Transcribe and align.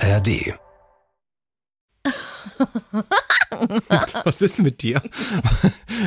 ARD. 0.00 0.54
Was 4.24 4.40
ist 4.40 4.58
mit 4.58 4.82
dir? 4.82 5.02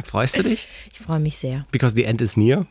Freust 0.06 0.38
du 0.38 0.44
dich? 0.44 0.68
Ich 0.92 1.00
freue 1.00 1.20
mich 1.20 1.38
sehr. 1.38 1.66
Because 1.72 1.96
the 1.96 2.04
end 2.04 2.22
is 2.22 2.36
near? 2.36 2.66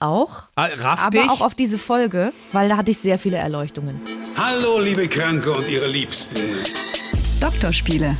Auch. 0.00 0.44
Ah, 0.54 0.66
raff 0.78 1.00
Aber 1.00 1.10
dich? 1.10 1.28
auch 1.30 1.40
auf 1.40 1.54
diese 1.54 1.78
Folge, 1.78 2.30
weil 2.52 2.68
da 2.68 2.76
hatte 2.76 2.90
ich 2.92 2.98
sehr 2.98 3.18
viele 3.18 3.38
Erleuchtungen. 3.38 4.00
Hallo, 4.36 4.78
liebe 4.80 5.08
Kranke 5.08 5.52
und 5.52 5.68
ihre 5.68 5.86
Liebsten. 5.88 6.36
Doktorspiele, 7.40 8.16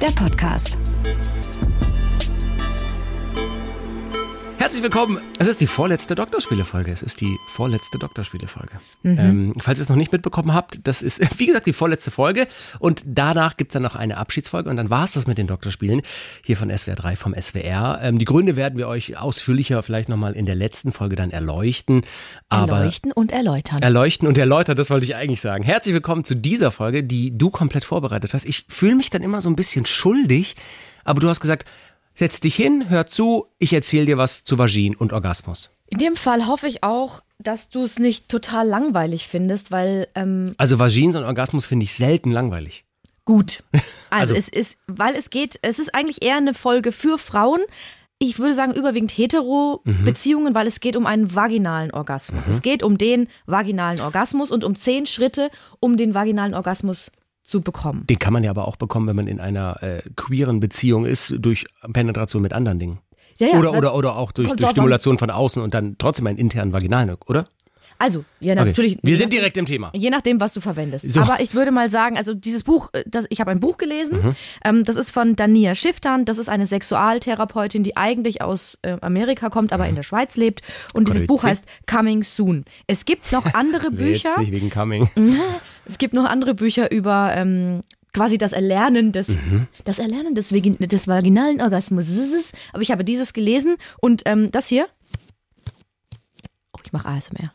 der 0.00 0.10
Podcast. 0.12 0.78
Herzlich 4.62 4.84
willkommen. 4.84 5.20
Es 5.40 5.48
ist 5.48 5.60
die 5.60 5.66
vorletzte 5.66 6.14
Doktorspiele-Folge. 6.14 6.92
Es 6.92 7.02
ist 7.02 7.20
die 7.20 7.36
vorletzte 7.48 7.98
Doktorspiele-Folge. 7.98 8.74
Mhm. 9.02 9.18
Ähm, 9.18 9.54
falls 9.60 9.80
ihr 9.80 9.82
es 9.82 9.88
noch 9.88 9.96
nicht 9.96 10.12
mitbekommen 10.12 10.54
habt, 10.54 10.86
das 10.86 11.02
ist, 11.02 11.20
wie 11.40 11.46
gesagt, 11.46 11.66
die 11.66 11.72
vorletzte 11.72 12.12
Folge. 12.12 12.46
Und 12.78 13.02
danach 13.04 13.56
gibt 13.56 13.72
es 13.72 13.72
dann 13.72 13.82
noch 13.82 13.96
eine 13.96 14.18
Abschiedsfolge. 14.18 14.70
Und 14.70 14.76
dann 14.76 14.88
war 14.88 15.02
es 15.02 15.14
das 15.14 15.26
mit 15.26 15.36
den 15.36 15.48
Doktorspielen 15.48 16.02
hier 16.44 16.56
von 16.56 16.70
SWR 16.70 16.94
3 16.94 17.16
vom 17.16 17.34
SWR. 17.34 17.98
Ähm, 18.04 18.18
die 18.18 18.24
Gründe 18.24 18.54
werden 18.54 18.78
wir 18.78 18.86
euch 18.86 19.18
ausführlicher 19.18 19.82
vielleicht 19.82 20.08
nochmal 20.08 20.34
in 20.34 20.46
der 20.46 20.54
letzten 20.54 20.92
Folge 20.92 21.16
dann 21.16 21.32
erleuchten. 21.32 22.02
Aber 22.48 22.76
Erleuchten 22.76 23.10
und 23.10 23.32
erläutern. 23.32 23.82
Erleuchten 23.82 24.28
und 24.28 24.38
erläutern, 24.38 24.76
das 24.76 24.90
wollte 24.90 25.06
ich 25.06 25.16
eigentlich 25.16 25.40
sagen. 25.40 25.64
Herzlich 25.64 25.92
willkommen 25.92 26.22
zu 26.22 26.36
dieser 26.36 26.70
Folge, 26.70 27.02
die 27.02 27.36
du 27.36 27.50
komplett 27.50 27.82
vorbereitet 27.82 28.32
hast. 28.32 28.44
Ich 28.44 28.66
fühle 28.68 28.94
mich 28.94 29.10
dann 29.10 29.22
immer 29.22 29.40
so 29.40 29.48
ein 29.48 29.56
bisschen 29.56 29.86
schuldig, 29.86 30.54
aber 31.02 31.18
du 31.18 31.28
hast 31.28 31.40
gesagt, 31.40 31.66
setz 32.14 32.40
dich 32.40 32.54
hin, 32.56 32.88
hör 32.88 33.06
zu, 33.06 33.46
ich 33.58 33.72
erzähle 33.72 34.06
dir 34.06 34.18
was 34.18 34.44
zu 34.44 34.58
Vagin 34.58 34.94
und 34.96 35.12
Orgasmus. 35.12 35.70
In 35.88 35.98
dem 35.98 36.16
Fall 36.16 36.46
hoffe 36.46 36.66
ich 36.68 36.82
auch, 36.82 37.22
dass 37.38 37.68
du 37.68 37.82
es 37.82 37.98
nicht 37.98 38.28
total 38.28 38.66
langweilig 38.66 39.28
findest, 39.28 39.70
weil 39.70 40.08
ähm, 40.14 40.54
Also 40.56 40.78
Vagins 40.78 41.16
und 41.16 41.24
Orgasmus 41.24 41.66
finde 41.66 41.84
ich 41.84 41.94
selten 41.94 42.30
langweilig. 42.32 42.84
gut. 43.24 43.62
Also, 44.10 44.34
Also- 44.34 44.34
es 44.34 44.48
ist, 44.50 44.76
weil 44.86 45.14
es 45.16 45.30
geht, 45.30 45.58
es 45.62 45.78
ist 45.78 45.94
eigentlich 45.94 46.22
eher 46.22 46.36
eine 46.36 46.52
Folge 46.54 46.92
für 46.92 47.16
Frauen. 47.18 47.60
Ich 48.18 48.38
würde 48.38 48.54
sagen, 48.54 48.72
überwiegend 48.74 49.10
hetero 49.10 49.80
Beziehungen, 50.04 50.54
weil 50.54 50.66
es 50.68 50.78
geht 50.80 50.94
um 50.96 51.06
einen 51.06 51.34
vaginalen 51.34 51.90
Orgasmus. 51.92 52.46
Es 52.46 52.62
geht 52.62 52.82
um 52.84 52.96
den 52.98 53.26
vaginalen 53.46 54.00
Orgasmus 54.00 54.50
und 54.52 54.62
um 54.64 54.76
zehn 54.76 55.06
Schritte, 55.06 55.50
um 55.80 55.96
den 55.96 56.14
vaginalen 56.14 56.54
Orgasmus 56.54 57.10
zu 57.42 57.60
bekommen. 57.60 58.06
Den 58.06 58.18
kann 58.18 58.32
man 58.32 58.44
ja 58.44 58.50
aber 58.50 58.68
auch 58.68 58.76
bekommen, 58.76 59.06
wenn 59.08 59.16
man 59.16 59.26
in 59.26 59.40
einer 59.40 59.82
äh, 59.82 60.02
queeren 60.16 60.60
Beziehung 60.60 61.04
ist, 61.04 61.34
durch 61.38 61.66
Penetration 61.92 62.42
mit 62.42 62.52
anderen 62.52 62.78
Dingen. 62.78 62.98
Ja, 63.38 63.48
ja, 63.48 63.58
oder, 63.58 63.72
oder, 63.72 63.94
oder 63.94 64.16
auch 64.16 64.32
durch, 64.32 64.52
durch. 64.54 64.70
Stimulation 64.70 65.18
von 65.18 65.30
außen 65.30 65.62
und 65.62 65.74
dann 65.74 65.96
trotzdem 65.98 66.26
einen 66.26 66.38
internen 66.38 66.72
Vaginalen, 66.72 67.16
oder? 67.26 67.48
Also, 68.02 68.24
ja, 68.40 68.54
Okay. 68.54 68.64
natürlich. 68.64 68.98
Wir 69.02 69.10
je 69.10 69.14
sind 69.14 69.26
nachdem- 69.26 69.38
direkt 69.38 69.56
im 69.58 69.66
Thema. 69.66 69.90
Je 69.94 70.10
nachdem, 70.10 70.40
was 70.40 70.52
du 70.54 70.60
verwendest. 70.60 71.08
So. 71.08 71.20
Aber 71.20 71.40
ich 71.40 71.54
würde 71.54 71.70
mal 71.70 71.88
sagen, 71.88 72.16
also 72.16 72.34
dieses 72.34 72.64
Buch, 72.64 72.90
äh, 72.94 73.04
das, 73.06 73.26
ich 73.30 73.38
habe 73.40 73.52
ein 73.52 73.60
Buch 73.60 73.78
gelesen, 73.78 74.20
Mhm. 74.22 74.36
ähm, 74.64 74.82
das 74.84 74.96
ist 74.96 75.10
von 75.10 75.36
Dania 75.36 75.76
Schifftan, 75.76 76.24
das 76.24 76.38
ist 76.38 76.48
eine 76.48 76.66
Sexualtherapeutin, 76.66 77.84
die 77.84 77.96
eigentlich 77.96 78.42
aus 78.42 78.76
äh, 78.82 78.96
Amerika 79.02 79.50
kommt, 79.50 79.72
aber 79.72 79.88
in 79.88 79.94
der 79.94 80.02
Schweiz 80.02 80.36
lebt. 80.36 80.62
Und 80.94 81.06
dieses 81.06 81.20
Grüezi. 81.20 81.26
Buch 81.28 81.44
heißt 81.44 81.64
Coming 81.86 82.24
Soon. 82.24 82.64
Es 82.88 83.04
gibt 83.04 83.30
noch 83.30 83.44
andere 83.54 83.92
Bücher, 83.92 84.34
wegen 84.38 84.68
Coming. 84.70 85.08
es 85.84 85.96
gibt 85.98 86.12
noch 86.12 86.24
andere 86.24 86.54
Bücher 86.54 86.90
über 86.90 87.32
ähm, 87.36 87.82
quasi 88.12 88.36
das 88.36 88.52
Erlernen 88.52 89.12
des, 89.12 89.28
Mhm. 89.28 89.68
das 89.84 90.00
Erlernen 90.00 90.34
des, 90.34 90.52
Vagin 90.52 90.76
des 90.78 91.06
vaginalen 91.06 91.60
Orgasmus. 91.62 92.06
Aber 92.72 92.82
ich 92.82 92.90
habe 92.90 93.04
dieses 93.04 93.32
gelesen 93.32 93.76
und 94.00 94.22
ähm, 94.26 94.50
das 94.50 94.66
hier. 94.66 94.86
Oh, 96.74 96.80
ich 96.84 96.92
mache 96.92 97.06
ASMR. 97.08 97.52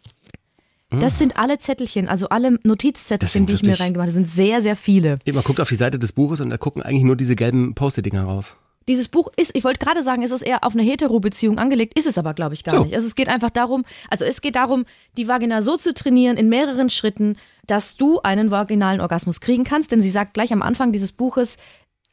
Das 0.99 1.17
sind 1.19 1.37
alle 1.37 1.57
Zettelchen, 1.57 2.07
also 2.07 2.29
alle 2.29 2.51
Mhm. 2.51 2.59
Notizzettelchen, 2.63 3.45
die 3.45 3.53
ich 3.53 3.63
mir 3.63 3.79
reingemacht 3.79 4.07
habe. 4.07 4.07
Das 4.07 4.13
sind 4.15 4.27
sehr, 4.27 4.61
sehr 4.61 4.75
viele. 4.75 5.17
Man 5.31 5.43
guckt 5.43 5.59
auf 5.59 5.69
die 5.69 5.75
Seite 5.75 5.99
des 5.99 6.11
Buches 6.13 6.41
und 6.41 6.49
da 6.49 6.57
gucken 6.57 6.81
eigentlich 6.81 7.03
nur 7.03 7.15
diese 7.15 7.35
gelben 7.35 7.75
Post-it-Dinger 7.75 8.23
raus. 8.23 8.55
Dieses 8.87 9.09
Buch 9.09 9.27
ist, 9.35 9.53
ich 9.53 9.65
wollte 9.65 9.83
gerade 9.83 10.01
sagen, 10.01 10.23
es 10.23 10.31
ist 10.31 10.43
eher 10.43 10.63
auf 10.63 10.71
eine 10.73 10.81
Hetero-Beziehung 10.83 11.57
angelegt, 11.59 11.99
ist 11.99 12.07
es 12.07 12.17
aber, 12.17 12.33
glaube 12.33 12.53
ich, 12.53 12.63
gar 12.63 12.73
So. 12.75 12.83
nicht. 12.83 12.95
Also 12.95 13.05
es 13.05 13.15
geht 13.15 13.27
einfach 13.27 13.49
darum, 13.49 13.83
also 14.09 14.23
es 14.23 14.39
geht 14.39 14.55
darum, 14.55 14.85
die 15.17 15.27
Vagina 15.27 15.61
so 15.61 15.75
zu 15.75 15.93
trainieren 15.93 16.37
in 16.37 16.47
mehreren 16.47 16.89
Schritten, 16.89 17.35
dass 17.65 17.97
du 17.97 18.21
einen 18.21 18.49
vaginalen 18.49 19.01
Orgasmus 19.01 19.41
kriegen 19.41 19.65
kannst. 19.65 19.91
Denn 19.91 20.01
sie 20.01 20.09
sagt 20.09 20.33
gleich 20.33 20.53
am 20.53 20.61
Anfang 20.61 20.93
dieses 20.93 21.11
Buches, 21.11 21.57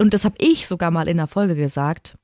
und 0.01 0.15
das 0.15 0.25
habe 0.25 0.35
ich 0.41 0.67
sogar 0.67 0.91
mal 0.91 1.07
in 1.07 1.17
der 1.19 1.29
Folge 1.29 1.55
gesagt, 1.55 2.17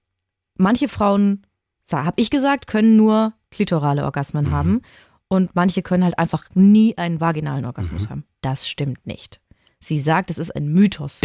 manche 0.58 0.88
Frauen, 0.88 1.46
habe 1.92 2.20
ich 2.20 2.30
gesagt, 2.30 2.66
können 2.66 2.96
nur 2.96 3.32
klitorale 3.52 4.04
Orgasmen 4.04 4.46
Mhm. 4.46 4.50
haben 4.50 4.82
und 5.30 5.54
manche 5.54 5.80
können 5.82 6.04
halt 6.04 6.18
einfach 6.18 6.44
nie 6.54 6.98
einen 6.98 7.20
vaginalen 7.20 7.64
Orgasmus 7.64 8.04
mhm. 8.04 8.10
haben. 8.10 8.24
Das 8.42 8.68
stimmt 8.68 9.06
nicht. 9.06 9.40
Sie 9.78 9.98
sagt, 9.98 10.28
es 10.28 10.38
ist 10.38 10.54
ein 10.54 10.68
Mythos. 10.68 11.20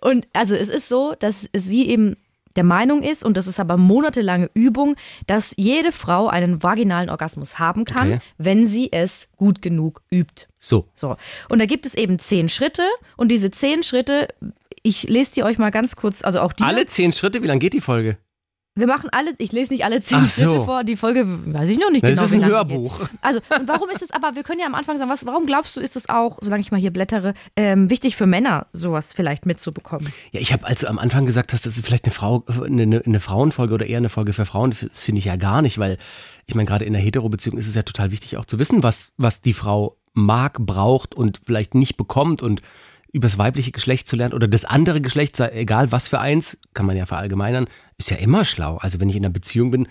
Und 0.00 0.28
also 0.32 0.54
es 0.54 0.68
ist 0.68 0.88
so, 0.88 1.14
dass 1.18 1.48
sie 1.54 1.88
eben 1.88 2.16
der 2.54 2.64
Meinung 2.64 3.02
ist, 3.02 3.24
und 3.24 3.38
das 3.38 3.46
ist 3.46 3.58
aber 3.58 3.78
monatelange 3.78 4.50
Übung, 4.52 4.96
dass 5.26 5.54
jede 5.56 5.90
Frau 5.90 6.28
einen 6.28 6.62
vaginalen 6.62 7.08
Orgasmus 7.08 7.58
haben 7.58 7.86
kann, 7.86 8.14
okay. 8.14 8.22
wenn 8.36 8.66
sie 8.66 8.92
es 8.92 9.28
gut 9.36 9.62
genug 9.62 10.02
übt. 10.10 10.48
So. 10.60 10.86
So. 10.94 11.16
Und 11.48 11.60
da 11.60 11.66
gibt 11.66 11.86
es 11.86 11.94
eben 11.94 12.18
zehn 12.18 12.50
Schritte 12.50 12.86
und 13.16 13.32
diese 13.32 13.50
zehn 13.50 13.82
Schritte, 13.82 14.28
ich 14.82 15.04
lese 15.04 15.30
die 15.30 15.44
euch 15.44 15.56
mal 15.56 15.70
ganz 15.70 15.96
kurz, 15.96 16.22
also 16.22 16.40
auch 16.40 16.52
die. 16.52 16.64
Alle 16.64 16.84
zehn 16.86 17.12
Schritte, 17.12 17.42
wie 17.42 17.46
lange 17.46 17.60
geht 17.60 17.72
die 17.72 17.80
Folge? 17.80 18.18
Wir 18.74 18.86
machen 18.86 19.10
alle, 19.12 19.34
ich 19.36 19.52
lese 19.52 19.70
nicht 19.70 19.84
alle 19.84 20.00
zehn 20.00 20.22
so. 20.22 20.28
Schritte 20.28 20.64
vor, 20.64 20.82
die 20.82 20.96
Folge 20.96 21.26
weiß 21.26 21.68
ich 21.68 21.78
noch 21.78 21.90
nicht 21.90 22.02
Das 22.02 22.12
genau. 22.12 22.22
ist 22.24 22.32
wie 22.32 22.36
ein 22.36 22.46
Hörbuch. 22.46 23.00
Geht. 23.00 23.08
Also, 23.20 23.40
warum 23.66 23.90
ist 23.90 24.00
es 24.00 24.10
aber, 24.12 24.34
wir 24.34 24.42
können 24.44 24.60
ja 24.60 24.66
am 24.66 24.74
Anfang 24.74 24.96
sagen, 24.96 25.10
was, 25.10 25.26
warum 25.26 25.44
glaubst 25.44 25.76
du, 25.76 25.80
ist 25.80 25.94
es 25.94 26.08
auch, 26.08 26.38
solange 26.40 26.62
ich 26.62 26.72
mal 26.72 26.80
hier 26.80 26.90
blättere, 26.90 27.34
ähm, 27.54 27.90
wichtig 27.90 28.16
für 28.16 28.26
Männer, 28.26 28.66
sowas 28.72 29.12
vielleicht 29.12 29.44
mitzubekommen? 29.44 30.10
Ja, 30.32 30.40
ich 30.40 30.54
habe, 30.54 30.66
als 30.66 30.80
du 30.80 30.88
am 30.88 30.98
Anfang 30.98 31.26
gesagt 31.26 31.52
hast, 31.52 31.66
das 31.66 31.76
ist 31.76 31.84
vielleicht 31.84 32.06
eine 32.06 32.14
Frau, 32.14 32.44
eine, 32.64 32.82
eine, 32.82 33.02
eine 33.04 33.20
Frauenfolge 33.20 33.74
oder 33.74 33.86
eher 33.86 33.98
eine 33.98 34.08
Folge 34.08 34.32
für 34.32 34.46
Frauen, 34.46 34.70
das 34.70 35.02
finde 35.02 35.18
ich 35.18 35.26
ja 35.26 35.36
gar 35.36 35.60
nicht, 35.60 35.76
weil 35.78 35.98
ich 36.46 36.54
meine, 36.54 36.66
gerade 36.66 36.86
in 36.86 36.94
der 36.94 37.02
Hetero-Beziehung 37.02 37.58
ist 37.58 37.68
es 37.68 37.74
ja 37.74 37.82
total 37.82 38.10
wichtig 38.10 38.38
auch 38.38 38.46
zu 38.46 38.58
wissen, 38.58 38.82
was, 38.82 39.12
was 39.18 39.42
die 39.42 39.52
Frau 39.52 39.98
mag, 40.14 40.58
braucht 40.58 41.14
und 41.14 41.40
vielleicht 41.44 41.74
nicht 41.74 41.98
bekommt 41.98 42.40
und 42.42 42.62
übers 43.12 43.38
weibliche 43.38 43.72
Geschlecht 43.72 44.08
zu 44.08 44.16
lernen 44.16 44.34
oder 44.34 44.48
das 44.48 44.64
andere 44.64 45.00
Geschlecht, 45.00 45.36
sei 45.36 45.50
egal 45.50 45.92
was 45.92 46.08
für 46.08 46.18
eins, 46.18 46.58
kann 46.74 46.86
man 46.86 46.96
ja 46.96 47.06
verallgemeinern, 47.06 47.66
ist 47.98 48.10
ja 48.10 48.16
immer 48.16 48.44
schlau. 48.44 48.78
Also 48.78 49.00
wenn 49.00 49.08
ich 49.08 49.16
in 49.16 49.24
einer 49.24 49.32
Beziehung 49.32 49.70
bin, 49.70 49.86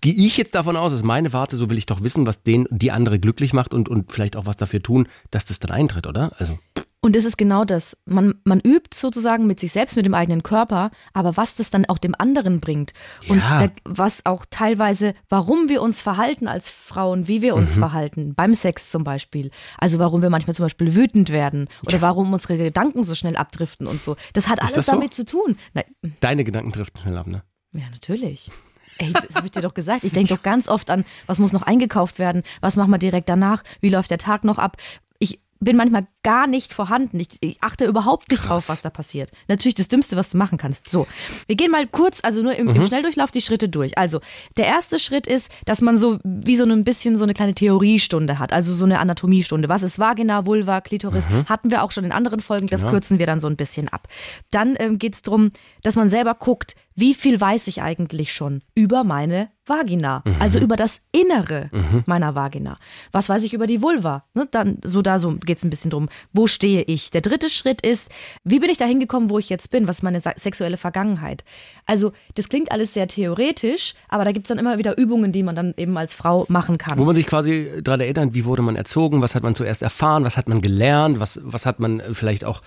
gehe 0.00 0.14
ich 0.14 0.36
jetzt 0.36 0.54
davon 0.54 0.76
aus, 0.76 0.92
ist 0.92 1.04
meine 1.04 1.32
Warte, 1.32 1.56
so 1.56 1.68
will 1.68 1.78
ich 1.78 1.86
doch 1.86 2.02
wissen, 2.02 2.26
was 2.26 2.42
den 2.42 2.66
die 2.70 2.92
andere 2.92 3.18
glücklich 3.18 3.52
macht 3.52 3.74
und, 3.74 3.88
und 3.88 4.12
vielleicht 4.12 4.36
auch 4.36 4.46
was 4.46 4.56
dafür 4.56 4.82
tun, 4.82 5.08
dass 5.30 5.44
das 5.44 5.58
dann 5.58 5.70
eintritt, 5.70 6.06
oder? 6.06 6.32
Also 6.38 6.58
Und 7.04 7.14
es 7.16 7.26
ist 7.26 7.36
genau 7.36 7.66
das. 7.66 7.98
Man, 8.06 8.36
man 8.44 8.60
übt 8.60 8.96
sozusagen 8.96 9.46
mit 9.46 9.60
sich 9.60 9.72
selbst, 9.72 9.94
mit 9.96 10.06
dem 10.06 10.14
eigenen 10.14 10.42
Körper, 10.42 10.90
aber 11.12 11.36
was 11.36 11.54
das 11.54 11.68
dann 11.68 11.84
auch 11.84 11.98
dem 11.98 12.14
anderen 12.18 12.60
bringt. 12.60 12.94
Und 13.28 13.38
Ja. 13.40 13.66
da, 13.66 13.68
was 13.84 14.24
auch 14.24 14.46
teilweise, 14.48 15.14
warum 15.28 15.68
wir 15.68 15.82
uns 15.82 16.00
verhalten 16.00 16.48
als 16.48 16.70
Frauen, 16.70 17.28
wie 17.28 17.42
wir 17.42 17.52
Mhm. 17.54 17.58
uns 17.60 17.74
verhalten, 17.74 18.34
beim 18.34 18.54
Sex 18.54 18.90
zum 18.90 19.04
Beispiel. 19.04 19.50
Also 19.76 19.98
warum 19.98 20.22
wir 20.22 20.30
manchmal 20.30 20.54
zum 20.54 20.64
Beispiel 20.64 20.94
wütend 20.94 21.28
werden 21.28 21.68
oder 21.86 22.00
warum 22.00 22.32
unsere 22.32 22.56
Gedanken 22.56 23.04
so 23.04 23.14
schnell 23.14 23.36
abdriften 23.36 23.86
und 23.86 24.00
so. 24.00 24.16
Das 24.32 24.48
hat 24.48 24.62
alles 24.62 24.72
das 24.72 24.86
so? 24.86 24.92
damit 24.92 25.12
zu 25.12 25.26
tun. 25.26 25.56
Na, 25.74 25.82
deine 26.20 26.42
Gedanken 26.42 26.72
driften 26.72 27.02
schnell 27.02 27.18
ab, 27.18 27.26
ne? 27.26 27.42
ja, 27.72 27.84
natürlich. 27.92 28.50
Ey, 28.96 29.12
hab 29.34 29.44
ich 29.44 29.50
dir 29.50 29.60
doch 29.60 29.74
gesagt. 29.74 30.04
Ich 30.04 30.12
denke 30.12 30.34
doch 30.34 30.42
ganz 30.42 30.68
oft 30.68 30.88
an, 30.88 31.04
was 31.26 31.38
muss 31.38 31.52
noch 31.52 31.62
eingekauft 31.62 32.18
werden, 32.18 32.42
was 32.62 32.76
machen 32.76 32.90
wir 32.92 32.98
direkt 32.98 33.28
danach, 33.28 33.62
wie 33.82 33.90
läuft 33.90 34.10
der 34.10 34.18
Tag 34.18 34.44
noch 34.44 34.56
ab. 34.58 34.78
Ich 35.18 35.40
bin 35.60 35.76
manchmal 35.76 36.06
gar 36.24 36.48
nicht 36.48 36.74
vorhanden. 36.74 37.20
Ich, 37.20 37.28
ich 37.40 37.62
achte 37.62 37.84
überhaupt 37.84 38.30
nicht 38.30 38.48
drauf, 38.48 38.68
was 38.68 38.82
da 38.82 38.90
passiert. 38.90 39.30
Natürlich 39.46 39.76
das 39.76 39.86
Dümmste, 39.86 40.16
was 40.16 40.30
du 40.30 40.36
machen 40.36 40.58
kannst. 40.58 40.90
So, 40.90 41.06
wir 41.46 41.54
gehen 41.54 41.70
mal 41.70 41.86
kurz, 41.86 42.18
also 42.24 42.42
nur 42.42 42.56
im, 42.56 42.68
im 42.68 42.84
Schnelldurchlauf 42.84 43.30
die 43.30 43.40
Schritte 43.42 43.68
durch. 43.68 43.96
Also, 43.96 44.20
der 44.56 44.66
erste 44.66 44.98
Schritt 44.98 45.26
ist, 45.28 45.52
dass 45.66 45.80
man 45.82 45.98
so 45.98 46.18
wie 46.24 46.56
so 46.56 46.64
ein 46.64 46.82
bisschen 46.82 47.16
so 47.16 47.24
eine 47.24 47.34
kleine 47.34 47.54
Theoriestunde 47.54 48.38
hat, 48.40 48.52
also 48.52 48.74
so 48.74 48.84
eine 48.84 48.98
Anatomiestunde. 48.98 49.68
Was 49.68 49.84
ist 49.84 50.00
Vagina, 50.00 50.46
Vulva, 50.46 50.80
Klitoris? 50.80 51.26
Hatten 51.46 51.70
wir 51.70 51.82
auch 51.84 51.92
schon 51.92 52.04
in 52.04 52.12
anderen 52.12 52.40
Folgen, 52.40 52.66
das 52.66 52.86
kürzen 52.86 53.18
wir 53.18 53.26
dann 53.26 53.38
so 53.38 53.46
ein 53.46 53.56
bisschen 53.56 53.88
ab. 53.88 54.08
Dann 54.50 54.74
ähm, 54.78 54.98
geht 54.98 55.14
es 55.14 55.22
darum, 55.22 55.52
dass 55.82 55.94
man 55.94 56.08
selber 56.08 56.34
guckt, 56.34 56.74
wie 56.96 57.14
viel 57.14 57.40
weiß 57.40 57.66
ich 57.66 57.82
eigentlich 57.82 58.32
schon 58.32 58.62
über 58.74 59.02
meine 59.04 59.50
Vagina, 59.66 60.22
also 60.38 60.58
über 60.60 60.76
das 60.76 61.00
Innere 61.10 61.70
meiner 62.06 62.34
Vagina. 62.34 62.78
Was 63.12 63.28
weiß 63.28 63.42
ich 63.42 63.52
über 63.54 63.66
die 63.66 63.82
Vulva? 63.82 64.24
Ne, 64.34 64.46
dann 64.50 64.78
so 64.84 65.02
da 65.02 65.18
so 65.18 65.32
geht's 65.44 65.64
ein 65.64 65.70
bisschen 65.70 65.90
drum. 65.90 66.08
Wo 66.32 66.46
stehe 66.46 66.82
ich? 66.82 67.10
Der 67.10 67.20
dritte 67.20 67.48
Schritt 67.48 67.84
ist, 67.84 68.10
wie 68.44 68.58
bin 68.58 68.70
ich 68.70 68.78
da 68.78 68.84
hingekommen, 68.84 69.30
wo 69.30 69.38
ich 69.38 69.48
jetzt 69.48 69.70
bin? 69.70 69.88
Was 69.88 69.98
ist 69.98 70.02
meine 70.02 70.20
sexuelle 70.20 70.76
Vergangenheit? 70.76 71.44
Also 71.86 72.12
das 72.34 72.48
klingt 72.48 72.72
alles 72.72 72.94
sehr 72.94 73.08
theoretisch, 73.08 73.94
aber 74.08 74.24
da 74.24 74.32
gibt's 74.32 74.48
dann 74.48 74.58
immer 74.58 74.78
wieder 74.78 74.96
Übungen, 74.98 75.32
die 75.32 75.42
man 75.42 75.56
dann 75.56 75.74
eben 75.76 75.96
als 75.96 76.14
Frau 76.14 76.44
machen 76.48 76.78
kann. 76.78 76.98
Wo 76.98 77.04
man 77.04 77.14
sich 77.14 77.26
quasi 77.26 77.70
daran 77.82 78.00
erinnert, 78.00 78.34
wie 78.34 78.44
wurde 78.44 78.62
man 78.62 78.76
erzogen, 78.76 79.20
was 79.20 79.34
hat 79.34 79.42
man 79.42 79.54
zuerst 79.54 79.82
erfahren, 79.82 80.24
was 80.24 80.36
hat 80.36 80.48
man 80.48 80.60
gelernt, 80.60 81.20
was, 81.20 81.40
was 81.44 81.66
hat 81.66 81.80
man 81.80 82.00
äh, 82.00 82.14
vielleicht 82.14 82.44
auch, 82.44 82.62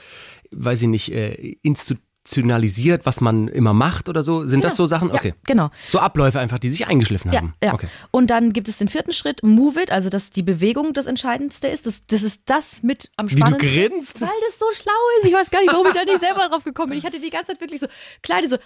weiß 0.52 0.84
ich 0.84 0.88
nicht, 0.88 1.12
äh, 1.12 1.58
rationalisiert, 2.28 3.06
was 3.06 3.22
man 3.22 3.48
immer 3.48 3.74
macht 3.74 4.10
oder 4.10 4.22
so? 4.24 4.46
Sind 4.48 4.64
das 4.64 4.76
so 4.76 4.86
Sachen? 4.86 5.12
Okay. 5.12 5.30
Ja, 5.30 5.34
genau. 5.46 5.70
So 5.90 6.00
Abläufe 6.00 6.40
einfach, 6.40 6.60
die 6.60 6.70
sich 6.70 6.88
eingeschliffen 6.88 7.32
Ja, 7.32 7.40
haben. 7.40 7.54
ja. 7.64 7.74
Okay. 7.74 7.88
Und 8.12 8.30
dann 8.30 8.54
gibt 8.54 8.68
es 8.68 8.78
den 8.78 8.88
vierten 8.90 9.14
Schritt, 9.14 9.44
Move 9.44 9.82
It, 9.82 9.92
also 9.92 10.10
dass 10.10 10.30
die 10.30 10.44
Bewegung 10.44 10.94
das 10.94 11.06
Entscheidendste 11.06 11.68
ist. 11.68 11.86
Das, 11.86 12.04
das 12.08 12.24
ist 12.24 12.44
das 12.46 12.84
mit 12.84 13.10
am 13.18 13.30
Wie 13.32 13.36
du 13.36 13.42
spannendsten. 13.42 13.90
grinst. 13.90 14.22
Weil 14.22 14.30
das 14.48 14.60
so 14.60 14.66
schlau 14.76 14.94
ist. 15.22 15.28
Ich 15.28 15.34
weiß 15.34 15.50
gar 15.52 15.62
nicht, 15.62 15.72
warum 15.72 15.88
ich 15.88 15.94
da 15.94 16.04
nicht 16.04 16.20
selber 16.20 16.48
drauf 16.50 16.64
gekommen 16.64 16.90
bin. 16.90 17.00
Ich 17.00 17.06
hatte 17.06 17.20
die 17.20 17.30
ganze 17.30 17.52
Zeit 17.54 17.62
wirklich 17.62 17.80
so 17.80 17.88
kleine 18.22 18.50
so 18.50 18.58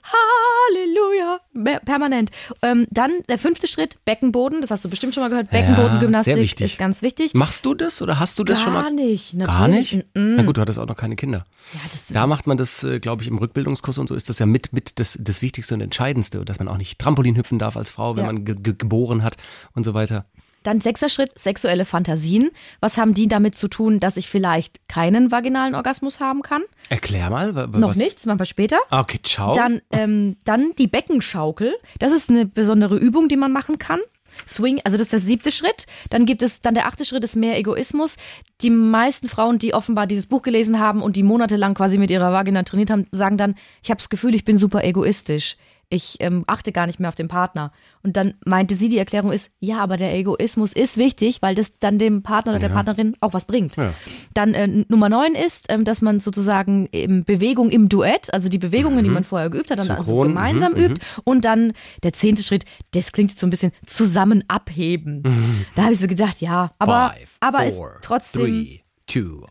Halleluja 0.69 1.39
permanent. 1.85 2.31
Ähm, 2.61 2.87
dann 2.89 3.11
der 3.29 3.37
fünfte 3.37 3.67
Schritt, 3.67 3.97
Beckenboden. 4.05 4.61
Das 4.61 4.71
hast 4.71 4.83
du 4.85 4.89
bestimmt 4.89 5.13
schon 5.13 5.21
mal 5.23 5.29
gehört. 5.29 5.49
Beckenbodengymnastik 5.51 6.35
wichtig. 6.37 6.65
ist 6.73 6.79
ganz 6.79 7.01
wichtig. 7.01 7.33
Machst 7.33 7.65
du 7.65 7.73
das 7.73 8.01
oder 8.01 8.19
hast 8.19 8.39
du 8.39 8.43
das 8.43 8.59
Gar 8.59 8.63
schon 8.65 8.73
mal? 8.73 8.91
nicht, 8.91 9.37
Gar 9.37 9.67
natürlich. 9.67 9.93
nicht? 9.93 10.05
Mm-mm. 10.15 10.35
Na 10.37 10.43
gut, 10.43 10.57
du 10.57 10.61
hattest 10.61 10.79
auch 10.79 10.87
noch 10.87 10.97
keine 10.97 11.15
Kinder. 11.15 11.45
Ja, 11.73 11.79
das, 11.91 12.05
Da 12.07 12.27
macht 12.27 12.47
man 12.47 12.57
das, 12.57 12.83
äh, 12.83 12.99
glaube 12.99 13.21
ich, 13.21 13.27
im 13.27 13.37
Rückbildungskurs 13.55 13.97
und 13.97 14.07
so 14.07 14.15
ist 14.15 14.29
das 14.29 14.39
ja 14.39 14.45
mit, 14.45 14.71
mit 14.71 14.97
das, 14.99 15.17
das 15.21 15.41
Wichtigste 15.41 15.73
und 15.75 15.81
Entscheidendste, 15.81 16.43
dass 16.45 16.59
man 16.59 16.67
auch 16.69 16.77
nicht 16.77 16.99
Trampolin 16.99 17.35
hüpfen 17.35 17.59
darf 17.59 17.75
als 17.75 17.89
Frau, 17.89 18.15
wenn 18.15 18.23
Ja. 18.25 18.31
man 18.31 18.45
ge 18.45 18.55
ge 18.55 18.73
geboren 18.77 19.23
hat 19.23 19.35
und 19.75 19.83
so 19.83 19.93
weiter. 19.93 20.25
Dann 20.63 20.79
sechster 20.79 21.09
Schritt, 21.09 21.31
sexuelle 21.39 21.85
Fantasien. 21.85 22.51
Was 22.81 22.97
haben 22.99 23.13
die 23.15 23.27
damit 23.27 23.55
zu 23.57 23.67
tun, 23.67 23.99
dass 23.99 24.15
ich 24.15 24.29
vielleicht 24.29 24.87
keinen 24.87 25.31
vaginalen 25.31 25.73
Orgasmus 25.73 26.19
haben 26.19 26.43
kann? 26.43 26.61
Erklär 26.89 27.31
mal. 27.31 27.51
Noch 27.51 27.89
was? 27.89 27.97
nicht, 27.97 28.17
das 28.17 28.25
machen 28.27 28.39
wir 28.39 28.45
später. 28.45 28.77
Ah, 28.91 29.01
Okay, 29.01 29.19
ciao. 29.23 29.53
Dann, 29.55 29.81
ähm, 29.91 30.37
dann 30.45 30.71
die 30.77 30.85
Beckenschaukel. 30.87 31.73
Das 31.99 32.11
ist 32.13 32.29
eine 32.29 32.45
besondere 32.45 32.95
Übung, 32.95 33.27
die 33.27 33.37
man 33.37 33.51
machen 33.51 33.79
kann. 33.79 33.99
Swing, 34.47 34.79
also 34.83 34.97
das 34.97 35.07
ist 35.07 35.13
der 35.13 35.19
siebte 35.19 35.51
Schritt. 35.51 35.85
Dann 36.09 36.25
gibt 36.25 36.41
es, 36.41 36.61
dann 36.61 36.73
der 36.73 36.87
achte 36.87 37.05
Schritt 37.05 37.23
ist 37.23 37.35
mehr 37.35 37.57
Egoismus. 37.57 38.17
Die 38.61 38.69
meisten 38.69 39.29
Frauen, 39.29 39.59
die 39.59 39.73
offenbar 39.73 40.07
dieses 40.07 40.25
Buch 40.25 40.41
gelesen 40.41 40.79
haben 40.79 41.01
und 41.01 41.15
die 41.15 41.23
monatelang 41.23 41.73
quasi 41.73 41.97
mit 41.97 42.11
ihrer 42.11 42.31
Vagina 42.31 42.63
trainiert 42.63 42.89
haben, 42.89 43.07
sagen 43.11 43.37
dann, 43.37 43.55
ich 43.83 43.89
habe 43.89 43.99
das 43.99 44.09
Gefühl, 44.09 44.35
ich 44.35 44.45
bin 44.45 44.57
super 44.57 44.83
egoistisch. 44.83 45.57
Ich 45.93 46.15
ähm, 46.21 46.45
achte 46.47 46.71
gar 46.71 46.87
nicht 46.87 47.01
mehr 47.01 47.09
auf 47.09 47.15
den 47.15 47.27
Partner. 47.27 47.73
Und 48.01 48.15
dann 48.15 48.35
meinte 48.45 48.75
sie, 48.75 48.87
die 48.87 48.97
Erklärung 48.97 49.31
ist, 49.31 49.51
ja, 49.59 49.79
aber 49.79 49.97
der 49.97 50.15
Egoismus 50.15 50.71
ist 50.71 50.95
wichtig, 50.95 51.41
weil 51.41 51.53
das 51.53 51.77
dann 51.79 51.99
dem 51.99 52.23
Partner 52.23 52.53
oder 52.53 52.59
der 52.59 52.69
Partnerin 52.69 53.15
auch 53.19 53.33
was 53.33 53.43
bringt. 53.43 53.75
Ja. 53.75 53.93
Dann 54.33 54.53
äh, 54.53 54.85
Nummer 54.87 55.09
neun 55.09 55.35
ist, 55.35 55.65
ähm, 55.67 55.83
dass 55.83 56.01
man 56.01 56.21
sozusagen 56.21 56.87
ähm, 56.93 57.25
Bewegung 57.25 57.69
im 57.69 57.89
Duett, 57.89 58.33
also 58.33 58.47
die 58.47 58.57
Bewegungen, 58.57 59.03
die 59.03 59.09
man 59.09 59.25
vorher 59.25 59.49
geübt 59.49 59.69
hat, 59.69 59.79
dann 59.79 59.89
also 59.91 60.03
Synchron, 60.03 60.29
gemeinsam 60.29 60.73
mhm, 60.73 60.79
übt. 60.79 61.01
Und 61.25 61.43
dann 61.43 61.73
der 62.03 62.13
zehnte 62.13 62.41
Schritt, 62.41 62.63
das 62.93 63.11
klingt 63.11 63.31
jetzt 63.31 63.41
so 63.41 63.47
ein 63.47 63.49
bisschen 63.51 63.73
zusammen 63.85 64.45
abheben. 64.47 65.65
Da 65.75 65.83
habe 65.83 65.93
ich 65.93 65.99
so 65.99 66.07
gedacht, 66.07 66.39
ja, 66.41 66.71
aber, 66.79 67.13
Five, 67.17 67.37
aber 67.41 67.65
ist 67.65 67.75
four, 67.75 67.97
trotzdem 68.01 68.45
Three, 68.45 68.79
two. 69.07 69.45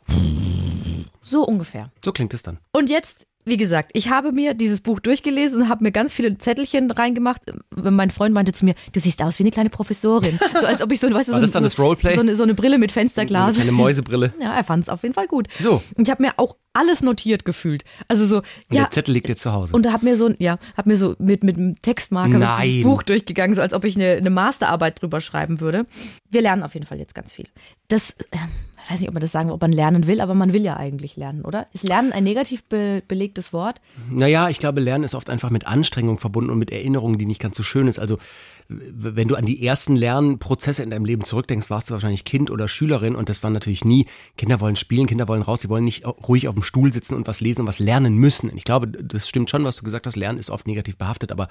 so 1.22 1.44
ungefähr. 1.44 1.90
So 2.04 2.12
klingt 2.12 2.34
es 2.34 2.42
dann. 2.42 2.58
Und 2.72 2.88
jetzt, 2.90 3.26
wie 3.44 3.56
gesagt, 3.56 3.90
ich 3.94 4.10
habe 4.10 4.32
mir 4.32 4.54
dieses 4.54 4.80
Buch 4.80 5.00
durchgelesen 5.00 5.62
und 5.62 5.68
habe 5.68 5.82
mir 5.82 5.92
ganz 5.92 6.12
viele 6.12 6.36
Zettelchen 6.38 6.90
reingemacht. 6.90 7.42
Mein 7.74 8.10
Freund 8.10 8.34
meinte 8.34 8.52
zu 8.52 8.64
mir, 8.64 8.74
du 8.92 9.00
siehst 9.00 9.22
aus 9.22 9.38
wie 9.38 9.44
eine 9.44 9.50
kleine 9.50 9.70
Professorin. 9.70 10.38
So 10.60 10.66
als 10.66 10.82
ob 10.82 10.92
ich 10.92 11.00
so, 11.00 11.10
weißt 11.10 11.28
du, 11.28 11.32
so, 11.32 11.40
das 11.40 11.52
dann 11.52 11.62
so, 11.62 11.68
das 11.68 11.78
Roleplay? 11.78 12.14
so, 12.14 12.20
eine, 12.20 12.36
so 12.36 12.42
eine 12.42 12.54
Brille 12.54 12.76
mit 12.76 12.92
Fensterglas. 12.92 13.58
Eine 13.58 13.72
Mäusebrille. 13.72 14.32
Ja, 14.40 14.54
er 14.54 14.64
fand 14.64 14.84
es 14.84 14.88
auf 14.88 15.02
jeden 15.02 15.14
Fall 15.14 15.26
gut. 15.26 15.48
So. 15.58 15.82
Und 15.96 16.06
ich 16.06 16.10
habe 16.10 16.22
mir 16.22 16.32
auch 16.38 16.56
alles 16.72 17.02
notiert 17.02 17.44
gefühlt. 17.44 17.84
Also 18.08 18.24
so, 18.24 18.38
Und 18.38 18.44
ja. 18.70 18.82
der 18.82 18.90
Zettel 18.90 19.12
liegt 19.12 19.28
jetzt 19.28 19.42
zu 19.42 19.52
Hause. 19.52 19.74
Und 19.74 19.84
da 19.84 19.92
hab 19.92 20.02
mir 20.02 20.16
so, 20.16 20.30
ja, 20.38 20.58
hab 20.76 20.86
mir 20.86 20.96
so 20.96 21.14
mit, 21.18 21.42
mit 21.44 21.56
einem 21.56 21.76
Textmarker 21.76 22.38
Nein. 22.38 22.62
dieses 22.62 22.82
Buch 22.84 23.02
durchgegangen, 23.02 23.54
so 23.54 23.62
als 23.62 23.74
ob 23.74 23.84
ich 23.84 23.96
eine, 23.96 24.12
eine 24.12 24.30
Masterarbeit 24.30 25.00
drüber 25.00 25.20
schreiben 25.20 25.60
würde. 25.60 25.86
Wir 26.30 26.42
lernen 26.42 26.62
auf 26.62 26.74
jeden 26.74 26.86
Fall 26.86 26.98
jetzt 26.98 27.14
ganz 27.14 27.32
viel. 27.32 27.46
Das, 27.88 28.14
ähm, 28.32 28.48
ich 28.90 28.94
weiß 28.94 29.00
nicht, 29.02 29.08
ob 29.08 29.14
man 29.14 29.20
das 29.20 29.30
sagen, 29.30 29.52
ob 29.52 29.60
man 29.60 29.70
lernen 29.70 30.08
will, 30.08 30.20
aber 30.20 30.34
man 30.34 30.52
will 30.52 30.64
ja 30.64 30.76
eigentlich 30.76 31.14
lernen, 31.14 31.42
oder? 31.44 31.68
Ist 31.72 31.86
Lernen 31.86 32.10
ein 32.10 32.24
negativ 32.24 32.64
be 32.64 33.04
belegtes 33.06 33.52
Wort? 33.52 33.80
Naja, 34.10 34.48
ich 34.48 34.58
glaube, 34.58 34.80
Lernen 34.80 35.04
ist 35.04 35.14
oft 35.14 35.30
einfach 35.30 35.50
mit 35.50 35.64
Anstrengung 35.64 36.18
verbunden 36.18 36.50
und 36.50 36.58
mit 36.58 36.72
Erinnerungen, 36.72 37.16
die 37.16 37.26
nicht 37.26 37.40
ganz 37.40 37.56
so 37.56 37.62
schön 37.62 37.86
ist. 37.86 38.00
Also, 38.00 38.18
wenn 38.68 39.28
du 39.28 39.36
an 39.36 39.46
die 39.46 39.64
ersten 39.64 39.94
Lernprozesse 39.94 40.82
in 40.82 40.90
deinem 40.90 41.04
Leben 41.04 41.22
zurückdenkst, 41.24 41.70
warst 41.70 41.88
du 41.88 41.94
wahrscheinlich 41.94 42.24
Kind 42.24 42.50
oder 42.50 42.66
Schülerin 42.66 43.14
und 43.14 43.28
das 43.28 43.44
war 43.44 43.50
natürlich 43.50 43.84
nie, 43.84 44.06
Kinder 44.36 44.58
wollen 44.58 44.74
spielen, 44.74 45.06
Kinder 45.06 45.28
wollen 45.28 45.42
raus, 45.42 45.60
sie 45.60 45.68
wollen 45.68 45.84
nicht 45.84 46.04
ruhig 46.04 46.48
auf 46.48 46.54
dem 46.54 46.64
Stuhl 46.64 46.92
sitzen 46.92 47.14
und 47.14 47.28
was 47.28 47.40
lesen 47.40 47.60
und 47.60 47.68
was 47.68 47.78
lernen 47.78 48.16
müssen. 48.16 48.50
Ich 48.56 48.64
glaube, 48.64 48.88
das 48.88 49.28
stimmt 49.28 49.50
schon, 49.50 49.62
was 49.62 49.76
du 49.76 49.84
gesagt 49.84 50.08
hast, 50.08 50.16
Lernen 50.16 50.40
ist 50.40 50.50
oft 50.50 50.66
negativ 50.66 50.96
behaftet, 50.96 51.30
aber 51.30 51.46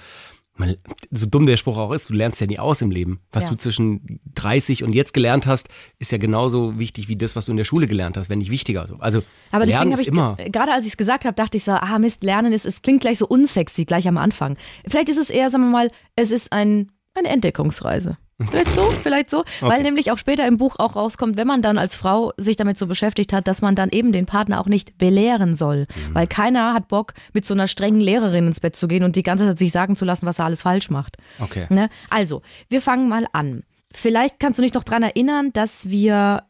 man, 0.60 0.76
so 1.10 1.26
dumm 1.26 1.46
der 1.46 1.58
Spruch 1.58 1.78
auch 1.78 1.92
ist, 1.92 2.10
du 2.10 2.14
lernst 2.14 2.40
ja 2.42 2.48
nie 2.48 2.60
aus 2.60 2.82
im 2.82 2.92
Leben. 2.92 3.20
Was 3.32 3.46
Ja. 3.46 3.50
du 3.52 3.56
zwischen 3.58 4.20
30 4.36 4.84
und 4.84 4.94
jetzt 4.94 5.14
gelernt 5.14 5.48
hast, 5.48 5.70
ist 5.98 6.12
ja 6.12 6.18
genauso 6.18 6.78
wichtig 6.78 7.08
wie 7.08 7.16
das, 7.16 7.36
was 7.36 7.46
du 7.46 7.52
in 7.52 7.58
der 7.58 7.64
Schule 7.64 7.88
gelernt 7.88 8.18
hast, 8.18 8.30
wenn 8.30 8.40
nicht 8.40 8.52
wichtiger. 8.52 8.82
Also, 8.82 8.98
also 9.00 9.24
Aber 9.52 9.66
deswegen 9.66 9.92
habe 9.92 10.02
ist 10.02 10.08
ich, 10.08 10.08
immer. 10.10 10.36
gerade 10.36 10.72
als 10.74 10.86
ich 10.86 10.92
es 10.92 10.98
gesagt 10.98 11.26
habe, 11.26 11.34
dachte 11.36 11.58
ich 11.58 11.64
so, 11.64 11.72
ah 11.72 11.98
Mist, 11.98 12.24
Lernen 12.24 12.54
ist, 12.54 12.66
es 12.66 12.82
klingt 12.82 13.02
gleich 13.02 13.18
so 13.18 13.28
unsexy, 13.28 13.86
gleich 13.86 14.08
am 14.08 14.18
Anfang. 14.18 14.58
Vielleicht 14.88 15.10
ist 15.10 15.18
es 15.18 15.30
eher, 15.30 15.50
sagen 15.50 15.64
wir 15.64 15.72
mal, 15.72 15.88
es 16.16 16.32
ist 16.32 16.52
ein, 16.52 16.92
eine 17.16 17.30
Entdeckungsreise. 17.30 18.18
Vielleicht 18.48 18.74
so, 18.74 18.84
vielleicht 19.04 19.30
so, 19.30 19.44
weil 19.60 19.84
nämlich 19.84 20.12
auch 20.12 20.18
später 20.18 20.48
im 20.48 20.58
Buch 20.58 20.76
auch 20.80 20.96
rauskommt, 20.96 21.36
wenn 21.36 21.48
man 21.48 21.62
dann 21.62 21.78
als 21.78 21.98
Frau 21.98 22.32
sich 22.38 22.56
damit 22.56 22.78
so 22.78 22.88
beschäftigt 22.88 23.34
hat, 23.34 23.48
dass 23.48 23.62
man 23.62 23.76
dann 23.76 23.90
eben 23.90 24.14
den 24.14 24.26
Partner 24.26 24.62
auch 24.62 24.68
nicht 24.68 24.98
belehren 24.98 25.56
soll. 25.56 25.80
Mhm. 25.80 26.16
Weil 26.16 26.28
keiner 26.28 26.74
hat 26.74 26.88
Bock, 26.88 27.14
mit 27.34 27.46
so 27.46 27.54
einer 27.54 27.68
strengen 27.68 28.00
Lehrerin 28.00 28.48
ins 28.48 28.62
Bett 28.62 28.78
zu 28.78 28.88
gehen 28.88 29.04
und 29.04 29.18
die 29.18 29.24
ganze 29.24 29.46
Zeit 29.46 29.60
sich 29.60 29.72
sagen 29.74 29.98
zu 29.98 30.06
lassen, 30.06 30.26
was 30.26 30.40
er 30.40 30.46
alles 30.46 30.62
falsch 30.62 30.90
macht. 30.90 31.18
Okay. 31.40 31.68
Ne? 31.70 31.90
Also, 32.10 32.42
wir 32.70 32.82
fangen 32.82 33.10
mal 33.10 33.26
an. 33.34 33.64
Vielleicht 33.92 34.40
kannst 34.40 34.58
du 34.58 34.64
dich 34.64 34.74
noch 34.74 34.84
dran 34.84 35.04
erinnern, 35.04 35.52
dass 35.52 35.90
wir, 35.90 36.44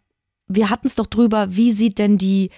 wir 0.48 0.70
hatten 0.70 0.88
es 0.88 0.96
doch 0.96 1.08
drüber, 1.08 1.56
wie 1.56 1.72
sieht 1.72 1.98
denn 1.98 2.18
die, 2.18 2.52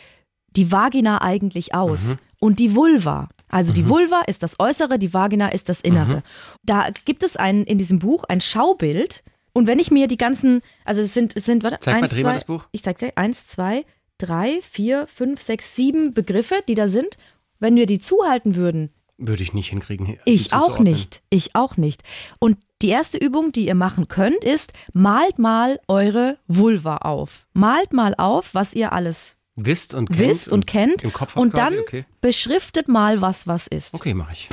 die 0.55 0.71
Vagina 0.71 1.21
eigentlich 1.21 1.73
aus? 1.73 2.17
Und 2.39 2.59
die 2.59 2.75
Vulva. 2.75 3.29
Also 3.51 3.73
die 3.73 3.87
Vulva 3.89 4.21
ist 4.27 4.43
das 4.43 4.59
Äußere, 4.59 4.97
die 4.97 5.13
Vagina 5.13 5.49
ist 5.49 5.69
das 5.69 5.81
Innere. 5.81 6.23
Da 6.63 6.87
gibt 7.05 7.23
es 7.23 7.35
ein, 7.37 7.63
in 7.65 7.77
diesem 7.77 7.99
Buch 7.99 8.23
ein 8.23 8.41
Schaubild. 8.41 9.23
Und 9.53 9.67
wenn 9.67 9.79
ich 9.79 9.91
mir 9.91 10.07
die 10.07 10.17
ganzen, 10.17 10.61
also 10.85 11.01
es 11.01 11.13
sind, 11.13 11.35
es 11.35 11.45
sind, 11.45 11.63
warte, 11.63 11.77
Zeig 11.81 11.95
mal, 11.95 12.03
eins, 12.03 12.11
dreh 12.11 12.23
mal 12.23 12.29
zwei, 12.29 12.33
das 12.35 12.45
Buch. 12.45 12.67
ich 12.71 12.83
zeig 12.83 12.97
dir, 12.99 13.11
eins, 13.15 13.47
zwei, 13.47 13.85
drei, 14.17 14.59
vier, 14.61 15.07
fünf, 15.07 15.41
sechs, 15.41 15.75
sieben 15.75 16.13
Begriffe, 16.13 16.63
die 16.67 16.75
da 16.75 16.87
sind. 16.87 17.17
Wenn 17.59 17.75
wir 17.75 17.85
die 17.85 17.99
zuhalten 17.99 18.55
würden, 18.55 18.89
Würde 19.17 19.43
ich 19.43 19.53
nicht 19.53 19.69
hinkriegen. 19.69 20.17
ich 20.25 20.53
auch 20.53 20.79
nicht. 20.79 21.21
Ich 21.29 21.53
auch 21.55 21.75
nicht. 21.77 22.01
Und 22.39 22.57
die 22.81 22.89
erste 22.89 23.17
Übung, 23.17 23.51
die 23.51 23.67
ihr 23.67 23.75
machen 23.75 24.07
könnt, 24.07 24.43
ist, 24.43 24.73
malt 24.93 25.37
mal 25.37 25.79
eure 25.87 26.37
Vulva 26.47 26.97
auf. 26.97 27.45
Malt 27.53 27.93
mal 27.93 28.15
auf, 28.17 28.55
was 28.55 28.73
ihr 28.73 28.93
alles 28.93 29.37
Wisst 29.65 29.93
und 29.93 30.09
kennt. 30.09 30.19
wisst 30.19 30.47
und 30.49 30.67
kennt. 30.67 31.03
Im 31.03 31.13
Kopf 31.13 31.35
und 31.35 31.53
quasi, 31.53 31.75
dann 31.75 31.83
okay. 31.83 32.05
beschriftet 32.21 32.87
mal, 32.87 33.21
was 33.21 33.47
was 33.47 33.67
ist. 33.67 33.93
Okay, 33.93 34.13
mache 34.13 34.33
ich. 34.33 34.49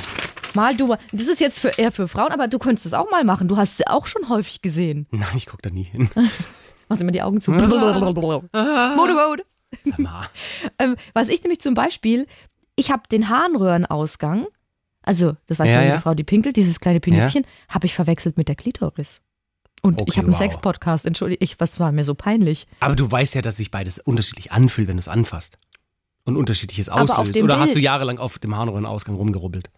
Mal 0.55 0.75
du 0.75 0.87
mal. 0.87 0.97
Das 1.11 1.27
ist 1.27 1.39
jetzt 1.39 1.59
für, 1.59 1.69
eher 1.69 1.91
für 1.91 2.07
Frauen, 2.07 2.31
aber 2.31 2.47
du 2.47 2.59
könntest 2.59 2.85
es 2.85 2.93
auch 2.93 3.09
mal 3.11 3.23
machen. 3.23 3.47
Du 3.47 3.57
hast 3.57 3.77
sie 3.77 3.87
auch 3.87 4.07
schon 4.07 4.29
häufig 4.29 4.61
gesehen. 4.61 5.07
Nein, 5.11 5.29
ich 5.35 5.45
gucke 5.45 5.61
da 5.61 5.69
nie 5.69 5.83
hin. 5.83 6.09
Machst 6.89 7.01
immer 7.01 7.11
die 7.11 7.21
Augen 7.21 7.41
zu. 7.41 7.51
Motorboat. 8.95 9.45
Ähm, 10.79 10.95
was 11.13 11.29
ich 11.29 11.43
nämlich 11.43 11.61
zum 11.61 11.75
Beispiel, 11.75 12.25
ich 12.75 12.89
habe 12.89 13.03
den 13.11 13.29
Harnröhrenausgang, 13.29 14.47
also 15.03 15.35
das 15.45 15.59
weiß 15.59 15.69
ja, 15.69 15.83
Ja, 15.83 15.87
ja. 15.89 15.99
Frau, 15.99 16.15
die 16.15 16.23
pinkelt, 16.23 16.55
dieses 16.55 16.79
kleine 16.79 16.99
Pinöpchen, 16.99 17.45
habe 17.69 17.85
ich 17.85 17.93
verwechselt 17.93 18.35
mit 18.35 18.47
der 18.47 18.55
Klitoris. 18.55 19.21
Und 19.81 20.01
Okay, 20.01 20.05
ich 20.09 20.17
habe 20.17 20.25
einen 20.27 20.33
wow. 20.33 20.39
Sex-Podcast, 20.39 21.05
entschuldige, 21.05 21.43
ich, 21.43 21.59
was 21.59 21.79
war 21.79 21.91
mir 21.91 22.03
so 22.03 22.15
peinlich. 22.15 22.67
Aber 22.79 22.95
du 22.95 23.09
weißt 23.09 23.35
ja, 23.35 23.41
dass 23.41 23.57
sich 23.57 23.71
beides 23.71 23.99
unterschiedlich 23.99 24.51
anfühlt, 24.51 24.87
wenn 24.87 24.97
du 24.97 25.01
es 25.01 25.07
anfasst. 25.07 25.57
Und 26.25 26.35
unterschiedliches 26.37 26.89
auslöst. 26.89 27.41
Oder 27.41 27.59
hast 27.59 27.67
Bild- 27.69 27.77
du 27.77 27.79
jahrelang 27.81 28.17
auf 28.19 28.37
dem 28.39 28.55
Harnröhrenausgang 28.55 29.15
rumgerubbelt? 29.15 29.69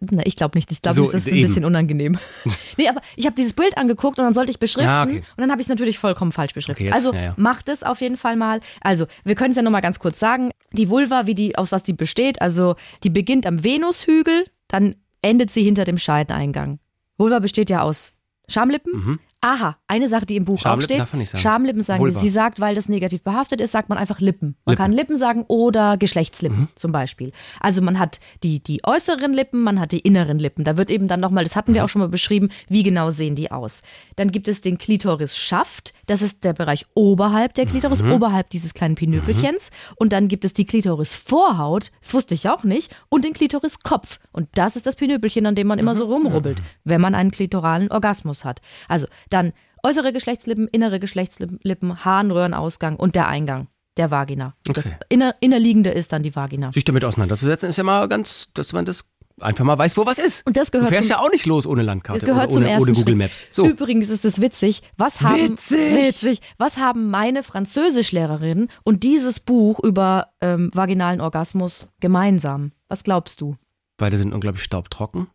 Na, 0.00 0.24
ich 0.24 0.36
glaube 0.36 0.56
nicht. 0.56 0.70
Ich 0.70 0.80
glaube, 0.82 0.94
So, 0.94 1.04
das 1.06 1.14
ist 1.14 1.26
ein 1.26 1.34
eben. 1.34 1.46
bisschen 1.48 1.64
unangenehm. 1.64 2.16
nee, 2.78 2.88
aber 2.88 3.00
ich 3.16 3.26
habe 3.26 3.34
dieses 3.34 3.52
Bild 3.54 3.76
angeguckt 3.76 4.18
und 4.20 4.24
dann 4.24 4.32
sollte 4.32 4.52
ich 4.52 4.60
beschriften 4.60 4.88
Ah, 4.88 5.02
okay. 5.02 5.16
und 5.18 5.40
dann 5.40 5.50
habe 5.50 5.60
ich 5.60 5.64
es 5.66 5.68
natürlich 5.68 5.98
vollkommen 5.98 6.30
falsch 6.32 6.54
beschriftet. 6.54 6.76
Okay, 6.86 6.86
jetzt- 6.86 6.94
also 6.94 7.12
ja, 7.12 7.22
ja. 7.22 7.34
macht 7.36 7.68
es 7.68 7.82
auf 7.82 8.00
jeden 8.00 8.16
Fall 8.16 8.36
mal. 8.36 8.60
Also, 8.80 9.06
wir 9.24 9.34
können 9.34 9.50
es 9.50 9.56
ja 9.56 9.62
nochmal 9.62 9.82
ganz 9.82 9.98
kurz 9.98 10.20
sagen. 10.20 10.52
Die 10.72 10.88
Vulva, 10.88 11.26
wie 11.26 11.34
die, 11.34 11.58
aus 11.58 11.72
was 11.72 11.82
die 11.82 11.92
besteht, 11.92 12.40
also 12.40 12.76
die 13.02 13.10
beginnt 13.10 13.46
am 13.46 13.64
Venushügel, 13.64 14.46
dann 14.68 14.94
endet 15.22 15.50
sie 15.50 15.64
hinter 15.64 15.84
dem 15.84 15.98
Scheideneingang. 15.98 16.78
Vulva 17.18 17.40
besteht 17.40 17.68
ja 17.68 17.82
aus 17.82 18.12
Schamlippen. 18.48 19.18
Aha, 19.40 19.76
eine 19.88 20.08
Sache, 20.08 20.24
die 20.24 20.36
im 20.36 20.46
Buch 20.46 20.54
auch 20.54 20.56
Mhm. 20.56 20.60
Schamlippen 20.62 20.84
steht. 20.86 21.00
darf 21.00 21.12
man 21.12 21.18
nicht 21.18 21.28
sagen. 21.30 21.42
Schamlippen 21.42 21.82
sagen 21.82 22.00
Vulva. 22.00 22.18
Sie 22.18 22.28
sagt, 22.30 22.60
weil 22.60 22.74
das 22.74 22.88
negativ 22.88 23.22
behaftet 23.22 23.60
ist, 23.60 23.72
sagt 23.72 23.90
man 23.90 23.98
einfach 23.98 24.20
Lippen. 24.20 24.56
Man 24.64 24.72
Lippen. 24.72 24.76
kann 24.82 24.92
Lippen 24.92 25.16
sagen 25.18 25.44
oder 25.48 25.98
Geschlechtslippen 25.98 26.60
Mhm. 26.60 26.68
zum 26.76 26.92
Beispiel. 26.92 27.30
Also 27.60 27.82
man 27.82 27.98
hat 27.98 28.20
die, 28.42 28.60
die 28.60 28.80
äußeren 28.84 29.34
Lippen, 29.34 29.60
man 29.60 29.80
hat 29.80 29.92
die 29.92 29.98
inneren 29.98 30.38
Lippen. 30.38 30.64
Da 30.64 30.78
wird 30.78 30.90
eben 30.90 31.08
dann 31.08 31.20
nochmal, 31.20 31.44
das 31.44 31.56
hatten 31.56 31.72
Mhm. 31.72 31.74
wir 31.74 31.84
auch 31.84 31.88
schon 31.90 32.00
mal 32.00 32.08
beschrieben, 32.08 32.48
wie 32.68 32.82
genau 32.84 33.10
sehen 33.10 33.34
die 33.34 33.50
aus. 33.50 33.82
Dann 34.16 34.32
gibt 34.32 34.48
es 34.48 34.62
den 34.62 34.78
Klitorisschaft, 34.78 35.92
das 36.06 36.22
ist 36.22 36.44
der 36.44 36.52
Bereich 36.52 36.84
oberhalb 36.94 37.54
der 37.54 37.66
Klitoris, 37.66 38.02
Mhm. 38.02 38.12
oberhalb 38.12 38.50
dieses 38.50 38.74
kleinen 38.74 38.94
Pinöpelchens. 38.94 39.70
Und 39.96 40.12
dann 40.12 40.28
gibt 40.28 40.44
es 40.44 40.52
die 40.52 40.64
Klitorisvorhaut, 40.66 41.90
das 42.02 42.14
wusste 42.14 42.34
ich 42.34 42.48
auch 42.48 42.64
nicht, 42.64 42.94
und 43.08 43.24
den 43.24 43.32
Klitoriskopf. 43.34 44.18
Und 44.32 44.48
das 44.54 44.76
ist 44.76 44.86
das 44.86 44.96
Pinöpelchen, 44.96 45.46
an 45.46 45.54
dem 45.54 45.66
man 45.66 45.76
Mhm. 45.76 45.80
immer 45.80 45.94
so 45.94 46.06
rumrubbelt, 46.06 46.62
wenn 46.84 47.00
man 47.00 47.14
einen 47.14 47.30
klitoralen 47.30 47.90
Orgasmus 47.90 48.44
hat. 48.44 48.60
Also 48.88 49.06
dann 49.30 49.52
äußere 49.82 50.12
Geschlechtslippen, 50.12 50.68
innere 50.68 50.98
Geschlechtslippen, 51.00 52.04
Harnröhrenausgang 52.04 52.96
und 52.96 53.14
der 53.14 53.28
Eingang. 53.28 53.68
der 53.96 54.10
Vagina. 54.10 54.54
Das 54.64 54.86
Okay. 54.86 54.96
inner, 55.08 55.36
innerliegende 55.38 55.90
ist 55.90 56.12
dann 56.12 56.24
die 56.24 56.34
Vagina. 56.34 56.72
Sich 56.72 56.82
damit 56.84 57.04
auseinanderzusetzen, 57.04 57.68
ist 57.68 57.76
ja 57.76 57.84
mal 57.84 58.08
ganz, 58.08 58.48
dass 58.52 58.72
man 58.72 58.84
das 58.84 59.08
einfach 59.40 59.64
mal 59.64 59.76
weiß, 59.78 59.96
wo 59.96 60.06
was 60.06 60.18
ist. 60.18 60.46
Und 60.46 60.56
das 60.56 60.70
gehört 60.72 60.90
du 60.90 60.92
fährst 60.94 61.08
zum- 61.08 61.16
ja 61.16 61.22
auch 61.22 61.30
nicht 61.30 61.46
los 61.46 61.66
ohne 61.66 61.82
Das 61.82 61.86
Landkarte 61.86 62.26
gehört 62.26 62.46
oder 62.52 62.54
zum 62.54 62.64
ohne, 62.64 62.80
ohne 62.80 62.92
Google. 62.92 63.14
Maps. 63.16 63.46
So. 63.50 63.66
Übrigens 63.66 64.08
ist 64.08 64.24
es 64.24 64.40
witzig. 64.40 64.82
Was 64.96 65.20
haben, 65.20 65.50
Witzig. 65.52 65.78
witzig. 65.96 66.40
Was 66.58 66.76
haben 66.78 67.10
meine 67.10 67.42
Französischlehrerin 67.42 68.68
und 68.84 69.02
dieses 69.02 69.40
Buch 69.40 69.80
über 69.80 70.28
ähm, 70.40 70.70
vaginalen 70.72 71.20
Orgasmus 71.20 71.88
gemeinsam? 72.00 72.72
Was 72.88 73.02
glaubst 73.04 73.40
du? 73.40 73.56
Beide 73.96 74.16
sind 74.18 74.32
unglaublich 74.32 74.64
staubtrocken. 74.64 75.28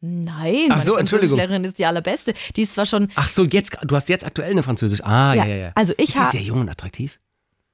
Nein, 0.00 0.68
Ach 0.70 0.80
so, 0.80 0.96
Entschuldigung. 0.96 1.38
Französischlehrerin 1.38 1.64
ist 1.64 1.78
die 1.78 1.86
allerbeste. 1.86 2.34
Die 2.56 2.62
ist 2.62 2.74
zwar 2.74 2.84
schon, 2.84 3.08
Ach 3.14 3.26
so, 3.26 3.44
jetzt, 3.44 3.76
du 3.82 3.96
hast 3.96 4.08
jetzt 4.10 4.24
aktuell 4.26 4.50
eine 4.50 4.62
Französisch. 4.62 5.00
Ah, 5.02 5.32
ja, 5.34 5.46
Ja, 5.46 5.56
ja, 5.56 5.72
also 5.74 5.94
ich 5.96 6.10
ist 6.10 6.14
sie 6.14 6.20
ha- 6.20 6.30
sehr 6.30 6.42
jung 6.42 6.60
und 6.60 6.68
attraktiv? 6.68 7.18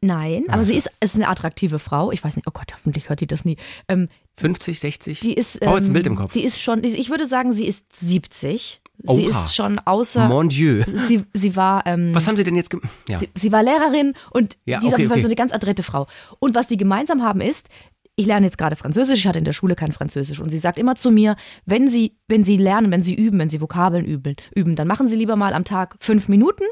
Nein, 0.01 0.45
aber 0.49 0.65
sie 0.65 0.75
ist, 0.75 0.91
ist 1.03 1.17
eine 1.17 1.29
attraktive 1.29 1.79
Frau. 1.79 2.13
Ich 2.13 2.23
weiß 2.23 2.37
nicht, 2.37 2.47
oh 2.47 2.53
Gott, 2.53 2.73
hoffentlich 2.73 3.09
hört 3.09 3.21
die 3.21 3.27
das 3.27 3.45
nie. 3.45 3.57
Ähm, 3.89 4.09
50, 4.39 4.81
60? 4.81 5.21
die 5.21 5.35
ist, 5.35 5.61
Brauch 5.61 5.77
jetzt 5.77 5.85
ein 5.85 5.89
ähm, 5.89 5.93
Bild 5.95 6.07
im 6.07 6.17
Kopf. 6.17 6.33
Die 6.33 6.45
ist 6.45 6.61
schon, 6.61 6.83
ich 6.85 7.11
würde 7.11 7.27
sagen, 7.27 7.53
sie 7.53 7.67
ist 7.67 7.85
70. 7.95 8.81
Sie 9.03 9.09
Oha. 9.09 9.31
ist 9.31 9.55
schon 9.55 9.79
außer, 9.79 10.29
Mon 10.29 10.49
Dieu. 10.49 10.83
sie, 11.07 11.25
sie 11.33 11.57
war, 11.57 11.87
ähm, 11.87 12.15
Was 12.15 12.27
haben 12.27 12.37
sie 12.37 12.45
denn 12.45 12.57
jetzt 12.57 12.71
gemacht? 12.71 12.89
Ja. 13.09 13.19
Sie, 13.19 13.29
sie 13.35 13.53
war 13.53 13.63
Lehrerin 13.63 14.15
und 14.31 14.57
Ja, 14.67 14.79
die 14.79 14.87
ist 14.87 14.89
auf 14.89 14.93
okay, 14.95 15.03
jeden 15.03 15.09
Fall 15.09 15.17
okay. 15.19 15.23
so 15.23 15.29
eine 15.29 15.37
ganz 15.37 15.53
adrette 15.53 15.83
Frau. 15.83 16.07
Und 16.39 16.55
was 16.55 16.67
die 16.67 16.77
gemeinsam 16.77 17.23
haben 17.23 17.41
ist, 17.41 17.69
ich 18.17 18.27
lerne 18.27 18.45
jetzt 18.45 18.59
gerade 18.59 18.77
Französisch, 18.77 19.21
ich 19.21 19.27
hatte 19.27 19.39
in 19.39 19.47
der 19.47 19.55
Schule 19.55 19.75
kein 19.75 19.93
Französisch 19.93 20.41
und 20.41 20.51
sie 20.51 20.59
sagt 20.59 20.79
immer 20.79 20.95
zu 20.95 21.11
mir, 21.11 21.37
wenn 21.65 21.89
sie, 21.89 22.17
wenn 22.29 22.45
sie 22.45 22.59
lernen, 22.59 22.91
wenn 22.93 23.03
sie 23.03 23.15
üben, 23.15 23.39
wenn 23.39 23.49
sie 23.49 23.63
Vokabeln 23.63 24.05
üben, 24.05 24.37
üben, 24.55 24.77
dann 24.77 24.87
machen 24.87 25.09
sie 25.09 25.17
lieber 25.17 25.37
mal 25.37 25.55
am 25.55 25.65
Tag 25.65 25.97
fünf 26.01 26.29
Minuten 26.29 26.65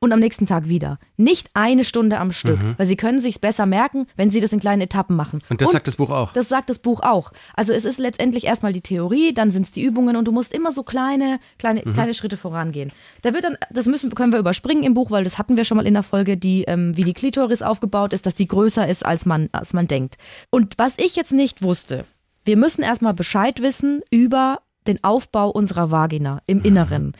und 0.00 0.12
am 0.12 0.18
nächsten 0.18 0.46
Tag 0.46 0.68
wieder. 0.68 0.98
Nicht 1.18 1.50
eine 1.52 1.84
Stunde 1.84 2.18
am 2.18 2.32
Stück, 2.32 2.58
weil 2.78 2.86
sie 2.86 2.96
können 2.96 3.20
sich's 3.20 3.38
besser 3.38 3.66
merken, 3.66 4.06
wenn 4.16 4.30
sie 4.30 4.40
das 4.40 4.52
in 4.52 4.58
kleinen 4.58 4.80
Etappen 4.80 5.14
machen. 5.14 5.36
Mhm. 5.36 5.50
Und 5.50 5.60
das 5.60 5.70
sagt 5.70 5.86
das 5.86 5.96
Buch 5.96 6.10
auch. 6.10 6.32
Das 6.32 6.48
sagt 6.48 6.70
das 6.70 6.78
Buch 6.78 7.00
auch. 7.02 7.32
Also 7.54 7.74
es 7.74 7.84
ist 7.84 7.98
letztendlich 7.98 8.44
erstmal 8.44 8.72
die 8.72 8.80
Theorie, 8.80 9.34
dann 9.34 9.50
sind 9.50 9.66
es 9.66 9.72
die 9.72 9.82
Übungen 9.82 10.16
und 10.16 10.26
du 10.26 10.32
musst 10.32 10.54
immer 10.54 10.72
so 10.72 10.82
kleine, 10.82 11.38
kleine, 11.58 11.82
Mhm. 11.84 11.92
kleine 11.92 12.14
Schritte 12.14 12.38
vorangehen. 12.38 12.90
Da 13.20 13.34
wird 13.34 13.44
dann, 13.44 13.58
das 13.70 13.86
müssen, 13.86 14.10
können 14.14 14.32
wir 14.32 14.38
überspringen 14.38 14.84
im 14.84 14.94
Buch, 14.94 15.10
weil 15.10 15.22
das 15.22 15.36
hatten 15.36 15.58
wir 15.58 15.64
schon 15.64 15.76
mal 15.76 15.86
in 15.86 15.94
der 15.94 16.02
Folge, 16.02 16.38
die, 16.38 16.64
ähm, 16.64 16.96
wie 16.96 17.04
die 17.04 17.12
Klitoris 17.14 17.60
aufgebaut 17.60 18.14
ist, 18.14 18.24
dass 18.24 18.34
die 18.34 18.48
größer 18.48 18.88
ist, 18.88 19.04
als 19.04 19.26
man, 19.26 19.50
als 19.52 19.74
man 19.74 19.86
denkt. 19.86 20.16
Und 20.48 20.78
was 20.78 20.94
ich 20.96 21.14
jetzt 21.14 21.32
nicht 21.32 21.60
wusste, 21.60 22.06
wir 22.44 22.56
müssen 22.56 22.82
erstmal 22.82 23.12
Bescheid 23.12 23.60
wissen 23.60 24.00
über 24.10 24.60
den 24.86 25.04
Aufbau 25.04 25.50
unserer 25.50 25.90
Vagina 25.90 26.40
im 26.46 26.62
Inneren. 26.62 27.12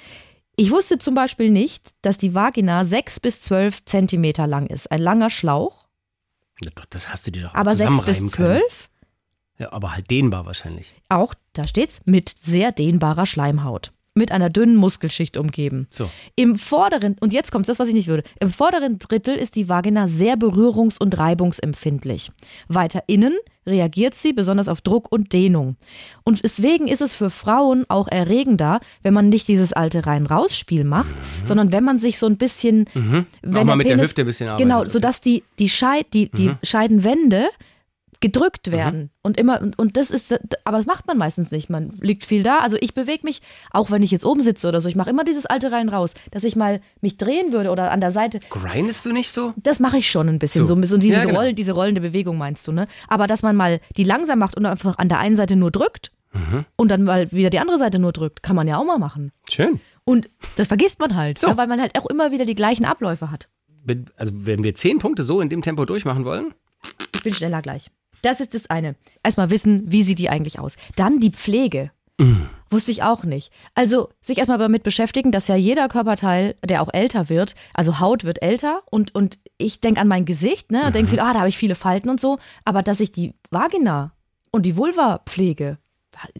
Ich 0.60 0.70
wusste 0.70 0.98
zum 0.98 1.14
Beispiel 1.14 1.48
nicht, 1.50 1.94
dass 2.02 2.18
die 2.18 2.34
Vagina 2.34 2.84
sechs 2.84 3.18
bis 3.18 3.40
zwölf 3.40 3.82
Zentimeter 3.86 4.46
lang 4.46 4.66
ist. 4.66 4.92
Ein 4.92 5.00
langer 5.00 5.30
Schlauch, 5.30 5.88
Ja, 6.60 6.70
doch, 6.74 6.84
das 6.84 7.08
hast 7.08 7.26
du 7.26 7.30
dir 7.30 7.44
doch 7.44 7.54
aber 7.54 7.74
sechs 7.74 7.88
bis 7.88 8.18
zusammenreimen 8.18 8.30
können. 8.30 8.60
zwölf 8.60 8.90
Ja, 9.56 9.72
aber 9.72 9.94
halt 9.94 10.10
dehnbar 10.10 10.44
wahrscheinlich. 10.44 10.92
Auch, 11.08 11.32
da 11.54 11.66
steht's, 11.66 12.00
mit 12.04 12.28
sehr 12.28 12.72
dehnbarer 12.72 13.24
Schleimhaut. 13.24 13.92
Mit 14.14 14.32
einer 14.32 14.50
dünnen 14.50 14.74
Muskelschicht 14.74 15.36
umgeben. 15.36 15.86
So. 15.88 16.10
Im 16.34 16.56
vorderen, 16.56 17.14
und 17.20 17.32
jetzt 17.32 17.52
kommt 17.52 17.68
das, 17.68 17.78
was 17.78 17.86
ich 17.86 17.94
nicht 17.94 18.08
würde. 18.08 18.24
Im 18.40 18.50
vorderen 18.50 18.98
Drittel 18.98 19.36
ist 19.36 19.54
die 19.54 19.68
Vagina 19.68 20.08
sehr 20.08 20.34
berührungs- 20.36 20.98
und 21.00 21.16
reibungsempfindlich. 21.16 22.32
Weiter 22.66 23.04
innen 23.06 23.34
reagiert 23.66 24.14
sie 24.14 24.32
besonders 24.32 24.68
auf 24.68 24.80
Druck 24.80 25.12
und 25.12 25.32
Dehnung. 25.32 25.76
Und 26.24 26.42
deswegen 26.42 26.88
ist 26.88 27.02
es 27.02 27.14
für 27.14 27.30
Frauen 27.30 27.84
auch 27.88 28.08
erregender, 28.08 28.80
wenn 29.02 29.14
man 29.14 29.28
nicht 29.28 29.46
dieses 29.46 29.72
alte 29.72 30.04
Rein-Raus-Spiel 30.06 30.82
macht, 30.82 31.14
sondern 31.44 31.70
wenn 31.70 31.84
man 31.84 31.98
sich 32.00 32.18
so 32.18 32.26
ein 32.26 32.36
bisschen, 32.36 32.86
wenn 32.94 33.26
Mhm. 33.42 33.56
Auch 33.56 33.64
mal 33.64 33.76
mit 33.76 33.88
der 33.88 34.00
Hüfte 34.00 34.22
ein 34.22 34.26
bisschen 34.26 34.48
arbeitet. 34.48 34.64
Genau, 34.66 34.78
Okay. 34.80 34.88
Mhm. 34.88 34.92
sodass 34.92 35.20
die, 35.20 35.44
die, 35.60 35.68
Scheid, 35.68 36.06
die, 36.14 36.30
die 36.30 36.50
Scheidenwände 36.64 37.48
gedrückt 38.20 38.70
werden 38.70 39.10
und 39.22 39.38
immer 39.38 39.60
und, 39.62 39.78
und 39.78 39.96
das 39.96 40.10
ist 40.10 40.38
aber 40.64 40.76
das 40.76 40.86
macht 40.86 41.06
man 41.06 41.16
meistens 41.16 41.50
nicht 41.50 41.70
man 41.70 41.90
liegt 42.00 42.24
viel 42.24 42.42
da 42.42 42.58
also 42.58 42.76
ich 42.80 42.92
bewege 42.94 43.24
mich 43.24 43.40
auch 43.70 43.90
wenn 43.90 44.02
ich 44.02 44.10
jetzt 44.10 44.26
oben 44.26 44.42
sitze 44.42 44.68
oder 44.68 44.80
so 44.82 44.88
ich 44.90 44.94
mache 44.96 45.08
immer 45.08 45.24
dieses 45.24 45.46
alte 45.46 45.72
rein 45.72 45.88
raus 45.88 46.12
dass 46.30 46.44
ich 46.44 46.54
mal 46.54 46.80
mich 47.00 47.16
drehen 47.16 47.52
würde 47.54 47.70
oder 47.70 47.90
an 47.90 48.00
der 48.00 48.10
Seite 48.10 48.40
Grindest 48.50 49.06
du 49.06 49.12
nicht 49.12 49.30
so? 49.32 49.54
das 49.56 49.80
mache 49.80 49.96
ich 49.98 50.10
schon 50.10 50.28
ein 50.28 50.38
bisschen 50.38 50.66
so, 50.66 50.74
So. 50.74 50.82
so, 50.84 50.96
diese 50.98 51.16
Ja, 51.18 51.24
genau. 51.24 51.40
Roll, 51.40 51.54
diese 51.54 51.72
rollende 51.72 52.00
Bewegung 52.02 52.36
meinst 52.36 52.68
du 52.68 52.72
ne 52.72 52.86
aber 53.08 53.26
dass 53.26 53.42
man 53.42 53.56
mal 53.56 53.80
die 53.96 54.04
langsam 54.04 54.38
macht 54.38 54.56
und 54.56 54.66
einfach 54.66 54.98
an 54.98 55.08
der 55.08 55.18
einen 55.18 55.36
Seite 55.36 55.56
nur 55.56 55.70
drückt 55.70 56.12
Mhm. 56.32 56.64
und 56.76 56.92
dann 56.92 57.02
mal 57.02 57.32
wieder 57.32 57.50
die 57.50 57.58
andere 57.58 57.76
Seite 57.76 57.98
nur 57.98 58.12
drückt 58.12 58.44
kann 58.44 58.54
man 58.54 58.68
ja 58.68 58.76
auch 58.76 58.84
mal 58.84 58.98
machen 58.98 59.32
Schön. 59.50 59.80
und 60.04 60.28
das 60.56 60.68
vergisst 60.68 61.00
man 61.00 61.16
halt 61.16 61.38
So. 61.40 61.48
ja, 61.48 61.56
weil 61.56 61.66
man 61.66 61.80
halt 61.80 61.98
auch 61.98 62.06
immer 62.06 62.30
wieder 62.30 62.44
die 62.44 62.54
gleichen 62.54 62.84
Abläufe 62.84 63.32
hat 63.32 63.48
Also, 64.16 64.32
wenn 64.46 64.62
wir 64.62 64.76
zehn 64.76 65.00
Punkte 65.00 65.24
so 65.24 65.40
in 65.40 65.48
dem 65.48 65.60
Tempo 65.62 65.84
durchmachen 65.86 66.24
wollen, 66.24 66.54
Ich 67.14 67.22
bin 67.22 67.34
schneller 67.34 67.62
gleich. 67.62 67.90
Das 68.22 68.40
ist 68.40 68.54
das 68.54 68.68
eine. 68.68 68.96
Erstmal 69.22 69.50
wissen, 69.50 69.84
wie 69.86 70.02
sieht 70.02 70.18
die 70.18 70.30
eigentlich 70.30 70.58
aus. 70.58 70.76
Dann 70.96 71.20
die 71.20 71.30
Pflege. 71.30 71.90
Wusste 72.70 72.90
ich 72.90 73.02
auch 73.02 73.24
nicht. 73.24 73.50
Also 73.74 74.10
sich 74.20 74.38
erstmal 74.38 74.58
damit 74.58 74.82
beschäftigen, 74.82 75.32
dass 75.32 75.48
ja 75.48 75.56
jeder 75.56 75.88
Körperteil, 75.88 76.54
der 76.64 76.82
auch 76.82 76.92
älter 76.92 77.28
wird, 77.28 77.54
also 77.72 77.98
Haut 77.98 78.24
wird 78.24 78.42
älter 78.42 78.82
und, 78.90 79.14
und 79.14 79.38
ich 79.56 79.80
denke 79.80 80.00
an 80.00 80.08
mein 80.08 80.26
Gesicht, 80.26 80.70
ne, 80.70 80.86
und 80.86 80.94
denke 80.94 81.10
viel, 81.10 81.20
ah, 81.20 81.32
da 81.32 81.40
habe 81.40 81.48
ich 81.48 81.56
viele 81.56 81.74
Falten 81.74 82.10
und 82.10 82.20
so, 82.20 82.38
aber 82.64 82.82
dass 82.82 83.00
ich 83.00 83.10
die 83.10 83.34
Vagina 83.50 84.12
und 84.52 84.66
die 84.66 84.76
Vulva 84.76 85.22
pflege, 85.26 85.78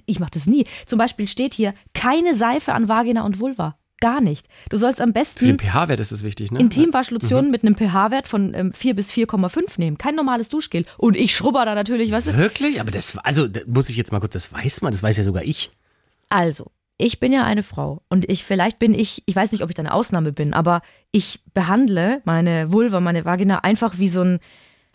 ich 0.06 0.20
mache 0.20 0.32
das 0.32 0.46
nie. 0.46 0.66
Zum 0.86 0.98
Beispiel 0.98 1.26
steht 1.26 1.54
hier 1.54 1.74
keine 1.94 2.34
Seife 2.34 2.74
an 2.74 2.88
Vagina 2.88 3.24
und 3.24 3.40
Vulva. 3.40 3.76
Gar 4.00 4.22
nicht. 4.22 4.46
Du 4.70 4.78
sollst 4.78 5.00
am 5.00 5.10
für 5.10 5.12
besten 5.12 5.46
den 5.46 5.58
pH-Wert 5.58 6.00
ist 6.00 6.10
das 6.10 6.22
wichtig, 6.22 6.50
ne? 6.50 6.58
Intimwaschlotionen 6.58 7.50
mit 7.50 7.62
einem 7.62 7.76
pH-Wert 7.76 8.26
von 8.26 8.54
ähm, 8.54 8.72
4 8.72 8.94
bis 8.94 9.12
4,5 9.12 9.74
nehmen. 9.76 9.98
Kein 9.98 10.14
normales 10.14 10.48
Duschgel. 10.48 10.86
Und 10.96 11.16
ich 11.16 11.36
schrubber 11.36 11.66
da 11.66 11.74
natürlich, 11.74 12.10
weißt 12.10 12.28
du? 12.28 12.36
Wirklich? 12.38 12.80
Aber 12.80 12.90
das, 12.90 13.16
also, 13.18 13.46
da 13.46 13.60
muss 13.66 13.90
ich 13.90 13.96
jetzt 13.96 14.10
mal 14.10 14.20
kurz, 14.20 14.32
das 14.32 14.52
weiß 14.52 14.80
man, 14.80 14.92
das 14.92 15.02
weiß 15.02 15.18
ja 15.18 15.24
sogar 15.24 15.42
ich. 15.42 15.70
Also, 16.30 16.70
ich 16.96 17.20
bin 17.20 17.32
ja 17.32 17.44
eine 17.44 17.62
Frau 17.62 18.02
und 18.08 18.30
ich, 18.30 18.44
vielleicht 18.44 18.78
bin 18.78 18.94
ich, 18.94 19.22
ich 19.26 19.36
weiß 19.36 19.52
nicht, 19.52 19.62
ob 19.62 19.70
ich 19.70 19.74
da 19.74 19.82
eine 19.82 19.92
Ausnahme 19.92 20.32
bin, 20.32 20.54
aber 20.54 20.82
ich 21.12 21.40
behandle 21.54 22.20
meine 22.24 22.72
Vulva, 22.72 23.00
meine 23.00 23.24
Vagina 23.24 23.58
einfach 23.60 23.98
wie 23.98 24.08
so 24.08 24.22
ein, 24.22 24.38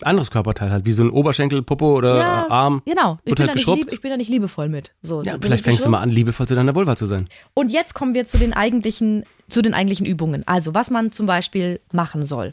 Anderes 0.02 0.30
Körperteil 0.30 0.70
halt, 0.70 0.84
wie 0.84 0.92
so 0.92 1.02
ein 1.02 1.10
Oberschenkel, 1.10 1.62
Popo 1.62 1.96
oder 1.96 2.18
ja, 2.18 2.50
Arm. 2.50 2.82
Genau. 2.84 3.18
Ich 3.24 3.34
bin, 3.34 3.48
halt 3.48 3.66
da 3.66 3.72
lieb, 3.74 3.92
ich 3.92 4.00
bin 4.02 4.10
da 4.10 4.16
nicht 4.16 4.28
liebevoll 4.28 4.68
mit. 4.68 4.92
So, 5.02 5.22
Ja, 5.22 5.32
so- 5.34 5.38
vielleicht 5.40 5.64
fängst 5.64 5.84
du 5.84 5.88
mal 5.88 6.00
an, 6.00 6.08
liebevoll 6.10 6.46
zu 6.46 6.54
deiner 6.54 6.74
Vulva 6.74 6.96
zu 6.96 7.06
sein. 7.06 7.28
Und 7.54 7.72
jetzt 7.72 7.94
kommen 7.94 8.12
wir 8.14 8.26
zu 8.28 8.36
den 8.38 8.52
eigentlichen, 8.52 9.24
zu 9.48 9.62
den 9.62 9.72
eigentlichen 9.74 10.06
Übungen. 10.06 10.46
Also, 10.46 10.74
was 10.74 10.90
man 10.90 11.12
zum 11.12 11.26
Beispiel 11.26 11.80
machen 11.92 12.22
soll. 12.22 12.52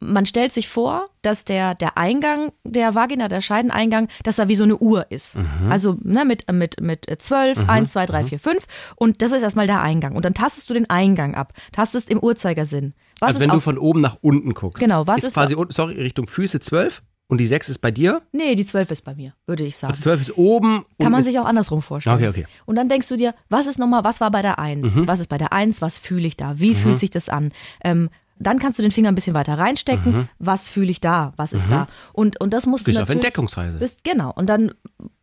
Man 0.00 0.26
stellt 0.26 0.52
sich 0.52 0.66
vor, 0.68 1.10
dass 1.22 1.44
der, 1.44 1.76
der 1.76 1.96
Eingang 1.96 2.50
der 2.64 2.96
Vagina, 2.96 3.28
der 3.28 3.40
Scheideneingang, 3.40 4.08
dass 4.24 4.34
da 4.34 4.48
wie 4.48 4.56
so 4.56 4.64
eine 4.64 4.76
Uhr 4.76 5.06
ist. 5.10 5.38
Mhm. 5.38 5.70
Also 5.70 5.96
ne, 6.02 6.24
mit, 6.24 6.50
mit, 6.50 6.80
mit 6.80 7.06
12, 7.16 7.68
1, 7.68 7.92
2, 7.92 8.06
3, 8.06 8.24
4, 8.24 8.38
5. 8.40 8.66
Und 8.96 9.22
das 9.22 9.30
ist 9.30 9.42
erstmal 9.42 9.68
der 9.68 9.80
Eingang. 9.80 10.16
Und 10.16 10.24
dann 10.24 10.34
tastest 10.34 10.68
du 10.68 10.74
den 10.74 10.90
Eingang 10.90 11.36
ab. 11.36 11.52
Tastest 11.70 12.10
im 12.10 12.18
Uhrzeigersinn. 12.18 12.94
Was 13.20 13.28
also 13.28 13.40
wenn 13.40 13.48
du 13.50 13.56
auf, 13.56 13.62
von 13.64 13.78
oben 13.78 14.00
nach 14.00 14.16
unten 14.20 14.54
guckst. 14.54 14.80
Genau, 14.82 15.06
was 15.06 15.18
ist, 15.18 15.24
ist- 15.28 15.34
quasi, 15.34 15.54
unten- 15.54 15.72
sorry, 15.72 15.94
Richtung 16.00 16.26
Füße 16.26 16.60
12 16.60 17.02
und 17.28 17.38
die 17.38 17.46
6 17.46 17.68
ist 17.70 17.78
bei 17.78 17.90
dir. 17.90 18.22
Nee, 18.32 18.54
die 18.56 18.66
12 18.66 18.90
ist 18.90 19.02
bei 19.02 19.14
mir, 19.14 19.32
würde 19.46 19.64
ich 19.64 19.76
sagen. 19.76 19.92
Also 19.92 20.02
12 20.02 20.20
ist 20.20 20.36
oben. 20.36 20.84
Kann 21.00 21.12
man 21.12 21.22
sich 21.22 21.38
auch 21.38 21.44
andersrum 21.46 21.80
vorstellen. 21.82 22.16
Okay, 22.16 22.28
okay. 22.28 22.46
Und 22.66 22.76
dann 22.76 22.88
denkst 22.88 23.08
du 23.08 23.16
dir, 23.16 23.32
was 23.48 23.66
ist 23.66 23.78
nochmal, 23.78 24.04
was 24.04 24.20
war 24.20 24.30
bei 24.30 24.42
der 24.42 24.58
Eins? 24.58 24.96
Mhm. 24.96 25.06
Was 25.06 25.20
ist 25.20 25.28
bei 25.28 25.38
der 25.38 25.52
Eins? 25.52 25.80
Was 25.80 25.98
fühle 25.98 26.26
ich 26.26 26.36
da? 26.36 26.58
Wie 26.58 26.74
fühlt 26.74 26.98
sich 26.98 27.10
das 27.10 27.28
an? 27.28 27.50
Ähm, 27.84 28.10
dann 28.38 28.58
kannst 28.58 28.78
du 28.78 28.82
den 28.82 28.90
Finger 28.90 29.08
ein 29.10 29.14
bisschen 29.14 29.34
weiter 29.34 29.56
reinstecken. 29.56 30.28
Was 30.40 30.68
fühle 30.68 30.90
ich 30.90 31.00
da? 31.00 31.32
Was 31.36 31.52
ist 31.52 31.70
da? 31.70 31.86
Und, 32.12 32.40
und 32.40 32.52
das 32.52 32.66
musst 32.66 32.82
Mhm. 32.82 32.90
Bist 32.90 32.96
du 32.98 33.02
auf 33.02 33.08
natürlich. 33.08 33.24
Entdeckungsreise. 33.24 33.78
Bist, 33.78 34.02
genau. 34.04 34.32
Und 34.34 34.46
dann 34.48 34.72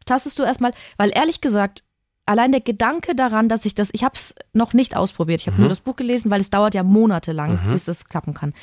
tastest 0.06 0.40
du 0.40 0.44
erstmal, 0.44 0.72
weil 0.98 1.12
ehrlich 1.14 1.42
gesagt, 1.42 1.84
allein 2.30 2.52
der 2.52 2.62
Gedanke 2.62 3.16
daran, 3.16 3.50
dass 3.50 3.66
ich 3.66 3.74
das, 3.76 3.90
ich 3.92 4.04
habe 4.04 4.14
es 4.16 4.36
noch 4.54 4.74
nicht 4.74 4.96
ausprobiert. 4.96 5.42
Ich 5.42 5.48
habe 5.48 5.56
Mhm. 5.58 5.62
nur 5.64 5.70
das 5.70 5.80
Buch 5.80 5.96
gelesen, 5.96 6.30
weil 6.32 6.40
es 6.42 6.50
dauert 6.50 6.76
ja 6.76 6.84
monatelang, 6.84 7.60
bis 7.72 7.86
das 7.86 8.06
klappen 8.06 8.34
kann. 8.34 8.54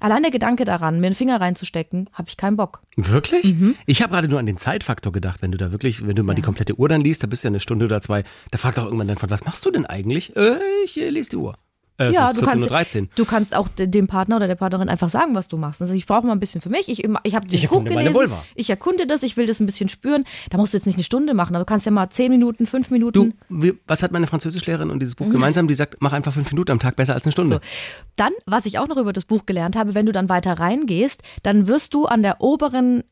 Allein 0.00 0.22
der 0.22 0.30
Gedanke 0.32 0.64
daran, 0.66 1.00
mir 1.00 1.06
einen 1.06 1.14
Finger 1.14 1.40
reinzustecken, 1.40 2.10
habe 2.12 2.28
ich 2.28 2.36
keinen 2.36 2.56
Bock. 2.58 2.82
Wirklich? 2.96 3.44
Mhm. 3.54 3.74
Ich 3.86 4.02
habe 4.02 4.12
gerade 4.12 4.28
nur 4.28 4.38
an 4.38 4.44
den 4.44 4.58
Zeitfaktor 4.58 5.12
gedacht, 5.12 5.40
wenn 5.40 5.50
du 5.52 5.56
da 5.56 5.72
wirklich, 5.72 6.06
wenn 6.06 6.14
du 6.14 6.22
mal 6.22 6.34
die 6.34 6.42
komplette 6.42 6.78
Uhr 6.78 6.88
dann 6.90 7.00
liest, 7.00 7.22
da 7.22 7.26
bist 7.26 7.42
du 7.42 7.48
ja 7.48 7.50
eine 7.52 7.60
Stunde 7.60 7.86
oder 7.86 8.02
zwei, 8.02 8.22
da 8.50 8.58
fragt 8.58 8.78
auch 8.78 8.84
irgendwann 8.84 9.08
dein 9.08 9.16
Vater, 9.16 9.30
was 9.32 9.44
machst 9.46 9.64
du 9.64 9.70
denn 9.70 9.86
eigentlich? 9.86 10.36
Äh, 10.36 10.58
ich 10.84 11.00
äh, 11.00 11.08
lese 11.08 11.30
die 11.30 11.36
Uhr. 11.36 11.56
Äh, 11.96 12.06
es 12.06 12.14
ja, 12.16 12.30
ist 12.30 12.40
du 12.40 12.44
kannst, 12.44 12.68
14.13 12.70 13.02
Uhr. 13.02 13.08
du 13.14 13.24
kannst 13.24 13.54
auch 13.54 13.68
de- 13.68 13.86
dem 13.86 14.08
Partner 14.08 14.36
oder 14.36 14.48
der 14.48 14.56
Partnerin 14.56 14.88
einfach 14.88 15.10
sagen, 15.10 15.34
was 15.34 15.46
du 15.46 15.56
machst. 15.56 15.80
Also 15.80 15.94
ich 15.94 16.06
brauche 16.06 16.26
mal 16.26 16.32
ein 16.32 16.40
bisschen 16.40 16.60
für 16.60 16.68
mich. 16.68 16.88
Ich, 16.88 17.04
ich 17.04 17.34
habe 17.34 17.46
das 17.46 17.54
Ich 17.54 17.68
Buch 17.68 17.84
gelesen. 17.84 18.32
Ich 18.56 18.68
erkunde 18.68 19.06
das. 19.06 19.22
Ich 19.22 19.36
will 19.36 19.46
das 19.46 19.60
ein 19.60 19.66
bisschen 19.66 19.88
spüren. 19.88 20.24
Da 20.50 20.58
musst 20.58 20.72
du 20.74 20.78
jetzt 20.78 20.86
nicht 20.86 20.96
eine 20.96 21.04
Stunde 21.04 21.34
machen. 21.34 21.54
Aber 21.54 21.64
du 21.64 21.68
kannst 21.68 21.86
ja 21.86 21.92
mal 21.92 22.10
zehn 22.10 22.30
Minuten, 22.32 22.66
fünf 22.66 22.88
Du, 22.88 22.94
Minuten. 22.94 23.34
wie, 23.48 23.74
was 23.86 24.02
hat 24.02 24.10
meine 24.10 24.26
Französischlehrerin 24.26 24.90
und 24.90 24.98
dieses 25.00 25.14
Buch 25.14 25.30
gemeinsam? 25.30 25.68
Die 25.68 25.74
sagt, 25.74 25.96
mach 26.00 26.12
einfach 26.12 26.32
fünf 26.32 26.50
Minuten 26.50 26.72
am 26.72 26.80
Tag 26.80 26.96
besser 26.96 27.14
als 27.14 27.24
eine 27.24 27.32
Stunde. 27.32 27.56
So. 27.56 27.60
Dann, 28.16 28.32
was 28.46 28.66
ich 28.66 28.78
auch 28.80 28.88
noch 28.88 28.96
über 28.96 29.12
das 29.12 29.24
Buch 29.24 29.46
gelernt 29.46 29.76
habe, 29.76 29.94
wenn 29.94 30.06
du 30.06 30.12
dann 30.12 30.28
weiter 30.28 30.54
reingehst, 30.58 31.22
dann 31.44 31.68
wirst 31.68 31.94
du 31.94 32.06
an 32.06 32.22
der 32.22 32.40
oberen 32.40 33.04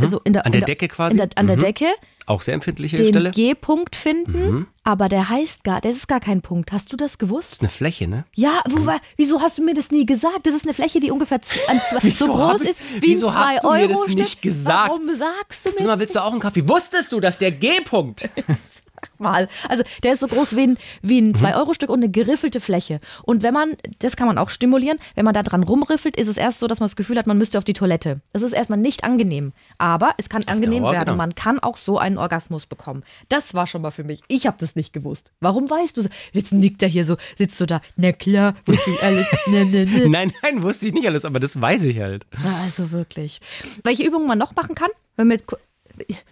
also 0.00 0.20
in 0.24 0.32
der, 0.32 0.46
An 0.46 0.52
der 0.52 0.62
Decke 0.62 0.88
quasi? 0.88 1.12
In 1.12 1.18
der, 1.18 1.28
an 1.36 1.46
der 1.46 1.56
Mhm. 1.56 1.60
Decke 1.60 1.86
Auch 2.26 2.40
sehr 2.42 2.54
empfindliche 2.54 2.96
den 2.96 3.06
Stelle. 3.08 3.30
G-Punkt 3.32 3.94
finden, 3.96 4.50
Mhm. 4.50 4.66
aber 4.84 5.08
der 5.08 5.28
heißt 5.28 5.64
gar, 5.64 5.80
das 5.80 5.96
ist 5.96 6.06
gar 6.08 6.20
kein 6.20 6.40
Punkt. 6.40 6.70
Hast 6.72 6.92
du 6.92 6.96
das 6.96 7.18
gewusst? 7.18 7.60
Eine 7.60 7.68
Fläche, 7.68 8.06
ne? 8.08 8.24
Ja, 8.34 8.62
wo, 8.70 8.86
war- 8.86 9.00
wieso 9.16 9.40
hast 9.42 9.58
du 9.58 9.62
mir 9.64 9.74
das 9.74 9.90
nie 9.90 10.06
gesagt? 10.06 10.46
Das 10.46 10.54
ist 10.54 10.64
eine 10.64 10.72
Fläche, 10.72 11.00
die 11.00 11.10
ungefähr 11.10 11.42
zwei, 11.42 11.58
so 12.14 12.26
groß 12.28 12.62
ich- 12.62 12.70
ist 12.70 12.80
wie 13.00 13.02
wieso 13.08 13.28
ein 13.28 13.34
hast 13.34 13.64
du 13.64 13.70
mir 13.70 13.88
das 13.88 13.96
2-Euro-Stück. 13.98 14.18
nicht 14.18 14.42
gesagt? 14.42 14.88
Warum 14.90 15.14
sagst 15.14 15.66
du 15.66 15.70
mir 15.72 15.80
mal, 15.84 15.86
das 15.92 16.00
willst 16.00 16.14
du 16.14 16.20
auch 16.24 16.30
einen 16.32 16.40
Kaffee? 16.40 16.68
Wusstest 16.68 17.10
du, 17.12 17.20
dass 17.20 17.38
der 17.38 17.50
G-Punkt 17.52 18.28
mal. 19.18 19.48
Also 19.68 19.84
der 20.02 20.12
ist 20.12 20.20
so 20.20 20.28
groß 20.28 20.56
wie 20.56 20.62
ein, 20.62 20.78
wie 21.02 21.20
Mhm. 21.22 21.30
ein 21.30 21.34
2-Euro-Stück 21.36 21.90
und 21.90 22.00
eine 22.00 22.10
geriffelte 22.10 22.60
Fläche. 22.60 23.00
Und 23.24 23.42
wenn 23.42 23.54
man, 23.54 23.76
das 24.00 24.16
kann 24.16 24.26
man 24.26 24.38
auch 24.38 24.50
stimulieren, 24.50 24.98
wenn 25.14 25.24
man 25.24 25.34
da 25.34 25.42
dran 25.42 25.62
rumriffelt, 25.62 26.16
ist 26.16 26.28
es 26.28 26.36
erst 26.36 26.58
so, 26.58 26.66
dass 26.66 26.80
man 26.80 26.86
das 26.86 26.96
Gefühl 26.96 27.18
hat, 27.18 27.26
man 27.26 27.38
müsste 27.38 27.58
auf 27.58 27.64
die 27.64 27.72
Toilette. 27.72 28.20
Das 28.32 28.42
ist 28.42 28.52
erstmal 28.52 28.78
nicht 28.78 29.04
angenehm. 29.04 29.52
Aber 29.78 30.14
es 30.18 30.28
kann 30.28 30.42
angenehm 30.46 30.82
Dauer, 30.82 30.92
werden. 30.92 31.04
genau. 31.06 31.16
Man 31.16 31.34
kann 31.34 31.58
auch 31.60 31.76
so 31.76 31.98
einen 31.98 32.18
Orgasmus 32.18 32.66
bekommen. 32.66 33.02
Das 33.28 33.54
war 33.54 33.66
schon 33.66 33.82
mal 33.82 33.90
für 33.90 34.04
mich. 34.04 34.22
Ich 34.28 34.46
habe 34.46 34.56
das 34.58 34.76
nicht 34.76 34.92
gewusst. 34.92 35.32
Warum 35.40 35.68
weißt 35.70 35.96
du 35.96 36.02
so? 36.02 36.08
Jetzt 36.32 36.52
nickt 36.52 36.82
er 36.82 36.88
hier 36.88 37.04
so, 37.04 37.16
sitzt 37.38 37.60
du 37.60 37.66
da, 37.66 37.80
na 37.96 38.12
klar, 38.12 38.54
wusste 38.66 38.90
ich 38.90 39.02
alles. 39.02 39.26
Ne, 39.46 39.64
ne, 39.66 39.84
ne. 39.86 40.08
Nein, 40.08 40.32
nein, 40.42 40.62
wusste 40.62 40.86
ich 40.86 40.92
nicht 40.94 41.06
alles, 41.06 41.24
aber 41.24 41.40
das 41.40 41.60
weiß 41.60 41.84
ich 41.84 41.98
halt. 42.00 42.26
Also 42.62 42.90
wirklich. 42.92 43.40
Welche 43.82 44.04
Übungen 44.04 44.26
man 44.26 44.38
noch 44.38 44.54
machen 44.54 44.74
kann, 44.74 44.90
wenn 45.16 45.28
wir 45.28 45.38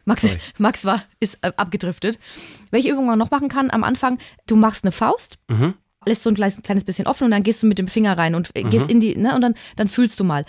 Max, 0.05 0.23
Sorry. 0.23 0.39
Max 0.59 0.85
war, 0.85 1.03
ist 1.21 1.39
äh, 1.43 1.53
abgedriftet. 1.57 2.19
Welche 2.71 2.91
Übungen 2.91 3.07
man 3.07 3.19
noch 3.19 3.31
machen 3.31 3.49
kann 3.49 3.71
am 3.71 3.85
Anfang, 3.85 4.19
du 4.47 4.57
machst 4.57 4.85
eine 4.85 4.93
Faust, 4.93 5.39
lässt 6.07 6.23
so 6.23 6.31
ein 6.31 6.35
kleines, 6.35 6.63
kleines 6.63 6.85
bisschen 6.85 7.07
offen 7.07 7.25
und 7.25 7.31
dann 7.31 7.43
gehst 7.43 7.63
du 7.63 7.67
mit 7.67 7.79
dem 7.79 7.89
Finger 7.89 8.17
rein 8.17 8.35
und 8.35 8.51
äh, 8.55 8.63
gehst 8.63 8.91
in 8.91 9.01
die, 9.01 9.17
ne, 9.17 9.35
und 9.35 9.43
dann, 9.43 9.55
dann 9.77 9.89
fühlst 9.89 10.19
du 10.19 10.25
mal. 10.25 10.45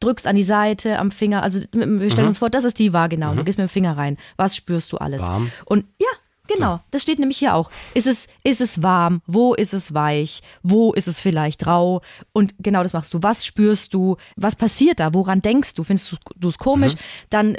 Drückst 0.00 0.26
an 0.26 0.36
die 0.36 0.42
Seite, 0.42 0.98
am 0.98 1.10
Finger, 1.10 1.42
also 1.42 1.60
wir 1.72 2.10
stellen 2.10 2.28
uns 2.28 2.38
vor, 2.38 2.50
das 2.50 2.64
ist 2.64 2.78
die 2.78 2.92
Vagina 2.92 3.30
und 3.30 3.36
du 3.36 3.44
gehst 3.44 3.58
mit 3.58 3.68
dem 3.68 3.72
Finger 3.72 3.96
rein. 3.96 4.16
Was 4.36 4.56
spürst 4.56 4.92
du 4.92 4.96
alles? 4.98 5.22
Warm. 5.22 5.50
Und 5.66 5.84
ja, 6.00 6.08
Genau, 6.46 6.80
das 6.90 7.00
steht 7.00 7.18
nämlich 7.18 7.38
hier 7.38 7.54
auch. 7.54 7.70
Ist 7.94 8.06
es, 8.06 8.28
ist 8.42 8.60
es 8.60 8.82
warm? 8.82 9.22
Wo 9.26 9.54
ist 9.54 9.72
es 9.72 9.94
weich? 9.94 10.42
Wo 10.62 10.92
ist 10.92 11.08
es 11.08 11.18
vielleicht 11.18 11.66
rau? 11.66 12.02
Und 12.32 12.54
genau 12.58 12.82
das 12.82 12.92
machst 12.92 13.14
du. 13.14 13.22
Was 13.22 13.46
spürst 13.46 13.94
du? 13.94 14.16
Was 14.36 14.54
passiert 14.54 15.00
da? 15.00 15.14
Woran 15.14 15.40
denkst 15.40 15.72
du? 15.74 15.84
Findest 15.84 16.12
du 16.12 16.16
du 16.36 16.48
es 16.48 16.58
komisch? 16.58 16.94
Dann 17.30 17.56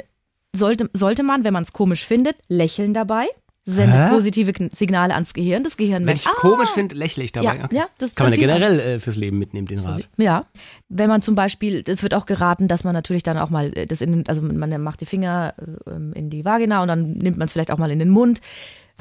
sollte, 0.56 0.90
sollte 0.92 1.22
man, 1.22 1.44
wenn 1.44 1.52
man 1.52 1.62
es 1.62 1.72
komisch 1.72 2.04
findet, 2.04 2.36
lächeln 2.48 2.94
dabei. 2.94 3.26
Sendet 3.68 3.96
Hä? 3.96 4.10
positive 4.10 4.52
Signale 4.72 5.12
ans 5.12 5.34
Gehirn. 5.34 5.64
Das 5.64 5.76
Gehirn 5.76 6.02
Wenn 6.02 6.06
merkt, 6.06 6.20
ich 6.20 6.26
es 6.26 6.32
ah, 6.36 6.40
komisch 6.40 6.68
finde, 6.70 6.94
lächle 6.94 7.24
ich 7.24 7.32
dabei. 7.32 7.56
Ja, 7.56 7.64
Okay. 7.64 7.76
ja, 7.76 7.88
das 7.98 8.14
Kann 8.14 8.26
man 8.30 8.34
ja 8.34 8.46
generell 8.46 8.78
äh, 8.78 9.00
fürs 9.00 9.16
Leben 9.16 9.40
mitnehmen, 9.40 9.66
den 9.66 9.80
Rat. 9.80 10.08
ja, 10.18 10.46
wenn 10.88 11.08
man 11.08 11.20
zum 11.20 11.34
Beispiel, 11.34 11.82
es 11.84 12.04
wird 12.04 12.14
auch 12.14 12.26
geraten, 12.26 12.68
dass 12.68 12.84
man 12.84 12.92
natürlich 12.94 13.24
dann 13.24 13.36
auch 13.38 13.50
mal 13.50 13.76
äh, 13.76 13.86
das 13.86 14.02
in, 14.02 14.12
den- 14.12 14.28
also 14.28 14.40
man 14.40 14.80
macht 14.82 15.00
die 15.00 15.06
Finger 15.06 15.54
äh, 15.84 15.90
in 16.16 16.30
die 16.30 16.44
Vagina 16.44 16.80
und 16.80 16.86
dann 16.86 17.14
nimmt 17.14 17.38
man 17.38 17.46
es 17.46 17.52
vielleicht 17.54 17.72
auch 17.72 17.78
mal 17.78 17.90
in 17.90 17.98
den 17.98 18.08
Mund. 18.10 18.40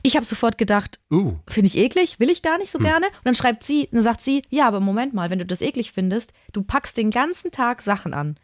Ich 0.02 0.16
habe 0.16 0.26
sofort 0.26 0.58
gedacht, 0.58 1.00
Uh. 1.12 1.34
finde 1.48 1.68
ich 1.68 1.78
eklig, 1.78 2.20
will 2.20 2.32
ich 2.32 2.42
gar 2.42 2.54
Hm. 2.56 2.62
nicht 2.62 2.72
so 2.72 2.80
gerne. 2.80 3.06
Und 3.06 3.26
dann 3.26 3.36
schreibt 3.36 3.62
sie, 3.64 3.88
dann 3.92 4.02
sagt 4.02 4.22
sie, 4.22 4.42
ja, 4.50 4.68
aber 4.68 4.80
Moment 4.80 5.14
mal, 5.14 5.30
wenn 5.30 5.38
du 5.38 5.46
das 5.46 5.62
eklig 5.62 5.92
findest, 5.92 6.34
du 6.54 6.64
packst 6.64 6.98
den 6.98 7.12
ganzen 7.12 7.52
Tag 7.52 7.84
Sachen 7.84 8.16
an. 8.16 8.38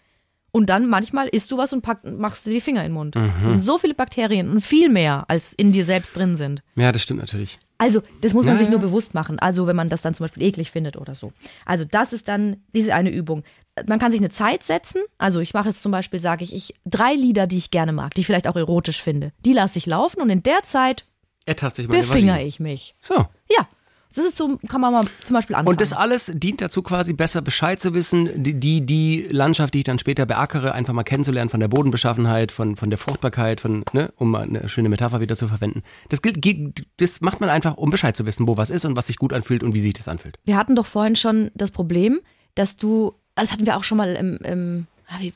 Und 0.52 0.70
dann 0.70 0.88
manchmal 0.88 1.28
isst 1.28 1.52
du 1.52 1.58
was 1.58 1.72
und 1.72 1.82
pack, 1.82 2.04
machst 2.04 2.46
dir 2.46 2.52
die 2.52 2.62
Finger 2.62 2.82
in 2.82 2.88
den 2.90 2.94
Mund. 2.94 3.16
Mhm. 3.16 3.32
Es 3.46 3.52
sind 3.54 3.62
so 3.62 3.78
viele 3.78 3.94
Bakterien 3.94 4.50
und 4.50 4.60
viel 4.60 4.90
mehr, 4.90 5.26
als 5.30 5.54
in 5.54 5.72
dir 5.72 5.86
selbst 5.86 6.16
drin 6.18 6.36
sind. 6.36 6.62
Ja, 6.76 6.92
das 6.92 7.02
stimmt 7.02 7.22
natürlich. 7.22 7.58
Also, 7.78 8.02
das 8.22 8.34
muss 8.34 8.46
man 8.46 8.56
Ja, 8.56 8.60
sich 8.60 8.68
ja. 8.68 8.72
nur 8.72 8.80
bewusst 8.82 9.14
machen. 9.14 9.40
Also, 9.40 9.66
wenn 9.66 9.76
man 9.76 9.90
das 9.90 10.02
dann 10.02 10.14
zum 10.14 10.26
Beispiel 10.26 10.44
eklig 10.44 10.70
findet 10.70 10.98
oder 10.98 11.16
so. 11.16 11.32
Also, 11.66 11.86
das 11.86 12.14
ist 12.14 12.28
dann 12.28 12.58
diese 12.76 12.94
eine 12.94 13.10
Übung. 13.10 13.44
Man 13.88 13.98
kann 13.98 14.12
sich 14.12 14.22
eine 14.22 14.30
Zeit 14.30 14.62
setzen. 14.62 15.02
Also, 15.18 15.40
ich 15.40 15.54
mache 15.54 15.70
jetzt 15.70 15.82
zum 15.82 15.92
Beispiel, 15.92 16.20
sage 16.20 16.44
ich, 16.44 16.54
ich, 16.54 16.76
drei 16.86 17.14
Lieder, 17.14 17.48
die 17.48 17.58
ich 17.58 17.72
gerne 17.72 17.92
mag, 17.94 18.14
die 18.14 18.22
ich 18.22 18.28
vielleicht 18.28 18.48
auch 18.48 18.56
erotisch 18.56 19.02
finde. 19.02 19.32
Die 19.46 19.54
lasse 19.54 19.80
ich 19.80 19.86
laufen 19.88 20.22
und 20.22 20.30
in 20.30 20.44
der 20.44 20.62
Zeit 20.64 21.06
Ertaste 21.46 21.82
ich 21.82 21.88
meine 21.88 22.02
befinger 22.04 22.40
ich 22.42 22.60
mich. 22.60 22.94
So. 23.02 23.16
Ja, 23.50 23.68
das 24.16 24.26
ist 24.26 24.38
so, 24.38 24.58
kann 24.68 24.82
man 24.82 24.92
mal 24.92 25.06
zum 25.24 25.36
Beispiel 25.36 25.56
anfangen. 25.56 25.70
Und 25.70 25.82
das 25.82 25.94
alles 25.94 26.32
dient 26.34 26.62
dazu 26.62 26.82
quasi 26.82 27.14
besser 27.14 27.42
Bescheid 27.42 27.80
zu 27.80 27.94
wissen, 27.94 28.44
die, 28.44 28.54
die, 28.54 28.86
die 28.86 29.28
Landschaft, 29.30 29.74
die 29.74 29.80
ich 29.80 29.84
dann 29.86 30.00
später 30.00 30.26
beackere, 30.26 30.74
einfach 30.74 30.94
mal 30.94 31.04
kennenzulernen 31.04 31.50
von 31.50 31.60
der 31.60 31.70
Bodenbeschaffenheit, 31.70 32.52
von, 32.52 32.76
von 32.76 32.90
der 32.90 32.98
Fruchtbarkeit, 32.98 33.62
von, 33.62 33.84
ne, 33.94 34.12
um 34.18 34.32
mal 34.32 34.44
eine 34.44 34.68
schöne 34.68 34.90
Metapher 34.90 35.22
wieder 35.22 35.36
zu 35.36 35.48
verwenden. 35.48 35.84
Das, 36.10 36.22
gilt, 36.22 36.86
das 36.98 37.22
macht 37.22 37.40
man 37.40 37.50
einfach, 37.50 37.78
um 37.78 37.90
Bescheid 37.90 38.16
zu 38.16 38.26
wissen, 38.26 38.48
wo 38.48 38.58
was 38.58 38.70
ist 38.70 38.86
und 38.86 38.96
was 38.96 39.08
sich 39.08 39.18
gut 39.18 39.32
anfühlt 39.34 39.64
und 39.64 39.74
wie 39.74 39.80
sich 39.80 39.94
das 39.94 40.08
anfühlt. 40.08 40.38
Wir 40.44 40.58
hatten 40.58 40.76
doch 40.76 40.86
vorhin 40.86 41.16
schon 41.16 41.52
das 41.56 41.72
Problem, 41.72 42.20
dass 42.56 42.76
du, 42.76 43.14
das 43.36 43.54
hatten 43.54 43.66
wir 43.66 43.78
auch 43.78 43.84
schon 43.84 43.98
mal 43.98 44.14
im, 44.16 44.38
im, 44.44 44.88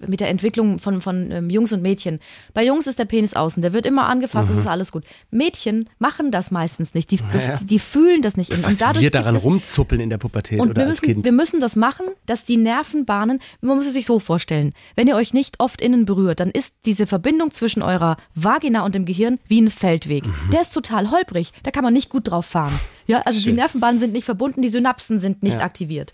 mit 0.07 0.19
der 0.19 0.29
Entwicklung 0.29 0.79
von, 0.79 1.01
von 1.01 1.31
ähm, 1.31 1.49
Jungs 1.49 1.73
und 1.73 1.81
Mädchen. 1.81 2.19
Bei 2.53 2.63
Jungs 2.65 2.87
ist 2.87 2.99
der 2.99 3.05
Penis 3.05 3.33
außen, 3.33 3.61
der 3.61 3.73
wird 3.73 3.85
immer 3.85 4.07
angefasst, 4.07 4.49
das 4.49 4.57
ist 4.57 4.67
alles 4.67 4.91
gut. 4.91 5.03
Mädchen 5.31 5.89
machen 5.99 6.31
das 6.31 6.51
meistens 6.51 6.93
nicht, 6.93 7.11
die, 7.11 7.17
ja. 7.17 7.57
die, 7.57 7.65
die 7.65 7.79
fühlen 7.79 8.21
das 8.21 8.37
nicht. 8.37 8.51
Was 8.63 8.73
und 8.73 8.81
dadurch 8.81 9.03
wir 9.03 9.11
daran 9.11 9.35
es, 9.35 9.43
rumzuppeln 9.43 10.01
in 10.01 10.09
der 10.09 10.17
Pubertät 10.17 10.59
und 10.59 10.69
oder 10.69 10.81
wir 10.81 10.87
als 10.87 11.01
müssen, 11.01 11.13
Kind. 11.13 11.25
wir 11.25 11.31
müssen 11.31 11.59
das 11.59 11.75
machen, 11.75 12.05
dass 12.25 12.43
die 12.43 12.57
Nervenbahnen, 12.57 13.39
man 13.61 13.77
muss 13.77 13.87
es 13.87 13.93
sich 13.93 14.05
so 14.05 14.19
vorstellen, 14.19 14.71
wenn 14.95 15.07
ihr 15.07 15.15
euch 15.15 15.33
nicht 15.33 15.59
oft 15.59 15.81
innen 15.81 16.05
berührt, 16.05 16.39
dann 16.39 16.51
ist 16.51 16.77
diese 16.85 17.07
Verbindung 17.07 17.51
zwischen 17.51 17.81
eurer 17.81 18.17
Vagina 18.33 18.85
und 18.85 18.95
dem 18.95 19.05
Gehirn 19.05 19.39
wie 19.47 19.61
ein 19.61 19.69
Feldweg. 19.69 20.25
Mhm. 20.25 20.51
Der 20.51 20.61
ist 20.61 20.73
total 20.73 21.11
holprig, 21.11 21.51
da 21.63 21.71
kann 21.71 21.83
man 21.83 21.93
nicht 21.93 22.09
gut 22.09 22.29
drauf 22.29 22.45
fahren. 22.45 22.79
Ja, 23.07 23.21
also 23.25 23.39
die 23.39 23.45
Schön. 23.45 23.55
Nervenbahnen 23.55 23.99
sind 23.99 24.13
nicht 24.13 24.25
verbunden, 24.25 24.61
die 24.61 24.69
Synapsen 24.69 25.19
sind 25.19 25.43
nicht 25.43 25.59
Ja. 25.59 25.65
aktiviert. 25.65 26.13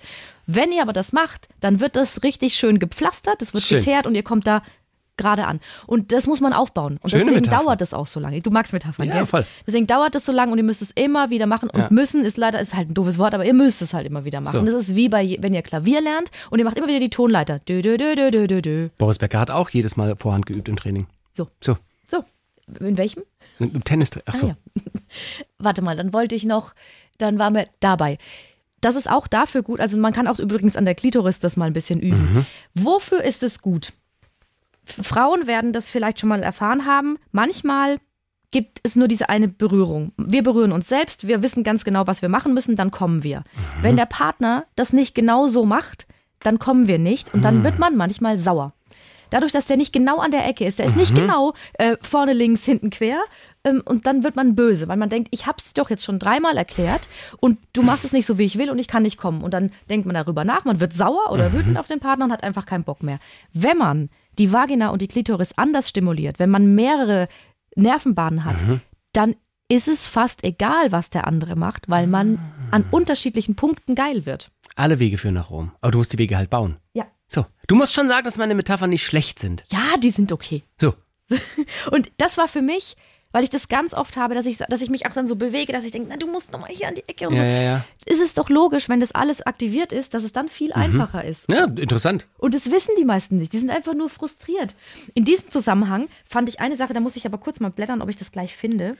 Wenn 0.55 0.71
ihr 0.71 0.81
aber 0.81 0.93
das 0.93 1.13
macht, 1.13 1.47
dann 1.59 1.79
wird 1.79 1.95
das 1.95 2.23
richtig 2.23 2.55
schön 2.55 2.79
gepflastert, 2.79 3.41
es 3.41 3.53
wird 3.53 3.63
Schön. 3.63 3.79
geteert 3.79 4.07
und 4.07 4.15
ihr 4.15 4.23
kommt 4.23 4.47
da 4.47 4.61
gerade 5.17 5.45
an. 5.45 5.59
Und 5.85 6.11
das 6.13 6.25
muss 6.25 6.41
man 6.41 6.51
aufbauen. 6.51 6.97
Und 7.03 7.11
Schöne 7.11 7.25
deswegen 7.25 7.41
Metapher. 7.41 7.63
dauert 7.63 7.81
das 7.81 7.93
auch 7.93 8.07
so 8.07 8.19
lange. 8.19 8.41
Du 8.41 8.49
magst 8.49 8.73
Metaphern, 8.73 9.07
Ja, 9.07 9.13
gell? 9.13 9.25
voll. 9.27 9.45
Deswegen 9.67 9.85
dauert 9.85 10.15
das 10.15 10.25
so 10.25 10.31
lange 10.31 10.51
und 10.51 10.57
ihr 10.57 10.63
müsst 10.63 10.81
es 10.81 10.89
immer 10.91 11.29
wieder 11.29 11.45
machen. 11.45 11.69
Und 11.69 11.79
Ja. 11.79 11.87
müssen 11.91 12.25
ist 12.25 12.37
leider, 12.37 12.59
ist 12.59 12.75
halt 12.75 12.89
ein 12.89 12.93
doofes 12.95 13.19
Wort, 13.19 13.35
aber 13.35 13.45
ihr 13.45 13.53
müsst 13.53 13.81
es 13.83 13.93
halt 13.93 14.07
immer 14.07 14.25
wieder 14.25 14.41
machen. 14.41 14.59
So. 14.61 14.65
Das 14.65 14.73
ist 14.73 14.95
wie 14.95 15.09
bei, 15.09 15.37
wenn 15.39 15.53
ihr 15.53 15.61
Klavier 15.61 16.01
lernt 16.01 16.31
und 16.49 16.57
ihr 16.59 16.65
macht 16.65 16.77
immer 16.77 16.87
wieder 16.87 16.99
die 16.99 17.09
Tonleiter. 17.11 17.59
Dö, 17.59 17.81
dö, 17.83 17.97
dö, 17.97 18.15
dö, 18.15 18.31
dö, 18.31 18.47
dö, 18.47 18.61
dö. 18.61 18.89
Boris 18.97 19.19
Becker 19.19 19.39
hat 19.39 19.51
auch 19.51 19.69
jedes 19.69 19.95
Mal 19.95 20.15
Vorhand 20.15 20.47
geübt 20.47 20.67
im 20.69 20.75
Training. 20.77 21.05
So, 21.33 21.47
So, 21.61 21.77
so. 22.09 22.23
In 22.79 22.97
welchem? 22.97 23.23
im 23.59 23.83
Tennis. 23.83 24.09
Ach 24.25 24.33
so. 24.33 24.47
Ah, 24.47 24.49
ja. 24.49 24.81
Warte 25.59 25.83
mal, 25.83 25.95
dann 25.95 26.13
wollte 26.13 26.33
ich 26.35 26.45
noch, 26.45 26.73
dann 27.19 27.37
waren 27.37 27.53
wir 27.53 27.65
dabei. 27.79 28.17
Das 28.81 28.95
ist 28.95 29.09
auch 29.09 29.27
dafür 29.27 29.61
gut, 29.61 29.79
also 29.79 29.97
man 29.97 30.11
kann 30.13 30.27
auch 30.27 30.39
übrigens 30.39 30.75
an 30.75 30.85
der 30.85 30.95
Klitoris 30.95 31.39
das 31.39 31.55
mal 31.55 31.65
ein 31.65 31.73
bisschen 31.73 31.99
üben. 31.99 32.45
Wofür 32.73 33.23
ist 33.23 33.43
es 33.43 33.61
gut? 33.61 33.93
Frauen 34.83 35.47
werden 35.47 35.71
das 35.71 35.89
vielleicht 35.89 36.19
schon 36.19 36.29
mal 36.29 36.41
erfahren 36.43 36.85
haben. 36.85 37.17
Manchmal 37.31 37.97
gibt 38.49 38.79
es 38.83 38.95
nur 38.95 39.07
diese 39.07 39.29
eine 39.29 39.47
Berührung. 39.47 40.11
Wir 40.17 40.43
berühren 40.43 40.71
uns 40.71 40.89
selbst, 40.89 41.27
wir 41.27 41.41
wissen 41.41 41.63
ganz 41.63 41.85
genau, 41.85 42.07
was 42.07 42.21
wir 42.21 42.29
machen 42.29 42.53
müssen, 42.53 42.75
dann 42.75 42.91
kommen 42.91 43.23
wir. 43.23 43.43
Wenn 43.81 43.95
der 43.95 44.05
Partner 44.07 44.65
das 44.75 44.91
nicht 44.91 45.15
genau 45.15 45.47
so 45.47 45.65
macht, 45.65 46.07
dann 46.41 46.59
kommen 46.59 46.87
wir 46.87 46.99
nicht 46.99 47.33
und 47.33 47.45
dann 47.45 47.63
wird 47.63 47.79
man 47.79 47.95
manchmal 47.95 48.37
sauer. 48.37 48.73
Dadurch, 49.29 49.53
dass 49.53 49.65
der 49.65 49.77
nicht 49.77 49.93
genau 49.93 50.19
an 50.19 50.31
der 50.31 50.45
Ecke 50.45 50.65
ist, 50.65 50.79
der 50.79 50.85
ist 50.85 50.97
nicht 50.97 51.15
genau 51.15 51.53
äh, 51.75 51.95
vorne 52.01 52.33
links, 52.33 52.65
hinten 52.65 52.89
quer. 52.89 53.21
Ähm, 53.63 53.81
und 53.85 54.05
dann 54.07 54.23
wird 54.23 54.35
man 54.35 54.55
böse, 54.55 54.87
weil 54.87 54.97
man 54.97 55.09
denkt, 55.09 55.29
ich 55.31 55.45
habe 55.45 55.57
es 55.59 55.73
doch 55.73 55.89
jetzt 55.89 56.03
schon 56.03 56.19
dreimal 56.19 56.57
erklärt 56.57 57.09
und 57.39 57.59
du 57.73 57.83
machst 57.83 58.05
es 58.05 58.13
nicht 58.13 58.25
so, 58.25 58.37
wie 58.37 58.45
ich 58.45 58.57
will 58.57 58.69
und 58.69 58.79
ich 58.79 58.87
kann 58.87 59.03
nicht 59.03 59.17
kommen. 59.17 59.43
Und 59.43 59.53
dann 59.53 59.71
denkt 59.89 60.05
man 60.05 60.15
darüber 60.15 60.43
nach, 60.43 60.65
man 60.65 60.79
wird 60.79 60.93
sauer 60.93 61.31
oder 61.31 61.53
wütend 61.53 61.77
auf 61.77 61.87
den 61.87 61.99
Partner 61.99 62.25
und 62.25 62.31
hat 62.31 62.43
einfach 62.43 62.65
keinen 62.65 62.83
Bock 62.83 63.03
mehr. 63.03 63.19
Wenn 63.53 63.77
man 63.77 64.09
die 64.37 64.51
Vagina 64.51 64.89
und 64.89 65.01
die 65.01 65.07
Klitoris 65.07 65.57
anders 65.57 65.89
stimuliert, 65.89 66.39
wenn 66.39 66.49
man 66.49 66.75
mehrere 66.75 67.27
Nervenbahnen 67.75 68.45
hat, 68.45 68.63
dann 69.13 69.35
ist 69.69 69.87
es 69.87 70.05
fast 70.05 70.43
egal, 70.43 70.91
was 70.91 71.09
der 71.09 71.27
andere 71.27 71.55
macht, 71.55 71.87
weil 71.89 72.05
man 72.05 72.39
an 72.71 72.83
unterschiedlichen 72.91 73.55
Punkten 73.55 73.95
geil 73.95 74.25
wird. 74.25 74.51
Alle 74.75 74.99
Wege 74.99 75.17
führen 75.17 75.35
nach 75.35 75.49
Rom. 75.49 75.71
Aber 75.79 75.91
du 75.91 75.97
musst 75.99 76.13
die 76.13 76.17
Wege 76.17 76.37
halt 76.37 76.49
bauen. 76.49 76.77
Ja. 76.93 77.05
So. 77.27 77.45
Du 77.67 77.75
musst 77.75 77.93
schon 77.93 78.09
sagen, 78.09 78.25
dass 78.25 78.37
meine 78.37 78.55
Metaphern 78.55 78.89
nicht 78.89 79.05
schlecht 79.05 79.39
sind. 79.39 79.63
Ja, 79.71 79.97
die 79.97 80.09
sind 80.09 80.31
okay. 80.33 80.63
So. 80.79 80.93
Und 81.91 82.11
das 82.17 82.37
war 82.37 82.49
für 82.49 82.61
mich, 82.61 82.97
weil 83.31 83.43
ich 83.43 83.49
das 83.49 83.67
ganz 83.67 83.93
oft 83.93 84.17
habe, 84.17 84.35
dass 84.35 84.45
ich, 84.45 84.57
dass 84.57 84.81
ich 84.81 84.89
mich 84.89 85.05
auch 85.07 85.13
dann 85.13 85.27
so 85.27 85.35
bewege, 85.35 85.71
dass 85.73 85.85
ich 85.85 85.91
denke, 85.91 86.07
na, 86.09 86.17
du 86.17 86.27
musst 86.27 86.51
nochmal 86.51 86.69
hier 86.69 86.87
an 86.87 86.95
die 86.95 87.07
Ecke 87.07 87.27
und 87.27 87.35
Ja, 87.35 87.39
so. 87.39 87.43
ja, 87.45 87.61
ja. 87.61 87.85
Ist 88.05 88.21
es 88.21 88.33
doch 88.33 88.49
logisch, 88.49 88.89
wenn 88.89 88.99
das 88.99 89.11
alles 89.13 89.41
aktiviert 89.41 89.91
ist, 89.91 90.13
dass 90.13 90.23
es 90.23 90.33
dann 90.33 90.49
viel 90.49 90.73
einfacher 90.73 91.23
ist. 91.23 91.51
Ja, 91.51 91.65
interessant. 91.65 92.27
Und 92.37 92.53
das 92.53 92.71
wissen 92.71 92.91
die 92.99 93.05
meisten 93.05 93.37
nicht. 93.37 93.53
Die 93.53 93.59
sind 93.59 93.69
einfach 93.69 93.93
nur 93.93 94.09
frustriert. 94.09 94.75
In 95.13 95.23
diesem 95.25 95.49
Zusammenhang 95.51 96.07
fand 96.25 96.49
ich 96.49 96.59
eine 96.59 96.75
Sache, 96.75 96.93
da 96.93 96.99
muss 96.99 97.15
ich 97.15 97.25
aber 97.25 97.37
kurz 97.37 97.59
mal 97.59 97.69
blättern, 97.71 98.01
ob 98.01 98.09
ich 98.09 98.15
das 98.15 98.31
gleich 98.31 98.55
finde. 98.55 98.97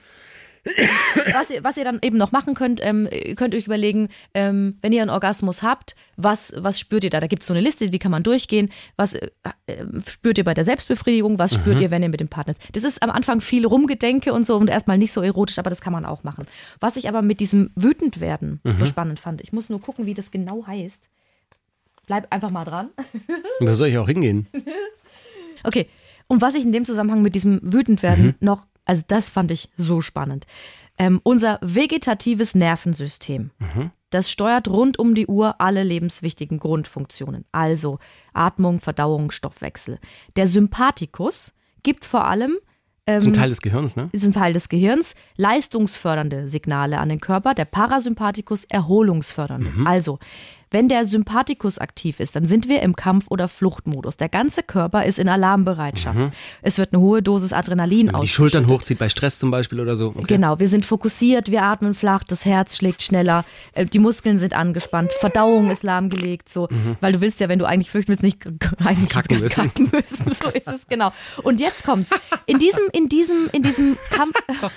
Was 1.32 1.50
ihr, 1.50 1.64
was 1.64 1.76
ihr 1.76 1.82
dann 1.84 1.98
eben 2.02 2.16
noch 2.18 2.30
machen 2.30 2.54
könnt, 2.54 2.80
ähm, 2.84 3.08
ihr 3.10 3.34
könnt 3.34 3.52
euch 3.54 3.66
überlegen, 3.66 4.08
ähm, 4.32 4.78
wenn 4.80 4.92
ihr 4.92 5.02
einen 5.02 5.10
Orgasmus 5.10 5.62
habt, 5.62 5.96
was, 6.16 6.52
was 6.56 6.78
spürt 6.78 7.02
ihr 7.02 7.10
da? 7.10 7.18
Da 7.18 7.26
gibt 7.26 7.42
es 7.42 7.48
so 7.48 7.52
eine 7.54 7.60
Liste, 7.60 7.90
die 7.90 7.98
kann 7.98 8.12
man 8.12 8.22
durchgehen. 8.22 8.70
Was 8.96 9.14
äh, 9.14 9.30
äh, 9.66 9.84
spürt 10.08 10.38
ihr 10.38 10.44
bei 10.44 10.54
der 10.54 10.62
Selbstbefriedigung? 10.64 11.38
Was 11.40 11.54
spürt 11.54 11.80
ihr, 11.80 11.90
wenn 11.90 12.02
ihr 12.04 12.08
mit 12.10 12.20
dem 12.20 12.28
Partner 12.28 12.54
Das 12.72 12.84
ist 12.84 13.02
am 13.02 13.10
Anfang 13.10 13.40
viel 13.40 13.66
Rumgedenke 13.66 14.32
und 14.32 14.46
so 14.46 14.56
und 14.56 14.68
erstmal 14.70 14.98
nicht 14.98 15.12
so 15.12 15.20
erotisch, 15.22 15.58
aber 15.58 15.68
das 15.70 15.80
kann 15.80 15.92
man 15.92 16.04
auch 16.04 16.22
machen. 16.22 16.46
Was 16.78 16.96
ich 16.96 17.08
aber 17.08 17.22
mit 17.22 17.40
diesem 17.40 17.70
Wütendwerden 17.74 18.60
so 18.72 18.84
spannend 18.84 19.18
fand, 19.18 19.40
ich 19.40 19.52
muss 19.52 19.68
nur 19.68 19.80
gucken, 19.80 20.06
wie 20.06 20.14
das 20.14 20.30
genau 20.30 20.64
heißt. 20.66 21.10
Bleib 22.06 22.32
einfach 22.32 22.50
mal 22.50 22.64
dran. 22.64 22.90
Und 23.60 23.66
da 23.66 23.74
soll 23.74 23.88
ich 23.88 23.98
auch 23.98 24.08
hingehen. 24.08 24.46
Okay. 25.64 25.88
Und 26.28 26.40
was 26.40 26.54
ich 26.54 26.64
in 26.64 26.72
dem 26.72 26.84
Zusammenhang 26.84 27.20
mit 27.22 27.34
diesem 27.34 27.60
Wütendwerden 27.62 28.26
Mhm. 28.26 28.34
noch, 28.40 28.66
also 28.84 29.02
das 29.06 29.30
fand 29.30 29.50
ich 29.50 29.68
so 29.76 30.00
spannend. 30.00 30.46
Ähm, 30.98 31.20
unser 31.22 31.58
vegetatives 31.62 32.54
Nervensystem, 32.54 33.50
Mhm. 33.58 33.90
das 34.10 34.30
steuert 34.30 34.68
rund 34.68 34.98
um 34.98 35.14
die 35.14 35.26
Uhr 35.26 35.60
alle 35.60 35.82
lebenswichtigen 35.82 36.58
Grundfunktionen. 36.58 37.44
Also 37.52 37.98
Atmung, 38.34 38.80
Verdauung, 38.80 39.30
Stoffwechsel. 39.30 39.98
Der 40.36 40.46
Sympathikus 40.48 41.54
gibt 41.82 42.04
vor 42.04 42.26
allem 42.26 42.56
Das 43.06 43.24
ist 43.24 43.28
ein 43.28 43.32
Teil 43.32 43.48
des 43.50 43.62
Gehirns, 43.62 43.96
ne? 43.96 44.10
ist 44.12 44.24
ein 44.24 44.32
Teil 44.32 44.52
des 44.52 44.68
Gehirns, 44.68 45.14
leistungsfördernde 45.36 46.46
Signale 46.46 46.98
an 46.98 47.08
den 47.08 47.20
Körper, 47.20 47.54
der 47.54 47.64
Parasympathikus 47.64 48.64
erholungsfördernde. 48.64 49.70
Also, 49.86 50.18
wenn 50.72 50.88
der 50.88 51.04
Sympathikus 51.06 51.78
aktiv 51.78 52.20
ist, 52.20 52.36
dann 52.36 52.44
sind 52.46 52.68
wir 52.68 52.82
im 52.82 52.96
Kampf- 52.96 53.26
oder 53.28 53.48
Fluchtmodus. 53.48 54.16
Der 54.16 54.28
ganze 54.28 54.62
Körper 54.62 55.04
ist 55.04 55.18
in 55.18 55.28
Alarmbereitschaft. 55.28 56.32
Es 56.62 56.78
wird 56.78 56.92
eine 56.92 57.02
hohe 57.02 57.22
Dosis 57.22 57.52
Adrenalin 57.52 58.06
Wenn 58.06 58.12
man 58.12 58.22
die 58.22 58.28
Schultern 58.28 58.68
hochzieht 58.68 58.98
bei 58.98 59.08
Stress 59.08 59.38
zum 59.38 59.50
Beispiel 59.50 59.80
oder 59.80 59.96
so. 59.96 60.08
Okay. 60.08 60.24
Genau, 60.28 60.58
wir 60.58 60.68
sind 60.68 60.84
fokussiert, 60.84 61.50
wir 61.50 61.62
atmen 61.62 61.94
flach, 61.94 62.24
das 62.24 62.44
Herz 62.44 62.76
schlägt 62.76 63.02
schneller, 63.02 63.44
äh, 63.74 63.84
die 63.84 63.98
Muskeln 63.98 64.38
sind 64.38 64.54
angespannt, 64.54 65.12
Verdauung 65.12 65.70
ist 65.70 65.82
lahmgelegt, 65.82 66.48
so, 66.48 66.68
weil 67.00 67.12
du 67.12 67.20
willst 67.20 67.40
ja, 67.40 67.48
wenn 67.48 67.58
du 67.58 67.66
eigentlich 67.66 67.90
flüchten 67.90 68.10
willst, 68.10 68.22
nicht 68.22 68.46
eigentlich 68.84 69.10
Kacken 69.10 69.40
müssen. 69.40 69.62
kacken 69.62 69.90
müssen. 69.92 70.32
So 70.32 70.48
ist 70.48 70.68
es 70.68 70.86
genau. 70.86 71.12
Und 71.42 71.60
jetzt 71.60 71.84
kommt's. 71.84 72.10
In 72.46 72.58
diesem, 72.58 72.82
in 72.92 73.08
diesem, 73.08 73.48
in 73.52 73.62
diesem 73.62 73.96
Kampf. 74.10 74.34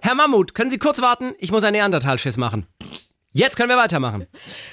Herr 0.00 0.14
Mammut, 0.14 0.54
können 0.54 0.70
Sie 0.70 0.78
kurz 0.78 1.00
warten? 1.00 1.32
Ich 1.38 1.50
muss 1.52 1.62
einen 1.64 1.76
Neandertalschiss 1.76 2.36
machen. 2.36 2.66
Jetzt 3.32 3.56
können 3.56 3.70
wir 3.70 3.76
weitermachen. 3.76 4.26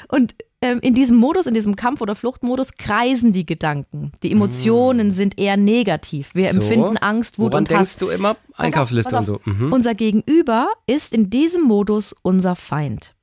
Und 0.10 0.36
in 0.62 0.93
diesem 0.93 1.15
Modus, 1.17 1.48
in 1.48 1.54
diesem 1.54 1.76
Kampf- 1.78 2.02
oder 2.02 2.15
Fluchtmodus 2.15 2.76
kreisen 2.78 3.32
die 3.32 3.45
Gedanken. 3.45 4.12
Die 4.24 4.32
Emotionen 4.32 5.12
sind 5.12 5.39
eher 5.39 5.56
negativ. 5.56 6.36
Wir 6.36 6.50
Mm. 6.50 6.54
So. 6.54 6.60
empfinden 6.60 6.98
Angst, 6.98 7.39
Wut 7.39 7.54
Woran 7.54 7.63
und 7.63 7.69
Hass. 7.72 7.95
denkst 7.95 7.98
du 8.00 8.10
immer? 8.10 8.36
Einkaufsliste 8.58 9.15
Pass 9.15 9.30
und 9.30 9.36
auf, 9.38 9.41
so. 9.45 9.52
Mhm. 9.52 9.72
Unser 9.72 9.95
Gegenüber 9.95 10.67
ist 10.86 11.13
in 11.13 11.30
diesem 11.30 11.63
Modus 11.63 12.13
unser 12.24 12.56
Feind. 12.58 13.15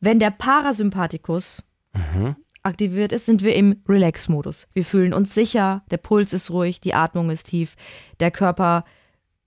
Wenn 0.00 0.18
der 0.18 0.30
Parasympathikus 0.30 1.64
Mhm. 1.92 2.36
aktiviert 2.62 3.12
ist, 3.12 3.26
sind 3.26 3.42
wir 3.42 3.54
im 3.54 3.82
Relax-Modus. 3.88 4.68
Wir 4.72 4.84
fühlen 4.84 5.12
uns 5.12 5.34
sicher, 5.34 5.82
der 5.90 5.96
Puls 5.98 6.32
ist 6.32 6.50
ruhig, 6.50 6.80
die 6.80 6.94
Atmung 6.94 7.28
ist 7.30 7.44
tief, 7.48 7.76
der 8.20 8.30
Körper 8.30 8.84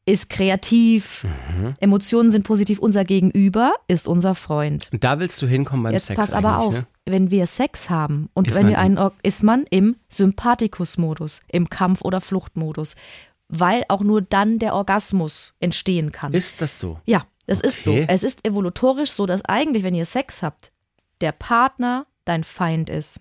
ist 0.06 0.30
kreativ, 0.30 1.24
Mhm. 1.24 1.76
Emotionen 1.80 2.30
sind 2.32 2.44
positiv. 2.46 2.80
Unser 2.80 3.06
Gegenüber 3.06 3.74
ist 3.88 4.08
unser 4.08 4.36
Freund. 4.36 4.90
Und 4.92 5.04
da 5.04 5.20
willst 5.20 5.42
du 5.42 5.48
hinkommen 5.48 5.84
beim 5.84 5.94
Jetzt 5.94 6.08
Sex. 6.08 6.20
pass 6.20 6.34
aber 6.34 6.60
auf, 6.60 6.74
Ne? 6.74 6.86
wenn 7.06 7.32
wir 7.32 7.48
Sex 7.48 7.90
haben 7.90 8.30
und 8.34 8.48
Ist 8.50 8.58
wenn 8.58 8.68
wir 8.68 8.80
einen, 8.80 9.00
ist 9.24 9.44
man 9.44 9.66
im 9.70 9.96
Sympathikus-Modus, 10.10 11.42
im 11.48 11.70
Kampf- 11.70 12.02
oder 12.04 12.22
Fluchtmodus, 12.22 12.96
weil 13.48 13.84
auch 13.88 14.02
nur 14.02 14.22
dann 14.22 14.60
der 14.60 14.76
Orgasmus 14.76 15.54
entstehen 15.60 16.12
kann. 16.12 16.34
Ist 16.34 16.62
das 16.62 16.80
so? 16.80 17.00
ja, 17.06 17.26
es 17.46 17.60
ist 17.62 17.84
so. 17.84 17.92
Okay. 17.92 18.06
Es 18.10 18.24
ist 18.24 18.46
evolutorisch 18.48 19.12
so, 19.12 19.26
dass 19.26 19.44
eigentlich, 19.46 19.84
wenn 19.84 19.96
ihr 19.96 20.06
Sex 20.06 20.44
habt, 20.44 20.72
der 21.22 21.32
Partner 21.34 22.06
dein 22.26 22.44
Feind 22.44 22.90
ist. 22.90 23.20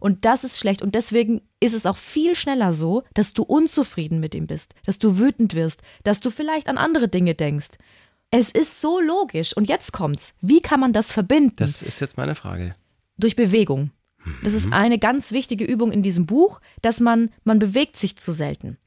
Und 0.00 0.24
das 0.24 0.42
ist 0.44 0.58
schlecht. 0.58 0.82
Und 0.82 0.94
deswegen 0.94 1.42
ist 1.60 1.74
es 1.74 1.86
auch 1.86 1.96
viel 1.96 2.34
schneller 2.34 2.72
so, 2.72 3.04
dass 3.14 3.32
du 3.34 3.42
unzufrieden 3.44 4.18
mit 4.18 4.34
ihm 4.34 4.46
bist, 4.46 4.74
dass 4.86 4.98
du 4.98 5.18
wütend 5.18 5.54
wirst, 5.54 5.82
dass 6.02 6.20
du 6.20 6.30
vielleicht 6.30 6.68
an 6.68 6.78
andere 6.78 7.08
Dinge 7.08 7.34
denkst. 7.34 7.68
Es 8.32 8.50
ist 8.50 8.80
so 8.80 8.98
logisch. 9.00 9.56
Und 9.56 9.68
jetzt 9.68 9.92
kommt's. 9.92 10.34
Wie 10.40 10.60
kann 10.60 10.80
man 10.80 10.92
das 10.92 11.12
verbinden? 11.12 11.56
Das 11.56 11.82
ist 11.82 12.00
jetzt 12.00 12.16
meine 12.16 12.34
Frage. 12.34 12.74
durch 13.18 13.36
Bewegung. 13.36 13.90
Das 14.42 14.52
Mhm. 14.52 14.58
ist 14.58 14.72
eine 14.72 14.98
ganz 14.98 15.30
wichtige 15.32 15.64
Übung 15.64 15.92
in 15.92 16.02
diesem 16.02 16.24
Buch, 16.26 16.60
dass 16.80 17.00
man, 17.00 17.30
man 17.44 17.58
bewegt 17.58 17.96
sich 17.96 18.16
zu 18.16 18.32
selten. 18.32 18.78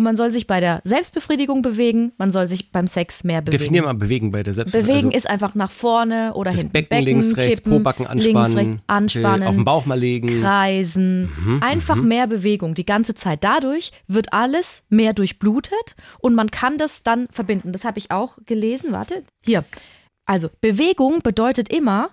Und 0.00 0.04
man 0.04 0.16
soll 0.16 0.30
sich 0.30 0.46
bei 0.46 0.60
der 0.60 0.80
Selbstbefriedigung 0.84 1.60
bewegen, 1.60 2.12
man 2.16 2.30
soll 2.30 2.48
sich 2.48 2.72
beim 2.72 2.86
Sex 2.86 3.22
mehr 3.22 3.42
bewegen. 3.42 3.58
Definier 3.58 3.82
mal 3.82 3.92
bewegen 3.92 4.30
bei 4.30 4.42
der 4.42 4.54
Selbst. 4.54 4.72
Bewegen 4.72 5.08
also 5.08 5.18
ist 5.18 5.28
einfach 5.28 5.54
nach 5.54 5.70
vorne 5.70 6.32
oder 6.32 6.50
hinten. 6.52 6.72
Becken, 6.72 7.04
links, 7.04 7.36
rechts, 7.36 7.60
kippen, 7.60 7.72
Pobacken 7.72 8.06
links, 8.06 8.24
anspannen, 8.24 8.68
rechts, 8.70 8.82
anspannen, 8.86 9.46
auf 9.46 9.54
den 9.56 9.64
Bauch 9.66 9.84
mal 9.84 9.98
legen. 9.98 10.40
kreisen. 10.40 11.24
Mhm, 11.24 11.62
Einfach 11.62 11.96
mehr 11.96 12.26
Bewegung 12.26 12.74
die 12.74 12.86
ganze 12.86 13.14
Zeit. 13.14 13.44
Dadurch 13.44 13.92
wird 14.06 14.32
alles 14.32 14.84
mehr 14.88 15.12
durchblutet 15.12 15.96
und 16.20 16.34
man 16.34 16.50
kann 16.50 16.78
das 16.78 17.02
dann 17.02 17.28
verbinden. 17.30 17.72
Das 17.72 17.84
habe 17.84 17.98
ich 17.98 18.10
auch 18.10 18.38
gelesen. 18.46 18.92
Warte, 18.92 19.22
hier. 19.44 19.64
Also 20.24 20.48
Bewegung 20.62 21.20
bedeutet 21.20 21.68
immer 21.68 22.08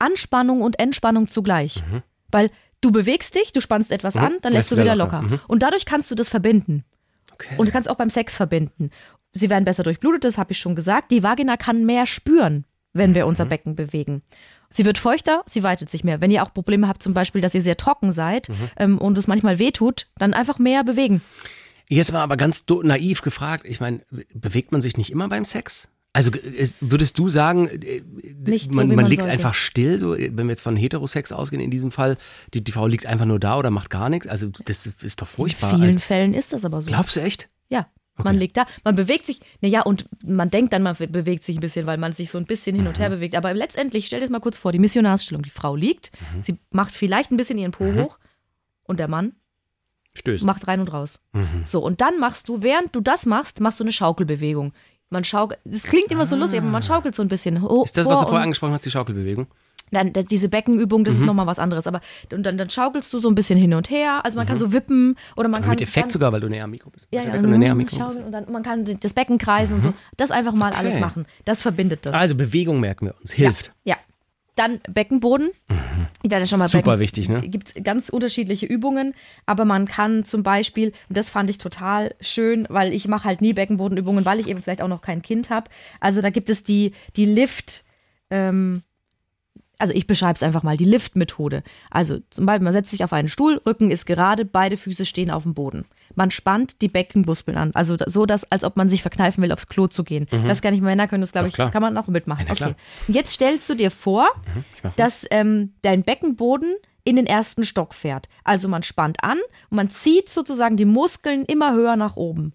Anspannung 0.00 0.60
und 0.62 0.80
Entspannung 0.80 1.28
zugleich. 1.28 1.84
Weil 2.32 2.50
du 2.80 2.90
bewegst 2.90 3.36
dich, 3.36 3.52
du 3.52 3.60
spannst 3.60 3.92
etwas 3.92 4.16
an, 4.16 4.38
dann 4.42 4.52
lässt 4.52 4.72
du 4.72 4.76
wieder 4.76 4.96
locker. 4.96 5.24
Und 5.46 5.62
dadurch 5.62 5.86
kannst 5.86 6.10
du 6.10 6.16
das 6.16 6.28
verbinden. 6.28 6.82
Okay. 7.40 7.54
Und 7.56 7.68
du 7.68 7.72
kannst 7.72 7.88
auch 7.88 7.96
beim 7.96 8.10
Sex 8.10 8.34
verbinden. 8.34 8.90
Sie 9.32 9.50
werden 9.50 9.64
besser 9.64 9.82
durchblutet, 9.82 10.24
das 10.24 10.38
habe 10.38 10.52
ich 10.52 10.58
schon 10.58 10.74
gesagt. 10.74 11.10
Die 11.10 11.22
Vagina 11.22 11.56
kann 11.56 11.84
mehr 11.84 12.06
spüren, 12.06 12.64
wenn 12.92 13.14
wir 13.14 13.26
unser 13.26 13.44
Becken 13.44 13.76
bewegen. 13.76 14.22
Sie 14.70 14.84
wird 14.84 14.98
feuchter, 14.98 15.42
sie 15.46 15.62
weitet 15.62 15.88
sich 15.88 16.04
mehr. 16.04 16.20
Wenn 16.20 16.30
ihr 16.30 16.42
auch 16.42 16.52
Probleme 16.52 16.88
habt, 16.88 17.02
zum 17.02 17.14
Beispiel, 17.14 17.40
dass 17.40 17.54
ihr 17.54 17.60
sehr 17.60 17.76
trocken 17.76 18.12
seid 18.12 18.50
ähm, 18.76 18.98
und 18.98 19.16
es 19.16 19.26
manchmal 19.26 19.58
wehtut, 19.58 20.08
dann 20.18 20.34
einfach 20.34 20.58
mehr 20.58 20.84
bewegen. 20.84 21.22
Jetzt 21.88 22.12
mal 22.12 22.22
aber 22.22 22.36
ganz 22.36 22.64
naiv 22.82 23.22
gefragt. 23.22 23.64
Ich 23.66 23.80
meine, 23.80 24.00
bewegt 24.34 24.72
man 24.72 24.82
sich 24.82 24.96
nicht 24.96 25.10
immer 25.10 25.28
beim 25.28 25.44
Sex? 25.44 25.88
Also 26.18 26.32
äh, 26.32 26.68
würdest 26.80 27.18
du 27.18 27.28
sagen, 27.28 27.68
äh, 27.68 28.02
Nicht 28.44 28.70
so, 28.70 28.76
man, 28.76 28.90
wie 28.90 28.96
man 28.96 29.04
man 29.04 29.06
liegt 29.10 29.22
sollte. 29.22 29.32
einfach 29.32 29.54
still, 29.54 29.98
so 29.98 30.16
wenn 30.16 30.36
wir 30.36 30.48
jetzt 30.50 30.62
von 30.62 30.74
Heterosex 30.76 31.32
ausgehen 31.32 31.62
in 31.62 31.70
diesem 31.70 31.90
Fall, 31.90 32.16
die, 32.54 32.62
die 32.62 32.72
Frau 32.72 32.86
liegt 32.86 33.06
einfach 33.06 33.24
nur 33.26 33.38
da 33.38 33.56
oder 33.58 33.70
macht 33.70 33.90
gar 33.90 34.08
nichts? 34.08 34.26
Also 34.26 34.48
das 34.64 34.86
ist 34.86 35.22
doch 35.22 35.28
furchtbar. 35.28 35.70
In 35.72 35.76
vielen 35.76 35.88
Also, 35.90 36.00
Fällen 36.00 36.34
ist 36.34 36.52
das 36.52 36.64
aber 36.64 36.80
so. 36.82 36.88
glaubst 36.88 37.16
du 37.16 37.20
echt? 37.20 37.48
Ja. 37.68 37.86
Man 38.24 38.34
liegt 38.34 38.56
da, 38.56 38.66
man 38.82 38.96
bewegt 38.96 39.26
sich, 39.26 39.38
naja, 39.60 39.82
und 39.82 40.08
man 40.24 40.50
denkt 40.50 40.72
dann, 40.72 40.82
man 40.82 40.96
bewegt 40.96 41.44
sich 41.44 41.56
ein 41.56 41.60
bisschen, 41.60 41.86
weil 41.86 41.98
man 41.98 42.12
sich 42.12 42.30
so 42.32 42.38
ein 42.38 42.46
bisschen 42.46 42.74
hin 42.74 42.88
und 42.88 42.98
her 42.98 43.10
bewegt. 43.10 43.36
Aber 43.36 43.54
letztendlich, 43.54 44.06
stell 44.06 44.18
dir 44.18 44.24
das 44.26 44.30
mal 44.32 44.40
kurz 44.40 44.58
vor, 44.58 44.72
die 44.72 44.80
Missionarsstellung. 44.80 45.44
Die 45.44 45.50
Frau 45.50 45.76
liegt, 45.76 46.10
sie 46.42 46.58
macht 46.72 46.92
vielleicht 46.96 47.30
ein 47.30 47.36
bisschen 47.36 47.58
ihren 47.58 47.70
Po 47.70 47.94
hoch 47.94 48.18
und 48.82 48.98
der 48.98 49.06
Mann 49.06 49.34
Stößt. 50.14 50.44
macht 50.44 50.66
rein 50.66 50.80
und 50.80 50.92
raus. 50.92 51.22
So, 51.62 51.78
und 51.84 52.00
dann 52.00 52.18
machst 52.18 52.48
du, 52.48 52.60
während 52.60 52.92
du 52.96 53.00
das 53.00 53.24
machst, 53.24 53.60
machst 53.60 53.78
du 53.78 53.84
eine 53.84 53.92
Schaukelbewegung. 53.92 54.72
Man 55.10 55.24
schaukelt, 55.24 55.58
das 55.64 55.84
klingt 55.84 56.10
immer 56.10 56.26
so 56.26 56.36
lustig, 56.36 56.60
aber 56.60 56.68
man 56.68 56.82
schaukelt 56.82 57.14
so 57.14 57.22
ein 57.22 57.28
bisschen 57.28 57.62
hoch. 57.62 57.84
Ist 57.84 57.96
das, 57.96 58.06
was 58.06 58.20
du 58.20 58.24
vorher 58.26 58.38
und 58.40 58.42
angesprochen 58.44 58.72
hast, 58.72 58.84
die 58.84 58.90
Schaukelbewegung? 58.90 59.46
dann, 59.90 60.12
das, 60.12 60.26
diese 60.26 60.48
Beckenübung, 60.48 61.00
Mhm. 61.00 61.04
das 61.04 61.14
ist 61.16 61.24
nochmal 61.24 61.46
was 61.46 61.58
anderes. 61.58 61.86
Aber 61.86 62.00
und 62.32 62.44
dann, 62.44 62.58
dann 62.58 62.70
schaukelst 62.70 63.12
du 63.12 63.18
so 63.18 63.28
ein 63.28 63.34
bisschen 63.34 63.58
hin 63.58 63.74
und 63.74 63.90
her. 63.90 64.24
Also 64.24 64.36
man 64.36 64.46
kann 64.46 64.58
so 64.58 64.72
wippen 64.72 65.16
oder 65.36 65.48
man 65.48 65.60
kann. 65.62 65.70
Mhm. 65.70 65.76
Mit 65.76 65.80
Effekt 65.82 66.04
kann, 66.04 66.10
sogar, 66.10 66.32
weil 66.32 66.40
du 66.40 66.48
näher 66.48 66.64
am 66.64 66.70
Mikro 66.70 66.90
bist. 66.90 67.08
Ja, 67.10 67.22
ja, 67.22 67.32
wenn 67.32 67.42
du 67.42 67.48
näher 67.58 67.72
am 67.72 67.78
mhm, 67.78 67.84
Mikro 67.84 67.96
schaukeln 67.96 68.24
und 68.24 68.32
dann 68.32 68.50
man 68.50 68.62
kann 68.62 68.84
das 69.00 69.14
Becken 69.14 69.38
kreisen 69.38 69.74
und 69.74 69.82
so. 69.82 69.94
Das 70.16 70.30
einfach 70.30 70.52
mal 70.52 70.72
alles 70.72 70.98
machen. 70.98 71.26
Das 71.44 71.62
verbindet 71.62 72.04
das. 72.04 72.14
Also 72.14 72.34
Bewegung 72.34 72.80
merken 72.80 73.06
wir 73.06 73.14
uns, 73.20 73.32
hilft. 73.32 73.72
Ja. 73.84 73.96
Dann 74.58 74.80
Beckenboden. 74.88 75.50
Ich 76.24 76.32
hatte 76.32 76.48
schon 76.48 76.58
mal 76.58 76.68
Super 76.68 76.82
Becken, 76.82 77.00
wichtig, 77.00 77.28
ne? 77.28 77.40
Gibt 77.42 77.68
es 77.68 77.84
ganz 77.84 78.08
unterschiedliche 78.08 78.66
Übungen, 78.66 79.14
aber 79.46 79.64
man 79.64 79.86
kann 79.86 80.24
zum 80.24 80.42
Beispiel, 80.42 80.88
und 81.08 81.16
das 81.16 81.30
fand 81.30 81.48
ich 81.48 81.58
total 81.58 82.16
schön, 82.20 82.66
weil 82.68 82.92
ich 82.92 83.06
mache 83.06 83.24
halt 83.28 83.40
nie 83.40 83.52
Beckenbodenübungen, 83.52 84.24
weil 84.24 84.40
ich 84.40 84.48
eben 84.48 84.58
vielleicht 84.58 84.82
auch 84.82 84.88
noch 84.88 85.00
kein 85.00 85.22
Kind 85.22 85.48
habe. 85.50 85.70
Also 86.00 86.22
da 86.22 86.30
gibt 86.30 86.48
es 86.48 86.64
die, 86.64 86.90
die 87.14 87.24
Lift, 87.24 87.84
ähm, 88.30 88.82
also 89.78 89.94
ich 89.94 90.06
beschreibe 90.06 90.34
es 90.34 90.42
einfach 90.42 90.62
mal, 90.62 90.76
die 90.76 90.84
Lift-Methode. 90.84 91.62
Also 91.90 92.18
zum 92.30 92.46
Beispiel, 92.46 92.64
man 92.64 92.72
setzt 92.72 92.90
sich 92.90 93.04
auf 93.04 93.12
einen 93.12 93.28
Stuhl, 93.28 93.60
Rücken 93.66 93.90
ist 93.90 94.06
gerade, 94.06 94.44
beide 94.44 94.76
Füße 94.76 95.04
stehen 95.04 95.30
auf 95.30 95.44
dem 95.44 95.54
Boden. 95.54 95.84
Man 96.14 96.30
spannt 96.30 96.82
die 96.82 96.88
Beckenmuskeln 96.88 97.56
an, 97.56 97.70
also 97.74 97.96
so, 98.06 98.26
dass, 98.26 98.50
als 98.50 98.64
ob 98.64 98.76
man 98.76 98.88
sich 98.88 99.02
verkneifen 99.02 99.42
will, 99.42 99.52
aufs 99.52 99.68
Klo 99.68 99.86
zu 99.86 100.02
gehen. 100.02 100.26
Das 100.46 100.62
kann 100.62 100.74
ich 100.74 100.80
Männer 100.80 101.06
können 101.06 101.20
das, 101.20 101.32
glaube 101.32 101.48
ich, 101.48 101.54
klar. 101.54 101.70
kann 101.70 101.82
man 101.82 101.96
auch 101.96 102.08
mitmachen. 102.08 102.46
Ja, 102.46 102.52
okay. 102.52 102.74
Und 103.06 103.14
jetzt 103.14 103.32
stellst 103.32 103.70
du 103.70 103.74
dir 103.74 103.90
vor, 103.90 104.28
mach 104.82 104.94
dass 104.96 105.26
ähm, 105.30 105.74
dein 105.82 106.02
Beckenboden 106.02 106.74
in 107.08 107.16
den 107.16 107.26
ersten 107.26 107.64
Stock 107.64 107.94
fährt. 107.94 108.28
Also 108.44 108.68
man 108.68 108.82
spannt 108.82 109.24
an 109.24 109.38
und 109.70 109.76
man 109.76 109.88
zieht 109.88 110.28
sozusagen 110.28 110.76
die 110.76 110.84
Muskeln 110.84 111.46
immer 111.46 111.72
höher 111.72 111.96
nach 111.96 112.16
oben. 112.16 112.52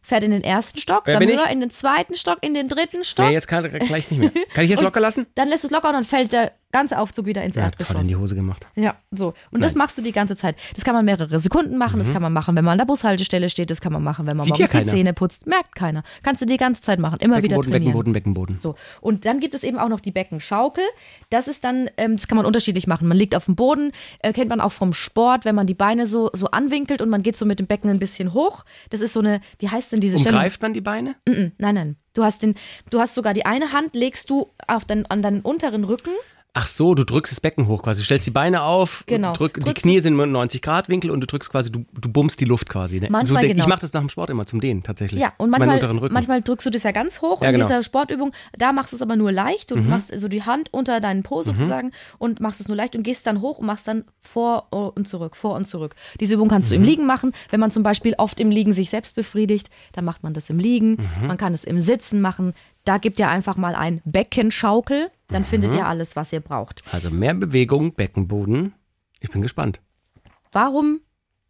Fährt 0.00 0.22
in 0.22 0.30
den 0.30 0.44
ersten 0.44 0.78
Stock, 0.78 1.02
Wer 1.06 1.14
dann 1.14 1.20
bin 1.20 1.30
ich? 1.30 1.36
höher 1.36 1.50
in 1.50 1.58
den 1.58 1.70
zweiten 1.70 2.14
Stock, 2.14 2.38
in 2.42 2.54
den 2.54 2.68
dritten 2.68 3.02
Stock. 3.02 3.26
Nee, 3.26 3.32
jetzt 3.32 3.48
kann 3.48 3.68
gleich 3.68 4.08
nicht 4.12 4.20
mehr. 4.20 4.30
Kann 4.54 4.62
ich 4.64 4.70
jetzt 4.70 4.82
locker 4.82 5.00
lassen? 5.00 5.26
Dann 5.34 5.48
lässt 5.48 5.64
es 5.64 5.72
locker 5.72 5.88
und 5.88 5.94
dann 5.94 6.04
fällt 6.04 6.32
der 6.32 6.52
ganze 6.76 6.98
Aufzug 6.98 7.26
wieder 7.26 7.42
ins 7.42 7.56
Ja, 7.56 7.62
toll 7.62 7.70
Erdgeschoss. 7.70 8.02
in 8.02 8.08
die 8.08 8.16
Hose 8.16 8.34
gemacht. 8.34 8.66
Ja, 8.76 8.94
so. 9.10 9.34
Und 9.50 9.62
das 9.62 9.74
machst 9.74 9.96
du 9.98 10.02
die 10.02 10.12
ganze 10.12 10.36
Zeit. 10.36 10.56
Das 10.74 10.84
kann 10.84 10.94
man 10.94 11.04
mehrere 11.04 11.38
Sekunden 11.40 11.76
machen, 11.78 11.98
das 11.98 12.12
kann 12.12 12.22
man 12.22 12.32
machen, 12.32 12.54
wenn 12.56 12.64
man 12.64 12.72
an 12.72 12.78
der 12.78 12.84
Bushaltestelle 12.84 13.48
steht, 13.48 13.70
das 13.70 13.80
kann 13.80 13.92
man 13.92 14.02
machen, 14.04 14.26
wenn 14.26 14.36
man 14.36 14.46
Mhm. 14.46 14.54
Sieht 14.54 14.72
morgens 14.72 14.90
die. 14.90 14.96
Zähne 14.96 15.12
putzt. 15.14 15.46
Merkt 15.46 15.74
keiner. 15.74 16.02
Kannst 16.22 16.42
du 16.42 16.46
die 16.46 16.56
ganze 16.58 16.82
Zeit 16.82 16.98
machen, 16.98 17.18
immer 17.20 17.38
wieder 17.42 17.56
Beckenboden, 17.56 17.70
trainieren. 17.72 17.92
Beckenboden, 17.92 18.12
Beckenboden. 18.12 18.56
So, 18.56 18.74
und 19.00 19.24
dann 19.24 19.40
gibt 19.40 19.54
es 19.54 19.62
eben 19.64 19.78
auch 19.78 19.88
noch 19.88 20.00
die 20.00 20.10
Beckenschaukel. 20.12 20.84
Das 21.30 21.48
ist 21.48 21.64
dann, 21.64 21.88
ähm, 21.96 22.16
das 22.16 22.28
kann 22.28 22.36
man 22.36 22.46
unterschiedlich 22.46 22.86
machen. 22.86 23.08
Man 23.08 23.16
liegt 23.16 23.34
auf 23.34 23.46
dem 23.46 23.56
Boden, 23.56 23.92
äh, 24.20 24.32
kennt 24.32 24.50
man 24.50 24.60
auch 24.60 24.72
vom 24.72 24.92
Sport, 24.92 25.44
wenn 25.44 25.54
man 25.54 25.66
die 25.66 25.74
Beine 25.74 26.06
so, 26.06 26.30
so 26.32 26.46
anwinkelt 26.50 27.00
und 27.02 27.08
man 27.08 27.22
geht 27.22 27.36
so 27.36 27.46
mit 27.46 27.58
dem 27.58 27.66
Becken 27.66 27.90
ein 27.90 27.98
bisschen 27.98 28.34
hoch. 28.34 28.64
Das 28.90 29.00
ist 29.00 29.12
so 29.14 29.20
eine, 29.20 29.40
wie 29.58 29.68
heißt 29.68 29.92
denn 29.92 30.00
diese 30.00 30.18
Stellung? 30.18 30.36
Umgreift 30.38 30.60
man 30.62 30.72
die 30.74 30.80
Beine? 30.80 31.14
Mm, 31.26 31.52
Nein, 31.58 31.74
nein. 31.74 31.96
Du 32.14 32.24
hast, 32.24 32.42
den, 32.42 32.54
du 32.90 32.98
hast 32.98 33.14
sogar 33.14 33.34
die 33.34 33.44
eine 33.44 33.72
Hand, 33.72 33.94
legst 33.94 34.30
du 34.30 34.50
auf 34.66 34.84
den, 34.86 35.04
an 35.06 35.20
deinen 35.20 35.40
unteren 35.42 35.84
Rücken 35.84 36.10
Ach 36.58 36.66
so, 36.66 36.94
du 36.94 37.04
drückst 37.04 37.32
das 37.32 37.40
Becken 37.40 37.66
hoch 37.66 37.82
quasi. 37.82 38.00
Du 38.00 38.04
stellst 38.06 38.26
die 38.26 38.30
Beine 38.30 38.62
auf, 38.62 39.04
Genau. 39.06 39.34
drück, 39.34 39.62
die 39.62 39.74
Knie 39.74 40.00
sind 40.00 40.18
im 40.18 40.32
90 40.32 40.62
Grad 40.62 40.88
Winkel 40.88 41.10
und 41.10 41.20
du 41.20 41.26
drückst 41.26 41.50
quasi, 41.50 41.70
du, 41.70 41.84
du 41.92 42.08
bummst 42.08 42.40
die 42.40 42.46
Luft 42.46 42.70
quasi. 42.70 42.98
Ne? 42.98 43.08
Manchmal 43.10 43.26
so, 43.26 43.34
denk- 43.46 43.50
Ich 43.50 43.56
genau. 43.56 43.68
mache 43.68 43.80
das 43.80 43.92
nach 43.92 44.00
dem 44.00 44.08
Sport 44.08 44.30
immer 44.30 44.46
zum 44.46 44.62
Dehnen 44.62 44.82
tatsächlich. 44.82 45.20
Ja, 45.20 45.34
und 45.36 45.50
manchmal, 45.50 45.78
manchmal 46.10 46.40
drückst 46.40 46.64
du 46.66 46.70
das 46.70 46.82
ja 46.82 46.92
ganz 46.92 47.20
hoch 47.20 47.42
Ja, 47.42 47.48
in 47.48 47.56
genau. 47.56 47.66
dieser 47.66 47.82
Sportübung. 47.82 48.32
Da 48.56 48.72
machst 48.72 48.92
du 48.92 48.96
es 48.96 49.02
aber 49.02 49.16
nur 49.16 49.32
leicht. 49.32 49.70
Du 49.70 49.76
machst 49.76 50.18
so 50.18 50.28
die 50.28 50.44
Hand 50.44 50.72
unter 50.72 51.00
deinen 51.00 51.22
Po 51.22 51.42
sozusagen 51.42 51.90
und 52.16 52.40
machst 52.40 52.60
es 52.62 52.68
nur 52.68 52.76
leicht 52.78 52.96
und 52.96 53.02
gehst 53.02 53.26
dann 53.26 53.42
hoch 53.42 53.58
und 53.58 53.66
machst 53.66 53.86
dann 53.86 54.04
vor 54.22 54.68
und 54.72 55.06
zurück, 55.06 55.36
vor 55.36 55.56
und 55.56 55.68
zurück. 55.68 55.94
Diese 56.20 56.34
Übung 56.36 56.48
kannst 56.48 56.70
du 56.70 56.74
im 56.74 56.82
Liegen 56.82 57.04
machen. 57.04 57.32
Wenn 57.50 57.60
man 57.60 57.70
zum 57.70 57.82
Beispiel 57.82 58.14
oft 58.16 58.40
im 58.40 58.50
Liegen 58.50 58.72
sich 58.72 58.88
selbst 58.88 59.14
befriedigt, 59.14 59.68
dann 59.92 60.06
macht 60.06 60.22
man 60.22 60.32
das 60.32 60.48
im 60.48 60.58
Liegen. 60.58 60.96
Man 61.26 61.36
kann 61.36 61.52
es 61.52 61.64
im 61.64 61.80
Sitzen 61.80 62.22
machen. 62.22 62.54
Da 62.86 62.98
gibt 62.98 63.18
ihr 63.18 63.28
einfach 63.28 63.56
mal 63.56 63.74
ein 63.74 64.00
Beckenschaukel. 64.04 65.10
Dann 65.26 65.44
findet 65.44 65.74
ihr 65.74 65.86
alles, 65.86 66.14
was 66.14 66.32
ihr 66.32 66.38
braucht. 66.40 66.82
Also 66.92 67.10
mehr 67.10 67.34
Bewegung, 67.34 67.94
Beckenboden. 67.94 68.74
Ich 69.18 69.28
bin 69.28 69.42
gespannt. 69.42 69.80
Warum 70.52 71.00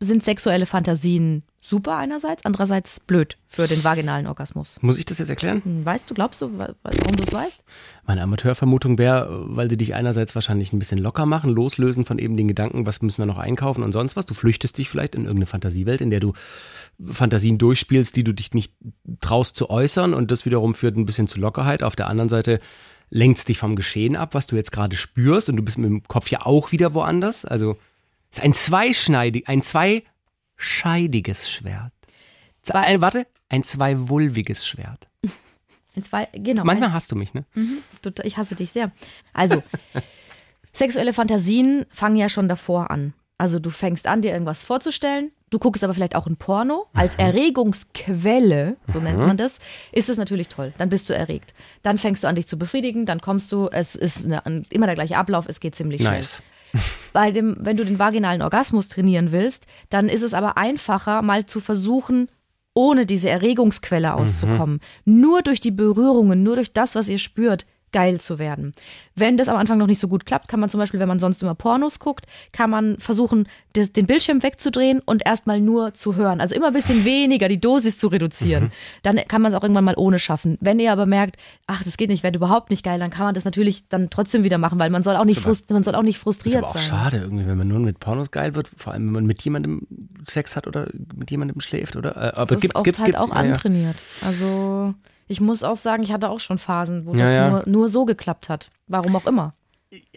sind 0.00 0.24
sexuelle 0.24 0.64
Fantasien 0.64 1.42
super 1.68 1.96
einerseits, 1.96 2.44
andererseits 2.44 3.00
blöd 3.00 3.36
für 3.48 3.66
den 3.66 3.82
vaginalen 3.84 4.26
Orgasmus? 4.26 4.78
Muss 4.82 4.98
ich 4.98 5.04
das 5.04 5.18
jetzt 5.18 5.28
erklären? 5.30 5.62
Hm, 5.64 5.84
Weißt 5.84 6.08
du, 6.10 6.14
glaubst 6.14 6.40
du, 6.42 6.56
wa- 6.58 6.74
warum 6.82 7.16
du 7.16 7.22
es 7.22 7.32
weißt? 7.32 7.64
Meine 8.06 8.22
Amateurvermutung 8.22 8.98
wäre, 8.98 9.44
weil 9.48 9.68
sie 9.70 9.76
dich 9.76 9.94
einerseits 9.94 10.34
wahrscheinlich 10.34 10.72
ein 10.72 10.78
bisschen 10.78 10.98
locker 10.98 11.26
machen, 11.26 11.50
loslösen 11.50 12.04
von 12.04 12.18
eben 12.18 12.36
den 12.36 12.48
Gedanken, 12.48 12.86
was 12.86 13.02
müssen 13.02 13.22
wir 13.22 13.26
noch 13.26 13.38
einkaufen 13.38 13.82
und 13.82 13.92
sonst 13.92 14.16
was. 14.16 14.26
Du 14.26 14.34
flüchtest 14.34 14.78
dich 14.78 14.88
vielleicht 14.88 15.14
in 15.14 15.22
irgendeine 15.22 15.46
Fantasiewelt, 15.46 16.00
in 16.00 16.10
der 16.10 16.20
du 16.20 16.32
Fantasien 17.08 17.58
durchspielst, 17.58 18.16
die 18.16 18.24
du 18.24 18.32
dich 18.32 18.54
nicht 18.54 18.72
traust 19.20 19.56
zu 19.56 19.68
äußern 19.70 20.14
und 20.14 20.30
das 20.30 20.44
wiederum 20.46 20.74
führt 20.74 20.96
ein 20.96 21.04
bisschen 21.06 21.26
zu 21.26 21.38
Lockerheit. 21.38 21.82
Auf 21.82 21.96
der 21.96 22.08
anderen 22.08 22.28
Seite 22.28 22.60
lenkst 23.10 23.48
dich 23.48 23.58
vom 23.58 23.76
Geschehen 23.76 24.16
ab, 24.16 24.34
was 24.34 24.46
du 24.46 24.56
jetzt 24.56 24.72
gerade 24.72 24.96
spürst 24.96 25.48
und 25.48 25.56
du 25.56 25.62
bist 25.62 25.78
mit 25.78 25.88
dem 25.90 26.02
Kopf 26.04 26.28
ja 26.28 26.44
auch 26.44 26.72
wieder 26.72 26.94
woanders. 26.94 27.44
Also 27.44 27.76
es 28.30 28.38
ist 28.38 28.44
ein 28.44 28.54
zweischneidig, 28.54 29.48
ein 29.48 29.62
zweischeidiges 30.56 31.50
Schwert. 31.50 31.92
Zwei- 32.62 32.80
Ein, 32.80 33.00
warte, 33.00 33.26
ein 33.48 33.62
zweiwulviges 33.62 34.66
Schwert. 34.66 35.08
Zwei, 36.02 36.28
genau. 36.32 36.64
Manchmal 36.64 36.92
hast 36.92 37.10
du 37.12 37.16
mich, 37.16 37.32
ne? 37.32 37.44
Total- 38.02 38.26
Ich 38.26 38.36
hasse 38.36 38.54
dich 38.54 38.70
sehr. 38.70 38.90
Also, 39.32 39.62
sexuelle 40.72 41.12
Fantasien 41.14 41.86
fangen 41.90 42.16
ja 42.16 42.28
schon 42.28 42.48
davor 42.48 42.90
an. 42.90 43.14
Also 43.38 43.58
du 43.58 43.70
fängst 43.70 44.06
an, 44.06 44.22
dir 44.22 44.32
irgendwas 44.32 44.62
vorzustellen. 44.62 45.30
Du 45.50 45.58
guckst 45.58 45.84
aber 45.84 45.94
vielleicht 45.94 46.16
auch 46.16 46.26
ein 46.26 46.36
Porno. 46.36 46.86
Als 46.92 47.14
Erregungsquelle, 47.16 48.76
so 48.86 48.98
nennt 48.98 49.18
man 49.18 49.36
das, 49.36 49.58
ist 49.92 50.08
es 50.08 50.16
natürlich 50.18 50.48
toll. 50.48 50.72
Dann 50.78 50.88
bist 50.88 51.08
du 51.08 51.14
erregt. 51.14 51.54
Dann 51.82 51.98
fängst 51.98 52.24
du 52.24 52.28
an, 52.28 52.34
dich 52.34 52.46
zu 52.48 52.58
befriedigen. 52.58 53.06
Dann 53.06 53.20
kommst 53.20 53.52
du, 53.52 53.68
es 53.68 53.94
ist 53.94 54.24
eine, 54.24 54.44
ein- 54.44 54.66
immer 54.70 54.86
der 54.86 54.96
gleiche 54.96 55.16
Ablauf, 55.16 55.46
es 55.48 55.60
geht 55.60 55.74
ziemlich 55.74 56.02
schnell. 56.02 56.16
Nice. 56.16 56.42
Bei 57.12 57.30
dem, 57.30 57.56
wenn 57.58 57.76
du 57.76 57.84
den 57.84 57.98
vaginalen 57.98 58.42
Orgasmus 58.42 58.88
trainieren 58.88 59.32
willst, 59.32 59.66
dann 59.88 60.08
ist 60.08 60.22
es 60.22 60.34
aber 60.34 60.56
einfacher, 60.56 61.22
mal 61.22 61.46
zu 61.46 61.60
versuchen, 61.60 62.28
ohne 62.74 63.06
diese 63.06 63.30
Erregungsquelle 63.30 64.14
auszukommen. 64.14 64.80
Nur 65.04 65.42
durch 65.42 65.60
die 65.60 65.70
Berührungen, 65.70 66.42
nur 66.42 66.56
durch 66.56 66.72
das, 66.72 66.94
was 66.94 67.08
ihr 67.08 67.18
spürt, 67.18 67.66
geil 67.96 68.20
zu 68.20 68.38
werden. 68.38 68.74
Wenn 69.14 69.38
das 69.38 69.48
am 69.48 69.56
Anfang 69.56 69.78
noch 69.78 69.86
nicht 69.86 70.00
so 70.00 70.06
gut 70.06 70.26
klappt, 70.26 70.48
kann 70.48 70.60
man 70.60 70.68
zum 70.68 70.78
Beispiel, 70.80 71.00
wenn 71.00 71.08
man 71.08 71.18
sonst 71.18 71.42
immer 71.42 71.54
Pornos 71.54 71.98
guckt, 71.98 72.26
kann 72.52 72.68
man 72.68 72.98
versuchen, 72.98 73.48
das, 73.72 73.90
den 73.90 74.06
Bildschirm 74.06 74.42
wegzudrehen 74.42 75.00
und 75.06 75.24
erstmal 75.24 75.62
nur 75.62 75.94
zu 75.94 76.14
hören. 76.14 76.42
Also 76.42 76.54
immer 76.54 76.66
ein 76.66 76.72
bisschen 76.74 77.06
weniger 77.06 77.48
die 77.48 77.58
Dosis 77.58 77.96
zu 77.96 78.08
reduzieren. 78.08 78.70
Dann 79.02 79.16
kann 79.28 79.40
man 79.40 79.50
es 79.50 79.56
auch 79.56 79.62
irgendwann 79.62 79.84
mal 79.84 79.94
ohne 79.96 80.18
schaffen. 80.18 80.58
Wenn 80.60 80.78
ihr 80.78 80.92
aber 80.92 81.06
merkt, 81.06 81.38
ach, 81.66 81.82
das 81.84 81.96
geht 81.96 82.10
nicht, 82.10 82.22
wird 82.22 82.36
überhaupt 82.36 82.68
nicht 82.68 82.84
geil, 82.84 82.98
dann 82.98 83.08
kann 83.08 83.24
man 83.24 83.34
das 83.34 83.46
natürlich 83.46 83.88
dann 83.88 84.10
trotzdem 84.10 84.44
wieder 84.44 84.58
machen, 84.58 84.78
weil 84.78 84.90
man 84.90 85.02
soll 85.02 85.16
auch 85.16 85.24
nicht, 85.24 85.40
frust 85.40 85.70
man 85.70 85.82
soll 85.82 85.94
auch 85.94 86.02
nicht 86.02 86.16
Ist 86.16 86.22
frustriert 86.22 86.58
aber 86.58 86.66
auch 86.66 86.72
sein. 86.74 86.82
schade 86.82 87.16
irgendwie, 87.16 87.46
wenn 87.46 87.56
man 87.56 87.66
nur 87.68 87.78
mit 87.78 87.98
Pornos 87.98 88.30
geil 88.30 88.54
wird, 88.54 88.68
vor 88.76 88.92
allem 88.92 89.06
wenn 89.06 89.12
man 89.14 89.24
mit 89.24 89.40
jemandem 89.40 89.86
Sex 90.28 90.54
hat 90.54 90.66
oder 90.66 90.88
mit 91.14 91.30
jemandem 91.30 91.62
schläft, 91.62 91.96
oder? 91.96 92.14
Äh, 92.14 92.32
aber 92.36 92.44
Das 92.46 92.56
ist 92.56 92.60
gibt's, 92.60 92.74
oft 92.76 92.84
gibt's, 92.84 93.00
halt 93.00 93.12
gibt's, 93.12 93.22
auch 93.22 93.28
ja. 93.30 93.36
antrainiert. 93.36 93.96
Also 94.22 94.94
ich 95.28 95.40
muss 95.40 95.62
auch 95.62 95.76
sagen, 95.76 96.02
ich 96.02 96.12
hatte 96.12 96.28
auch 96.30 96.40
schon 96.40 96.58
Phasen, 96.58 97.06
wo 97.06 97.12
Ja, 97.12 97.18
das 97.18 97.32
ja. 97.32 97.50
Nur, 97.50 97.62
nur 97.66 97.88
so 97.88 98.04
geklappt 98.04 98.48
hat. 98.48 98.70
Warum 98.86 99.16
auch 99.16 99.26
immer. 99.26 99.52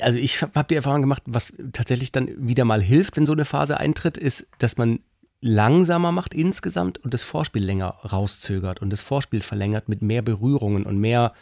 Also 0.01 0.17
ich 0.17 0.41
habe 0.41 0.65
die 0.69 0.75
Erfahrung 0.75 1.01
gemacht, 1.01 1.23
was 1.25 1.53
tatsächlich 1.73 2.11
dann 2.11 2.29
wieder 2.37 2.65
mal 2.65 2.81
hilft, 2.81 3.17
wenn 3.17 3.25
so 3.25 3.33
eine 3.33 3.45
Phase 3.45 3.77
eintritt, 3.77 4.17
ist, 4.17 4.47
dass 4.59 4.77
man 4.77 4.99
langsamer 5.41 6.11
macht 6.11 6.33
insgesamt 6.33 6.97
und 6.97 7.13
das 7.13 7.23
Vorspiel 7.23 7.63
länger 7.63 7.95
rauszögert 8.11 8.81
und 8.81 8.89
das 8.89 9.01
Vorspiel 9.01 9.41
verlängert 9.41 9.87
mit 9.87 10.01
mehr 10.01 10.21
Berührungen 10.21 10.85
und 10.85 10.97
mehr, 10.97 11.33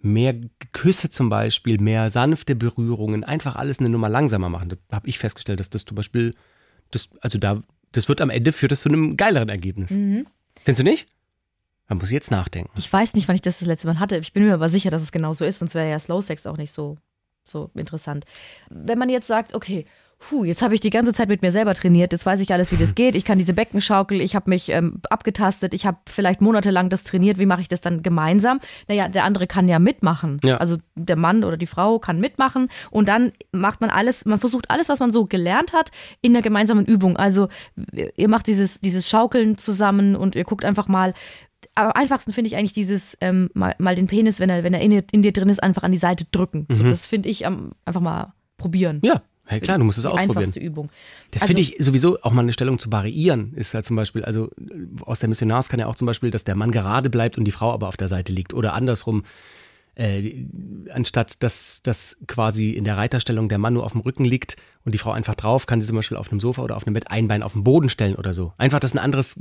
mehr 0.00 0.34
Küsse 0.72 1.10
zum 1.10 1.28
Beispiel, 1.28 1.78
mehr 1.78 2.08
sanfte 2.10 2.54
Berührungen, 2.54 3.22
einfach 3.22 3.56
alles 3.56 3.80
eine 3.80 3.90
Nummer 3.90 4.08
langsamer 4.08 4.48
machen. 4.48 4.70
Das 4.70 4.78
habe 4.90 5.08
ich 5.08 5.18
festgestellt, 5.18 5.60
dass 5.60 5.68
das 5.68 5.84
zum 5.84 5.94
Beispiel, 5.94 6.34
das, 6.90 7.10
also 7.20 7.38
da, 7.38 7.60
das 7.92 8.08
wird 8.08 8.20
am 8.22 8.30
Ende 8.30 8.50
führt 8.50 8.72
das 8.72 8.80
zu 8.80 8.88
einem 8.88 9.16
geileren 9.16 9.50
Ergebnis. 9.50 9.90
Findest 9.90 10.78
du 10.78 10.82
nicht? 10.84 11.06
Man 11.88 11.98
muss 11.98 12.10
jetzt 12.10 12.30
nachdenken. 12.30 12.70
Ich 12.76 12.90
weiß 12.90 13.14
nicht, 13.14 13.28
wann 13.28 13.34
ich 13.34 13.42
das 13.42 13.58
das 13.58 13.68
letzte 13.68 13.86
Mal 13.86 13.98
hatte. 13.98 14.16
Ich 14.16 14.32
bin 14.32 14.46
mir 14.46 14.54
aber 14.54 14.68
sicher, 14.68 14.90
dass 14.90 15.02
es 15.02 15.12
genau 15.12 15.32
so 15.32 15.44
ist, 15.44 15.58
sonst 15.58 15.74
wäre 15.74 15.90
ja 15.90 15.98
Slow 15.98 16.22
Sex 16.22 16.46
auch 16.46 16.56
nicht 16.56 16.72
so, 16.72 16.96
so 17.44 17.70
interessant. 17.74 18.24
Wenn 18.70 18.98
man 18.98 19.10
jetzt 19.10 19.26
sagt, 19.26 19.54
okay, 19.54 19.84
puh, 20.18 20.44
jetzt 20.44 20.62
habe 20.62 20.74
ich 20.74 20.80
die 20.80 20.90
ganze 20.90 21.12
Zeit 21.12 21.28
mit 21.28 21.42
mir 21.42 21.50
selber 21.50 21.74
trainiert, 21.74 22.12
jetzt 22.12 22.24
weiß 22.24 22.40
ich 22.40 22.52
alles, 22.52 22.72
wie 22.72 22.76
das 22.76 22.94
geht, 22.94 23.14
ich 23.14 23.24
kann 23.24 23.38
diese 23.38 23.52
Beckenschaukel, 23.52 24.20
ich 24.20 24.34
habe 24.34 24.48
mich 24.48 24.70
ähm, 24.70 25.00
abgetastet, 25.10 25.74
ich 25.74 25.86
habe 25.86 25.98
vielleicht 26.08 26.40
monatelang 26.40 26.88
das 26.88 27.04
trainiert, 27.04 27.38
wie 27.38 27.46
mache 27.46 27.60
ich 27.60 27.68
das 27.68 27.80
dann 27.80 28.02
gemeinsam? 28.02 28.60
Naja, 28.88 29.08
der 29.08 29.24
andere 29.24 29.46
kann 29.46 29.68
ja 29.68 29.78
mitmachen. 29.78 30.40
Ja. 30.44 30.56
Also 30.56 30.78
der 30.94 31.16
Mann 31.16 31.44
oder 31.44 31.56
die 31.56 31.66
Frau 31.66 31.98
kann 31.98 32.20
mitmachen 32.20 32.68
und 32.90 33.08
dann 33.08 33.32
macht 33.52 33.80
man 33.80 33.90
alles, 33.90 34.24
man 34.24 34.38
versucht 34.38 34.70
alles, 34.70 34.88
was 34.88 35.00
man 35.00 35.10
so 35.10 35.26
gelernt 35.26 35.72
hat, 35.72 35.90
in 36.22 36.32
der 36.32 36.42
gemeinsamen 36.42 36.86
Übung. 36.86 37.16
Also 37.16 37.48
ihr 38.16 38.28
macht 38.28 38.46
dieses, 38.46 38.80
dieses 38.80 39.08
Schaukeln 39.08 39.58
zusammen 39.58 40.16
und 40.16 40.36
ihr 40.36 40.44
guckt 40.44 40.64
einfach 40.64 40.88
mal, 40.88 41.12
am 41.76 41.90
einfachsten 41.92 42.32
finde 42.32 42.48
ich 42.48 42.56
eigentlich 42.56 42.72
dieses 42.72 43.16
ähm, 43.20 43.50
mal, 43.54 43.74
mal 43.78 43.94
den 43.96 44.06
Penis, 44.06 44.40
wenn 44.40 44.50
er, 44.50 44.62
wenn 44.64 44.74
er 44.74 44.80
in, 44.80 44.90
dir- 44.90 45.04
in 45.12 45.22
dir 45.22 45.32
drin 45.32 45.48
ist, 45.48 45.62
einfach 45.62 45.82
an 45.82 45.92
die 45.92 45.98
Seite 45.98 46.24
drücken. 46.30 46.66
So, 46.70 46.84
das 46.84 47.06
finde 47.06 47.28
ich 47.28 47.46
am, 47.46 47.72
einfach 47.84 48.00
mal 48.00 48.32
probieren. 48.58 49.00
Ja, 49.02 49.22
ja 49.50 49.58
klar, 49.60 49.78
du 49.78 49.84
musst 49.84 49.98
es 49.98 50.02
die 50.02 50.08
ausprobieren. 50.08 50.38
einfachste 50.38 50.60
Übung. 50.60 50.90
Das 51.32 51.42
Also- 51.42 51.48
finde 51.54 51.62
ich 51.62 51.76
sowieso 51.78 52.20
auch 52.22 52.32
mal 52.32 52.42
eine 52.42 52.52
Stellung 52.52 52.78
zu 52.78 52.92
variieren, 52.92 53.52
ist 53.54 53.74
halt 53.74 53.84
zum 53.84 53.96
Beispiel, 53.96 54.24
also 54.24 54.50
aus 55.02 55.18
der 55.18 55.28
Missionars 55.28 55.68
kann 55.68 55.80
ja 55.80 55.86
auch 55.86 55.96
zum 55.96 56.06
Beispiel, 56.06 56.30
dass 56.30 56.44
der 56.44 56.54
Mann 56.54 56.70
gerade 56.70 57.10
bleibt 57.10 57.38
und 57.38 57.44
die 57.44 57.50
Frau 57.50 57.72
aber 57.72 57.88
auf 57.88 57.96
der 57.96 58.08
Seite 58.08 58.32
liegt 58.32 58.54
oder 58.54 58.72
andersrum, 58.74 59.24
äh, 59.96 60.46
anstatt 60.92 61.42
dass, 61.42 61.80
dass 61.82 62.16
quasi 62.26 62.70
in 62.70 62.84
der 62.84 62.96
Reiterstellung 62.96 63.48
der 63.48 63.58
Mann 63.58 63.74
nur 63.74 63.84
auf 63.84 63.92
dem 63.92 64.00
Rücken 64.00 64.24
liegt 64.24 64.56
und 64.84 64.92
die 64.92 64.98
Frau 64.98 65.12
einfach 65.12 65.34
drauf, 65.34 65.66
kann 65.66 65.80
sie 65.80 65.86
zum 65.86 65.96
Beispiel 65.96 66.16
auf 66.18 66.30
einem 66.30 66.40
Sofa 66.40 66.62
oder 66.62 66.76
auf 66.76 66.86
einem 66.86 66.94
Bett 66.94 67.10
ein 67.10 67.26
Bein 67.28 67.42
auf 67.42 67.52
den 67.54 67.64
Boden 67.64 67.88
stellen 67.88 68.16
oder 68.16 68.32
so. 68.34 68.52
Einfach 68.58 68.80
das 68.80 68.90
ist 68.90 68.96
ein 68.98 69.02
anderes 69.04 69.40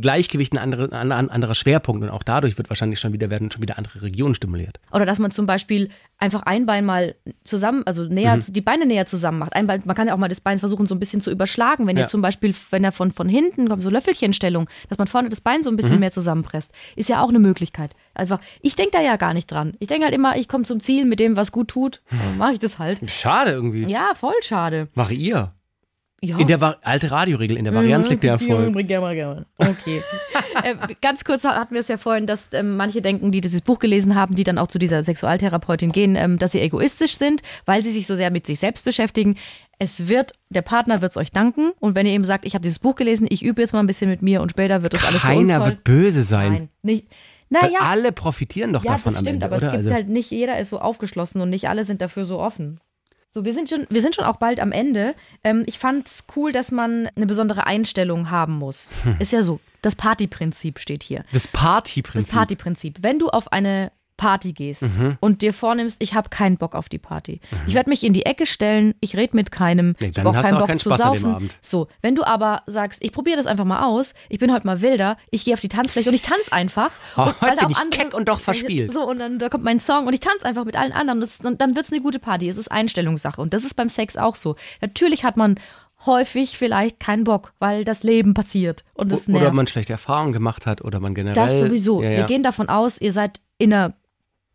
Gleichgewicht, 0.00 0.52
ein, 0.52 0.58
andere, 0.58 0.92
ein 0.92 1.12
anderer 1.30 1.54
Schwerpunkt 1.54 2.02
und 2.02 2.10
auch 2.10 2.22
dadurch 2.22 2.56
wird 2.58 2.68
wahrscheinlich 2.70 3.00
schon 3.00 3.12
wieder 3.12 3.30
werden 3.30 3.50
schon 3.50 3.62
wieder 3.62 3.78
andere 3.78 4.02
Regionen 4.02 4.34
stimuliert. 4.34 4.80
Oder 4.92 5.06
dass 5.06 5.18
man 5.18 5.30
zum 5.30 5.46
Beispiel 5.46 5.88
einfach 6.18 6.42
ein 6.42 6.66
Bein 6.66 6.84
mal 6.84 7.14
zusammen, 7.44 7.82
also 7.86 8.04
näher, 8.04 8.36
Mhm. 8.36 8.42
die 8.48 8.60
Beine 8.60 8.86
näher 8.86 9.06
zusammen 9.06 9.38
macht. 9.38 9.54
Ein 9.54 9.66
Bein, 9.66 9.82
man 9.84 9.96
kann 9.96 10.06
ja 10.08 10.14
auch 10.14 10.18
mal 10.18 10.28
das 10.28 10.40
Bein 10.40 10.58
versuchen, 10.58 10.86
so 10.86 10.94
ein 10.94 11.00
bisschen 11.00 11.20
zu 11.20 11.30
überschlagen. 11.30 11.86
Wenn 11.86 11.96
Ja. 11.96 12.04
ihr 12.04 12.08
zum 12.08 12.22
Beispiel, 12.22 12.54
wenn 12.70 12.84
er 12.84 12.92
von, 12.92 13.10
von 13.12 13.28
hinten 13.28 13.68
kommt, 13.68 13.82
so 13.82 13.90
Löffelchenstellung, 13.90 14.68
dass 14.88 14.98
man 14.98 15.06
vorne 15.08 15.28
das 15.28 15.40
Bein 15.40 15.62
so 15.62 15.70
ein 15.70 15.74
Mhm. 15.74 15.76
bisschen 15.76 16.00
mehr 16.00 16.12
zusammenpresst, 16.12 16.72
ist 16.96 17.08
ja 17.08 17.22
auch 17.22 17.28
eine 17.28 17.38
Möglichkeit. 17.38 17.90
Einfach, 18.16 18.40
ich 18.60 18.76
denke 18.76 18.92
da 18.92 19.00
ja 19.00 19.16
gar 19.16 19.34
nicht 19.34 19.50
dran. 19.50 19.74
Ich 19.78 19.88
denke 19.88 20.04
halt 20.04 20.14
immer, 20.14 20.36
ich 20.36 20.48
komme 20.48 20.64
zum 20.64 20.80
Ziel 20.80 21.04
mit 21.04 21.20
dem, 21.20 21.36
was 21.36 21.52
gut 21.52 21.68
tut, 21.68 22.02
dann 22.10 22.38
mache 22.38 22.54
ich 22.54 22.58
das 22.58 22.78
halt. 22.78 23.08
Schade 23.10 23.52
irgendwie. 23.52 23.84
Ja, 23.84 24.12
voll 24.14 24.34
schade. 24.42 24.88
Variier. 24.94 25.52
Ja. 26.22 26.38
In 26.38 26.48
der 26.48 26.62
Va 26.62 26.76
alte 26.82 27.10
Radioregel, 27.10 27.58
in 27.58 27.64
der 27.64 27.74
Varianz 27.74 28.08
liegt 28.08 28.22
der 28.22 28.32
Erfolg. 28.32 28.74
Okay. 29.58 30.02
äh, 30.64 30.74
ganz 31.02 31.24
kurz 31.24 31.44
hatten 31.44 31.74
wir 31.74 31.80
es 31.80 31.88
ja 31.88 31.98
vorhin, 31.98 32.26
dass 32.26 32.54
ähm, 32.54 32.76
manche 32.76 33.02
denken, 33.02 33.32
die 33.32 33.42
dieses 33.42 33.60
Buch 33.60 33.78
gelesen 33.78 34.14
haben, 34.14 34.34
die 34.34 34.42
dann 34.42 34.56
auch 34.56 34.68
zu 34.68 34.78
dieser 34.78 35.04
Sexualtherapeutin 35.04 35.92
gehen, 35.92 36.16
ähm, 36.16 36.38
dass 36.38 36.52
sie 36.52 36.60
egoistisch 36.60 37.18
sind, 37.18 37.42
weil 37.66 37.84
sie 37.84 37.90
sich 37.90 38.06
so 38.06 38.14
sehr 38.14 38.30
mit 38.30 38.46
sich 38.46 38.58
selbst 38.58 38.86
beschäftigen. 38.86 39.36
Es 39.78 40.08
wird, 40.08 40.32
der 40.48 40.62
Partner 40.62 41.02
wird 41.02 41.10
es 41.10 41.18
euch 41.18 41.32
danken. 41.32 41.72
Und 41.80 41.94
wenn 41.94 42.06
ihr 42.06 42.12
eben 42.12 42.24
sagt, 42.24 42.46
ich 42.46 42.54
habe 42.54 42.62
dieses 42.62 42.78
Buch 42.78 42.96
gelesen, 42.96 43.26
ich 43.28 43.44
übe 43.44 43.60
jetzt 43.60 43.74
mal 43.74 43.80
ein 43.80 43.86
bisschen 43.86 44.08
mit 44.08 44.22
mir 44.22 44.40
und 44.40 44.50
später 44.50 44.82
wird 44.82 44.94
das 44.94 45.04
alles 45.04 45.20
Keiner 45.20 45.66
wird 45.66 45.84
böse 45.84 46.22
sein. 46.22 46.52
Nein, 46.52 46.68
nicht. 46.82 47.06
Weil 47.50 47.70
Naja, 47.70 47.80
alle 47.80 48.12
profitieren 48.12 48.72
doch 48.72 48.84
ja, 48.84 48.92
davon 48.92 49.12
das 49.12 49.20
am 49.20 49.24
stimmt, 49.24 49.34
Ende, 49.42 49.46
aber 49.46 49.56
oder? 49.56 49.66
es 49.66 49.72
gibt 49.72 49.84
also, 49.84 49.94
halt 49.94 50.08
nicht 50.08 50.30
jeder 50.30 50.58
ist 50.58 50.70
so 50.70 50.78
aufgeschlossen 50.80 51.40
und 51.40 51.50
nicht 51.50 51.68
alle 51.68 51.84
sind 51.84 52.00
dafür 52.02 52.24
so 52.24 52.38
offen. 52.40 52.80
So, 53.30 53.44
wir 53.44 53.52
sind 53.52 53.68
schon, 53.68 53.86
wir 53.90 54.00
sind 54.00 54.14
schon 54.14 54.24
auch 54.24 54.36
bald 54.36 54.60
am 54.60 54.72
Ende. 54.72 55.14
Ähm, 55.44 55.64
ich 55.66 55.78
fand's 55.78 56.24
cool, 56.36 56.52
dass 56.52 56.72
man 56.72 57.08
eine 57.16 57.26
besondere 57.26 57.66
Einstellung 57.66 58.30
haben 58.30 58.54
muss. 58.54 58.92
Hm. 59.02 59.16
Ist 59.18 59.32
ja 59.32 59.42
so. 59.42 59.60
Das 59.82 59.94
Partyprinzip 59.94 60.78
steht 60.78 61.02
hier. 61.02 61.24
das 61.32 61.42
Das 61.44 61.48
Partyprinzip. 61.48 62.32
Partyprinzip. 62.32 62.98
Wenn 63.02 63.18
du 63.18 63.28
auf 63.28 63.52
eine 63.52 63.92
Party 64.16 64.52
gehst 64.52 64.82
Mhm. 64.82 65.16
und 65.20 65.42
dir 65.42 65.52
vornimmst, 65.52 65.96
ich 66.02 66.14
habe 66.14 66.28
keinen 66.30 66.56
Bock 66.56 66.74
auf 66.74 66.88
die 66.88 66.98
Party. 66.98 67.40
Ich 67.66 67.74
werde 67.74 67.90
mich 67.90 68.02
in 68.04 68.12
die 68.12 68.24
Ecke 68.26 68.46
stellen, 68.46 68.94
ich 69.00 69.16
rede 69.16 69.36
mit 69.36 69.50
keinem, 69.50 69.94
Nee, 70.00 70.08
ich 70.08 70.14
dann 70.14 70.26
habe 70.26 70.30
auch 70.30 70.42
hast 70.42 70.44
du 70.46 70.50
keinen 70.50 70.58
Bock 70.60 70.68
keinen 70.68 70.78
zu 70.78 70.90
Spaß 70.90 71.00
an 71.02 71.12
dem 71.12 71.22
saufen. 71.22 71.34
Abend. 71.34 71.56
So, 71.60 71.88
wenn 72.02 72.14
du 72.14 72.24
aber 72.24 72.62
sagst, 72.66 73.02
ich 73.04 73.12
probiere 73.12 73.36
das 73.36 73.46
einfach 73.46 73.64
mal 73.64 73.84
aus, 73.84 74.14
ich 74.28 74.38
bin 74.38 74.52
heute 74.52 74.66
mal 74.66 74.80
wilder, 74.82 75.16
ich 75.30 75.44
gehe 75.44 75.54
auf 75.54 75.60
die 75.60 75.68
Tanzfläche 75.68 76.08
und 76.08 76.14
ich 76.14 76.22
tanze 76.22 76.52
einfach. 76.52 76.90
Oh, 77.18 77.22
und, 77.22 77.40
heute 77.40 77.56
bin 77.66 77.70
ich 77.70 77.90
keck 77.90 78.14
und 78.14 78.28
doch 78.28 78.40
verspielt. 78.40 78.92
So, 78.92 79.08
und 79.08 79.18
dann 79.18 79.38
da 79.38 79.48
kommt 79.48 79.64
mein 79.64 79.80
Song 79.80 80.06
und 80.06 80.12
ich 80.12 80.20
tanze 80.20 80.44
einfach 80.46 80.64
mit 80.64 80.76
allen 80.76 80.92
anderen. 80.92 81.20
Das, 81.20 81.38
und 81.40 81.60
dann 81.60 81.74
wird 81.74 81.86
es 81.86 81.92
eine 81.92 82.02
gute 82.02 82.18
Party. 82.18 82.48
Es 82.48 82.56
ist 82.58 82.70
Einstellungssache. 82.70 83.40
Und 83.40 83.54
das 83.54 83.64
ist 83.64 83.74
beim 83.74 83.88
Sex 83.88 84.16
auch 84.16 84.34
so. 84.36 84.56
Natürlich 84.82 85.24
hat 85.24 85.36
man 85.38 85.54
häufig 86.04 86.58
vielleicht 86.58 87.00
keinen 87.00 87.24
Bock, 87.24 87.52
weil 87.58 87.84
das 87.84 88.02
Leben 88.02 88.34
passiert 88.34 88.84
und 88.94 89.10
es 89.12 89.28
nervt. 89.28 89.42
Oder 89.44 89.52
man 89.54 89.66
schlechte 89.66 89.92
Erfahrungen 89.94 90.32
gemacht 90.32 90.66
hat 90.66 90.82
oder 90.84 91.00
man 91.00 91.14
generell. 91.14 91.34
Das 91.34 91.60
sowieso. 91.60 92.02
Ja, 92.02 92.10
ja. 92.10 92.16
Wir 92.18 92.24
gehen 92.24 92.42
davon 92.42 92.68
aus, 92.68 93.00
ihr 93.00 93.12
seid 93.12 93.40
in 93.58 93.72
einer 93.72 93.94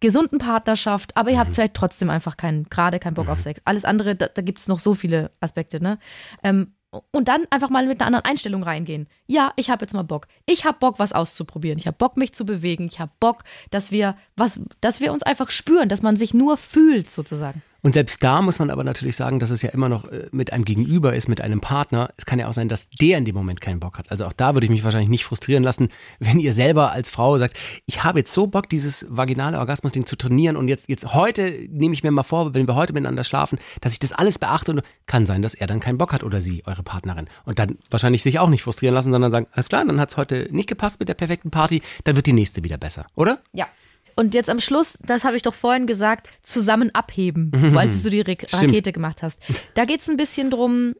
gesunden 0.01 0.39
Partnerschaft, 0.39 1.15
aber 1.15 1.29
ihr 1.29 1.35
Mhm. 1.35 1.39
habt 1.39 1.55
vielleicht 1.55 1.73
trotzdem 1.75 2.09
einfach 2.09 2.35
keinen, 2.35 2.65
gerade 2.65 2.99
keinen 2.99 3.13
Bock 3.13 3.29
auf 3.29 3.39
Sex. 3.39 3.61
Alles 3.65 3.85
andere, 3.85 4.15
da, 4.15 4.27
da 4.27 4.41
gibt 4.41 4.59
es 4.59 4.67
noch 4.67 4.79
so 4.79 4.93
viele 4.93 5.31
Aspekte, 5.39 5.81
ne? 5.81 5.97
Ähm, 6.43 6.73
und 7.11 7.29
dann 7.29 7.45
einfach 7.51 7.69
mal 7.69 7.87
mit 7.87 8.01
einer 8.01 8.07
anderen 8.07 8.25
Einstellung 8.25 8.63
reingehen. 8.63 9.07
Ja, 9.25 9.53
ich 9.55 9.69
habe 9.69 9.83
jetzt 9.85 9.93
mal 9.93 10.03
Bock. 10.03 10.27
Ich 10.45 10.65
habe 10.65 10.77
Bock, 10.77 10.99
was 10.99 11.13
auszuprobieren. 11.13 11.77
Ich 11.79 11.87
habe 11.87 11.95
Bock, 11.97 12.17
mich 12.17 12.33
zu 12.33 12.45
bewegen. 12.45 12.87
Ich 12.91 12.99
habe 12.99 13.13
Bock, 13.21 13.43
dass 13.69 13.91
wir 13.93 14.17
was, 14.35 14.59
dass 14.81 14.99
wir 14.99 15.13
uns 15.13 15.23
einfach 15.23 15.51
spüren, 15.51 15.87
dass 15.87 16.01
man 16.01 16.17
sich 16.17 16.33
nur 16.33 16.57
fühlt, 16.57 17.09
sozusagen. 17.09 17.61
Und 17.83 17.93
selbst 17.93 18.23
da 18.23 18.41
muss 18.41 18.59
man 18.59 18.69
aber 18.69 18.83
natürlich 18.83 19.15
sagen, 19.15 19.39
dass 19.39 19.49
es 19.49 19.61
ja 19.63 19.71
immer 19.71 19.89
noch 19.89 20.07
äh, 20.07 20.27
mit 20.31 20.53
einem 20.53 20.65
Gegenüber 20.65 21.15
ist, 21.15 21.27
mit 21.27 21.41
einem 21.41 21.61
Partner. 21.61 22.11
Es 22.15 22.25
kann 22.25 22.37
ja 22.37 22.47
auch 22.47 22.53
sein, 22.53 22.69
dass 22.69 22.89
der 22.89 23.17
in 23.17 23.25
dem 23.25 23.35
Moment 23.35 23.59
keinen 23.59 23.79
Bock 23.79 23.97
hat. 23.97 24.11
Also 24.11 24.25
auch 24.25 24.33
da 24.33 24.53
würde 24.53 24.65
ich 24.65 24.71
mich 24.71 24.83
wahrscheinlich 24.83 25.09
nicht 25.09 25.25
frustrieren 25.25 25.63
lassen, 25.63 25.89
wenn 26.19 26.39
ihr 26.39 26.53
selber 26.53 26.91
als 26.91 27.09
Frau 27.09 27.37
sagt, 27.37 27.57
ich 27.85 28.03
habe 28.03 28.19
jetzt 28.19 28.33
so 28.33 28.47
Bock, 28.47 28.69
dieses 28.69 29.05
vaginale 29.09 29.57
Orgasmus-Ding 29.59 30.05
zu 30.05 30.15
trainieren 30.15 30.57
und 30.57 30.67
jetzt, 30.67 30.87
jetzt 30.89 31.13
heute 31.13 31.51
nehme 31.69 31.93
ich 31.93 32.03
mir 32.03 32.11
mal 32.11 32.23
vor, 32.23 32.53
wenn 32.53 32.67
wir 32.67 32.75
heute 32.75 32.93
miteinander 32.93 33.23
schlafen, 33.23 33.57
dass 33.81 33.93
ich 33.93 33.99
das 33.99 34.11
alles 34.11 34.37
beachte 34.37 34.71
und 34.71 34.83
kann 35.07 35.25
sein, 35.25 35.41
dass 35.41 35.53
er 35.55 35.67
dann 35.67 35.79
keinen 35.79 35.97
Bock 35.97 36.13
hat 36.13 36.23
oder 36.23 36.41
sie, 36.41 36.63
eure 36.65 36.83
Partnerin. 36.83 37.27
Und 37.45 37.57
dann 37.57 37.77
wahrscheinlich 37.89 38.21
sich 38.21 38.39
auch 38.39 38.49
nicht 38.49 38.63
frustrieren 38.63 38.93
lassen, 38.93 39.11
sondern 39.11 39.31
sagen, 39.31 39.47
alles 39.51 39.69
klar, 39.69 39.83
dann 39.85 39.99
hat 39.99 40.09
es 40.09 40.17
heute 40.17 40.47
nicht 40.51 40.69
gepasst 40.69 40.99
mit 40.99 41.09
der 41.09 41.15
perfekten 41.15 41.49
Party, 41.49 41.81
dann 42.03 42.15
wird 42.15 42.27
die 42.27 42.33
nächste 42.33 42.63
wieder 42.63 42.77
besser, 42.77 43.07
oder? 43.15 43.39
Ja. 43.53 43.67
Und 44.15 44.33
jetzt 44.33 44.49
am 44.49 44.59
Schluss, 44.59 44.97
das 45.05 45.23
habe 45.23 45.35
ich 45.35 45.41
doch 45.41 45.53
vorhin 45.53 45.87
gesagt, 45.87 46.29
zusammen 46.43 46.93
abheben, 46.93 47.51
als 47.77 47.93
du 47.93 47.99
so 47.99 48.09
die 48.09 48.21
Ra 48.21 48.33
Rakete 48.51 48.91
gemacht 48.91 49.23
hast. 49.23 49.39
Da 49.75 49.85
geht 49.85 50.01
es 50.01 50.09
ein 50.09 50.17
bisschen 50.17 50.49
drum, 50.51 50.93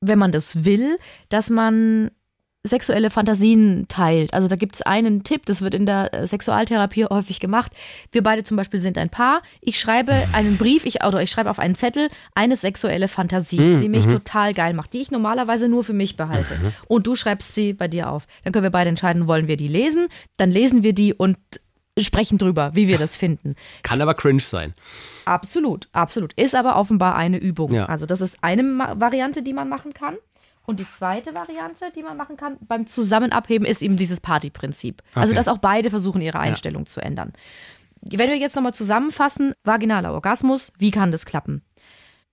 wenn 0.00 0.18
man 0.18 0.32
das 0.32 0.64
will, 0.64 0.96
dass 1.28 1.50
man 1.50 2.10
sexuelle 2.64 3.10
Fantasien 3.10 3.86
teilt. 3.88 4.34
Also 4.34 4.48
da 4.48 4.56
gibt 4.56 4.74
es 4.74 4.82
einen 4.82 5.22
Tipp, 5.22 5.46
das 5.46 5.62
wird 5.62 5.74
in 5.74 5.86
der 5.86 6.12
äh, 6.12 6.26
Sexualtherapie 6.26 7.06
häufig 7.06 7.40
gemacht. 7.40 7.72
Wir 8.12 8.22
beide 8.22 8.44
zum 8.44 8.56
Beispiel 8.56 8.80
sind 8.80 8.98
ein 8.98 9.10
Paar. 9.10 9.42
Ich 9.60 9.78
schreibe 9.78 10.12
einen 10.32 10.56
Brief, 10.58 10.84
ich, 10.84 11.04
oder 11.04 11.22
ich 11.22 11.30
schreibe 11.30 11.50
auf 11.50 11.58
einen 11.58 11.76
Zettel 11.76 12.08
eine 12.34 12.56
sexuelle 12.56 13.08
Fantasie, 13.08 13.78
die 13.80 13.88
mich 13.88 14.06
total 14.06 14.54
geil 14.54 14.74
macht, 14.74 14.92
die 14.92 15.00
ich 15.00 15.10
normalerweise 15.10 15.68
nur 15.68 15.84
für 15.84 15.92
mich 15.92 16.16
behalte. 16.16 16.72
Und 16.88 17.06
du 17.06 17.14
schreibst 17.14 17.54
sie 17.54 17.72
bei 17.72 17.88
dir 17.88 18.10
auf. 18.10 18.26
Dann 18.44 18.52
können 18.52 18.64
wir 18.64 18.70
beide 18.70 18.90
entscheiden, 18.90 19.28
wollen 19.28 19.48
wir 19.48 19.56
die 19.56 19.68
lesen? 19.68 20.08
Dann 20.36 20.50
lesen 20.50 20.82
wir 20.82 20.92
die 20.92 21.14
und 21.14 21.38
sprechen 22.04 22.38
drüber, 22.38 22.70
wie 22.74 22.88
wir 22.88 22.98
das 23.04 23.16
finden. 23.16 23.54
Kann 23.82 24.00
aber 24.00 24.14
cringe 24.14 24.40
sein. 24.40 24.72
Absolut, 25.24 25.88
absolut. 25.92 26.32
Ist 26.34 26.54
aber 26.54 26.76
offenbar 26.76 27.16
eine 27.16 27.38
Übung. 27.38 27.72
Ja. 27.72 27.86
Also 27.86 28.06
das 28.06 28.20
ist 28.20 28.38
eine 28.42 28.62
Ma 28.62 28.98
Variante, 29.00 29.42
die 29.42 29.52
man 29.52 29.68
machen 29.68 29.92
kann. 29.92 30.16
Und 30.66 30.80
die 30.80 30.86
zweite 30.86 31.34
Variante, 31.34 31.86
die 31.96 32.02
man 32.02 32.18
machen 32.18 32.36
kann 32.36 32.58
beim 32.60 32.86
Zusammenabheben, 32.86 33.66
ist 33.66 33.82
eben 33.82 33.96
dieses 33.96 34.20
Partyprinzip. 34.20 35.02
Also 35.14 35.30
Okay. 35.30 35.36
dass 35.36 35.48
auch 35.48 35.56
beide 35.58 35.88
versuchen, 35.88 36.20
ihre 36.20 36.38
Einstellung 36.40 36.84
zu 36.84 37.00
ändern. 37.00 37.32
Wenn 38.02 38.28
wir 38.28 38.36
jetzt 38.36 38.54
nochmal 38.54 38.74
zusammenfassen, 38.74 39.54
vaginaler 39.64 40.12
Orgasmus, 40.12 40.72
wie 40.78 40.90
kann 40.90 41.10
das 41.10 41.24
klappen? 41.24 41.62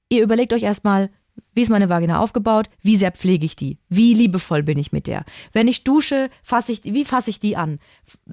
Ihr 0.10 0.21
überlegt 0.21 0.51
euch 0.51 0.63
erstmal, 0.63 1.10
wie 1.56 1.62
ist 1.62 1.70
meine 1.70 1.89
Vagina 1.89 2.20
aufgebaut? 2.20 2.70
Wie 2.82 2.98
sehr 2.98 3.12
pflege 3.12 3.46
ich 3.46 3.56
die? 3.56 3.80
Wie 3.89 4.13
liebevoll 4.13 4.62
bin 4.62 4.78
ich 4.78 4.91
mit 4.91 5.08
der? 5.08 5.24
Wenn 5.54 5.70
ich 5.70 5.86
dusche, 5.86 6.30
fasse 6.44 6.74
ich, 6.74 6.84
wie 6.84 7.06
fasse 7.06 7.30
ich 7.30 7.39
die 7.39 7.56
an? 7.56 7.80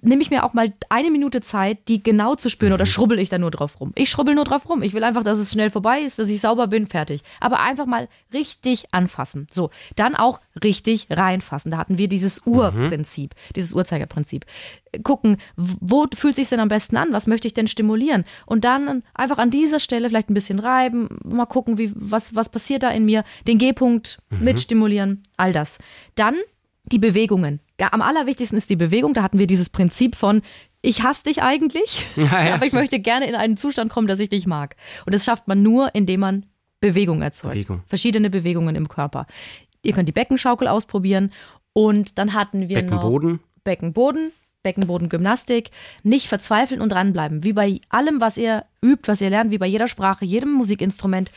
Nehme 0.01 0.23
ich 0.23 0.31
mir 0.31 0.45
auch 0.45 0.55
mal 0.55 0.73
eine 0.89 1.11
Minute 1.11 1.41
Zeit, 1.41 1.89
die 1.89 2.03
genau 2.03 2.35
zu 2.35 2.51
spüren 2.51 2.73
oder 2.73 2.85
schrubbel 2.85 3.21
ich 3.21 3.29
da 3.29 3.39
nur 3.39 3.53
drauf 3.53 3.81
rum? 3.81 3.93
Ich 3.95 4.11
schrubbel 4.11 4.35
nur 4.35 4.45
drauf 4.45 4.69
rum. 4.69 4.83
Ich 4.83 4.93
will 4.93 5.05
einfach, 5.05 5.23
dass 5.23 5.39
es 5.39 5.53
schnell 5.53 5.71
vorbei 5.71 6.01
ist, 6.01 6.19
dass 6.19 6.29
ich 6.29 6.41
sauber 6.41 6.67
bin, 6.67 6.89
fertig. 6.89 7.23
Aber 7.39 7.61
einfach 7.61 7.87
mal 7.87 8.09
richtig 8.33 8.87
anfassen. 8.93 9.47
So, 9.51 9.71
dann 9.95 10.17
auch 10.17 10.41
richtig 10.63 11.07
reinfassen. 11.09 11.71
Da 11.71 11.79
hatten 11.79 11.99
wir 11.99 12.09
dieses 12.09 12.45
Urprinzip, 12.45 13.35
dieses 13.55 13.73
Uhrzeigerprinzip. 13.73 14.47
Gucken, 15.05 15.39
wo 15.57 16.07
fühlt 16.13 16.37
sich 16.37 16.49
denn 16.49 16.61
am 16.61 16.69
besten 16.69 16.97
an? 16.97 17.13
Was 17.13 17.27
möchte 17.27 17.47
ich 17.47 17.55
denn 17.55 17.69
stimulieren? 17.69 18.25
Und 18.47 18.65
dann 18.65 19.03
einfach 19.15 19.39
an 19.39 19.51
dieser 19.51 19.81
Stelle 19.81 20.09
vielleicht 20.09 20.29
ein 20.29 20.35
bisschen 20.35 20.59
reiben, 20.59 21.21
mal 21.25 21.47
gucken, 21.47 21.79
wie, 21.79 21.93
was, 21.95 22.35
was 22.35 22.49
passiert 22.49 22.83
da 22.83 22.91
in 22.91 23.07
mir, 23.07 23.12
den 23.47 23.59
G-Punkt 23.59 24.19
mitstimulieren, 24.31 25.23
all 25.37 25.53
das. 25.53 25.79
Dann 26.15 26.37
die 26.85 26.99
Bewegungen. 26.99 27.61
Am 27.91 28.03
allerwichtigsten 28.03 28.57
ist 28.57 28.71
die 28.71 28.77
Bewegung. 28.77 29.15
Da 29.15 29.23
hatten 29.23 29.39
wir 29.39 29.47
dieses 29.47 29.71
Prinzip 29.71 30.15
von, 30.17 30.43
ich 30.83 31.03
hasse 31.03 31.25
dich 31.25 31.43
eigentlich, 31.43 32.05
Ja, 32.17 32.45
ja, 32.45 32.55
aber 32.55 32.67
ich 32.67 32.73
möchte 32.73 32.99
gerne 33.01 33.29
in 33.29 33.35
einen 33.35 33.57
Zustand 33.57 33.91
kommen, 33.91 34.07
dass 34.07 34.21
ich 34.21 34.29
dich 34.29 34.47
mag. 34.47 34.77
Und 35.07 35.15
das 35.15 35.25
schafft 35.25 35.49
man 35.49 35.63
nur, 35.63 35.95
indem 35.95 36.21
man 36.21 36.47
Bewegung 36.81 37.23
erzeugt. 37.23 37.55
Bewegung. 37.55 37.83
Verschiedene 37.87 38.31
Bewegungen 38.31 38.77
im 38.77 38.89
Körper. 38.89 39.27
Ihr 39.83 39.93
könnt 39.93 40.09
die 40.09 40.13
Beckenschaukel 40.13 40.69
ausprobieren. 40.69 41.33
Und 41.73 42.19
dann 42.19 42.35
hatten 42.35 42.69
wir 42.69 42.77
Beckenboden. 42.77 43.33
noch 43.33 43.39
Beckenboden, 43.65 44.33
Beckenbodengymnastik. 44.63 45.71
Nicht 46.03 46.27
verzweifeln 46.27 46.81
und 46.81 46.93
dranbleiben. 46.93 47.45
Wie 47.45 47.53
bei 47.53 47.81
allem, 47.89 48.21
was 48.21 48.37
ihr 48.37 48.65
übt, 48.85 49.09
was 49.09 49.21
ihr 49.21 49.31
lernt, 49.31 49.51
wie 49.51 49.59
bei 49.59 49.67
jeder 49.67 49.89
Sprache, 49.89 50.25
jedem 50.25 50.53
Musikinstrument. 50.53 51.31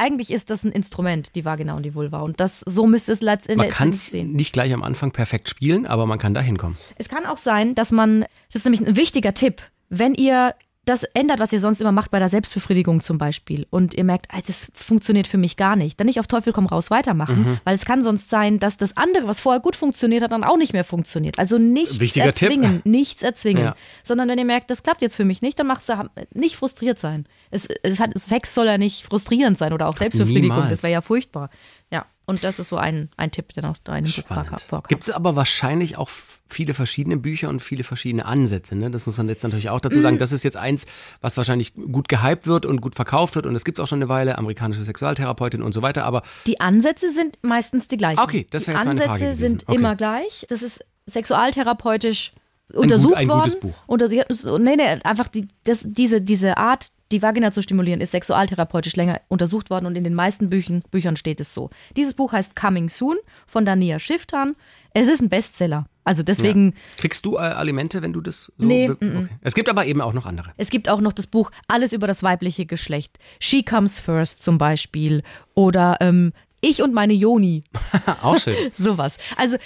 Eigentlich 0.00 0.30
ist 0.30 0.48
das 0.48 0.64
ein 0.64 0.72
Instrument, 0.72 1.34
die 1.34 1.44
Vagina 1.44 1.76
und 1.76 1.82
die 1.82 1.94
Vulva. 1.94 2.20
Und 2.22 2.40
das, 2.40 2.60
so 2.60 2.86
müsste 2.86 3.12
es 3.12 3.20
letztendlich 3.20 3.68
Man 3.68 3.76
kann 3.76 3.92
sehen. 3.92 4.32
nicht 4.32 4.54
gleich 4.54 4.72
am 4.72 4.82
Anfang 4.82 5.10
perfekt 5.10 5.50
spielen, 5.50 5.84
aber 5.84 6.06
man 6.06 6.18
kann 6.18 6.32
da 6.32 6.40
hinkommen. 6.40 6.78
Es 6.96 7.10
kann 7.10 7.26
auch 7.26 7.36
sein, 7.36 7.74
dass 7.74 7.92
man, 7.92 8.22
das 8.50 8.62
ist 8.62 8.64
nämlich 8.64 8.80
ein 8.80 8.96
wichtiger 8.96 9.34
Tipp, 9.34 9.60
wenn 9.90 10.14
ihr 10.14 10.54
das 10.86 11.04
ändert, 11.04 11.38
was 11.40 11.52
ihr 11.52 11.60
sonst 11.60 11.80
immer 11.82 11.92
macht 11.92 12.10
bei 12.10 12.18
der 12.18 12.28
Selbstbefriedigung 12.30 13.02
zum 13.02 13.18
Beispiel 13.18 13.66
und 13.70 13.94
ihr 13.94 14.02
merkt, 14.02 14.26
ah, 14.30 14.38
das 14.46 14.72
funktioniert 14.74 15.28
für 15.28 15.36
mich 15.36 15.56
gar 15.56 15.76
nicht, 15.76 16.00
dann 16.00 16.06
nicht 16.06 16.18
auf 16.18 16.26
Teufel 16.26 16.52
komm 16.54 16.66
raus 16.66 16.90
weitermachen, 16.90 17.42
Mhm. 17.42 17.60
weil 17.64 17.74
es 17.74 17.84
kann 17.84 18.02
sonst 18.02 18.30
sein, 18.30 18.58
dass 18.58 18.78
das 18.78 18.96
andere, 18.96 19.28
was 19.28 19.40
vorher 19.40 19.60
gut 19.60 19.76
funktioniert 19.76 20.22
hat, 20.22 20.32
dann 20.32 20.42
auch 20.42 20.56
nicht 20.56 20.72
mehr 20.72 20.84
funktioniert. 20.84 21.38
Also 21.38 21.58
nichts 21.58 22.00
Wichtiger 22.00 22.32
Tipp. 22.32 22.48
erzwingen, 22.50 22.80
nichts 22.84 23.22
erzwingen, 23.22 23.64
Ja. 23.64 23.74
sondern 24.02 24.28
wenn 24.30 24.38
ihr 24.38 24.44
merkt, 24.46 24.70
das 24.70 24.82
klappt 24.82 25.02
jetzt 25.02 25.16
für 25.16 25.26
mich 25.26 25.42
nicht, 25.42 25.58
dann 25.58 25.66
macht 25.66 25.82
es 25.86 25.94
nicht 26.32 26.56
frustriert 26.56 26.98
sein. 26.98 27.26
Es, 27.50 27.68
es 27.82 28.00
hat, 28.00 28.18
Sex 28.18 28.54
soll 28.54 28.66
ja 28.66 28.78
nicht 28.78 29.04
frustrierend 29.04 29.58
sein 29.58 29.72
oder 29.74 29.86
auch 29.88 29.96
Selbstbefriedigung, 29.96 30.56
niemals. 30.56 30.70
das 30.70 30.82
wäre 30.82 30.94
ja 30.94 31.02
furchtbar. 31.02 31.50
Ja, 31.92 32.06
und 32.26 32.44
das 32.44 32.60
ist 32.60 32.68
so 32.68 32.76
ein, 32.76 33.08
ein 33.16 33.32
Tipp, 33.32 33.52
der 33.54 33.64
noch 33.64 33.76
da 33.82 33.96
in 33.96 34.04
dem 34.04 34.12
Buch 34.12 34.22
vorkam. 34.24 34.82
Gibt 34.86 35.02
es 35.02 35.10
aber 35.10 35.34
wahrscheinlich 35.34 35.98
auch 35.98 36.08
viele 36.08 36.72
verschiedene 36.72 37.16
Bücher 37.16 37.48
und 37.48 37.60
viele 37.60 37.82
verschiedene 37.82 38.26
Ansätze. 38.26 38.76
Ne? 38.76 38.92
Das 38.92 39.06
muss 39.06 39.16
man 39.18 39.28
jetzt 39.28 39.42
natürlich 39.42 39.70
auch 39.70 39.80
dazu 39.80 40.00
sagen. 40.00 40.18
Das 40.18 40.30
ist 40.30 40.44
jetzt 40.44 40.56
eins, 40.56 40.86
was 41.20 41.36
wahrscheinlich 41.36 41.74
gut 41.74 42.08
gehypt 42.08 42.46
wird 42.46 42.64
und 42.64 42.80
gut 42.80 42.94
verkauft 42.94 43.34
wird. 43.34 43.44
Und 43.46 43.54
das 43.54 43.64
gibt 43.64 43.78
es 43.80 43.82
auch 43.82 43.88
schon 43.88 43.98
eine 43.98 44.08
Weile, 44.08 44.38
amerikanische 44.38 44.84
Sexualtherapeutin 44.84 45.62
und 45.62 45.72
so 45.72 45.82
weiter. 45.82 46.04
Aber 46.04 46.22
Die 46.46 46.60
Ansätze 46.60 47.10
sind 47.10 47.38
meistens 47.42 47.88
die 47.88 47.96
gleichen. 47.96 48.20
Okay, 48.20 48.46
das 48.50 48.68
wäre 48.68 48.78
Die 48.78 48.86
jetzt 48.86 48.86
meine 48.86 48.90
Ansätze 48.90 49.08
Frage 49.08 49.24
gewesen. 49.24 49.40
sind 49.40 49.62
Okay. 49.68 49.76
immer 49.76 49.96
gleich. 49.96 50.46
Das 50.48 50.62
ist 50.62 50.84
sexualtherapeutisch 51.06 52.32
untersucht 52.74 53.16
ein 53.16 53.28
worden. 53.28 53.42
gutes 53.42 53.60
Buch. 53.60 53.74
Unter, 53.86 54.08
nee, 54.08 54.76
nee, 54.76 54.82
einfach 55.04 55.28
die, 55.28 55.48
das, 55.64 55.84
diese, 55.86 56.20
diese 56.20 56.56
Art, 56.56 56.90
die 57.12 57.22
Vagina 57.22 57.50
zu 57.50 57.62
stimulieren, 57.62 58.00
ist 58.00 58.12
sexualtherapeutisch 58.12 58.96
länger 58.96 59.20
untersucht 59.28 59.70
worden 59.70 59.86
und 59.86 59.96
in 59.96 60.04
den 60.04 60.14
meisten 60.14 60.50
Büchern, 60.50 60.82
Büchern 60.90 61.16
steht 61.16 61.40
es 61.40 61.52
so. 61.54 61.70
Dieses 61.96 62.14
Buch 62.14 62.32
heißt 62.32 62.54
Coming 62.54 62.88
Soon 62.88 63.16
von 63.46 63.64
Dania 63.64 63.98
Schifftan. 63.98 64.54
Es 64.94 65.08
ist 65.08 65.20
ein 65.20 65.28
Bestseller. 65.28 65.86
Also 66.04 66.22
deswegen, 66.22 66.74
kriegst 66.96 67.24
du 67.24 67.36
äh, 67.36 67.40
Alimente, 67.40 68.02
wenn 68.02 68.12
du 68.12 68.20
das 68.20 68.44
so. 68.44 68.52
Nee, 68.58 68.90
okay. 68.90 69.28
Es 69.42 69.54
gibt 69.54 69.68
aber 69.68 69.86
eben 69.86 70.00
auch 70.00 70.12
noch 70.12 70.26
andere. 70.26 70.50
es 70.56 70.70
gibt 70.70 70.88
auch 70.88 71.00
noch 71.00 71.12
das 71.12 71.26
Buch 71.26 71.50
Alles 71.68 71.92
über 71.92 72.06
das 72.06 72.22
weibliche 72.22 72.66
Geschlecht. 72.66 73.18
She 73.38 73.62
Comes 73.62 74.00
First 74.00 74.42
zum 74.42 74.58
Beispiel. 74.58 75.22
Oder 75.54 75.98
ähm, 76.00 76.32
Ich 76.62 76.82
und 76.82 76.94
meine 76.94 77.12
Joni. 77.12 77.64
auch 78.22 78.38
schön. 78.38 78.56
Sowas. 78.72 79.18
Also 79.36 79.56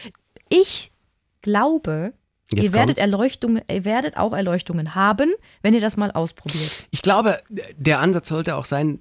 ich 0.49 0.93
glaube, 1.41 2.15
Jetzt 2.53 2.65
ihr 2.65 2.73
werdet 2.73 2.97
kommt's. 2.97 3.01
Erleuchtungen, 3.01 3.63
ihr 3.71 3.85
werdet 3.85 4.17
auch 4.17 4.33
Erleuchtungen 4.33 4.95
haben, 4.95 5.33
wenn 5.63 5.75
ihr 5.75 5.81
das 5.81 5.97
mal 5.97 6.11
ausprobiert. 6.11 6.85
Ich 6.91 7.03
glaube, 7.03 7.41
der 7.77 8.01
Ansatz 8.01 8.29
sollte 8.29 8.57
auch 8.57 8.67
sein, 8.67 9.01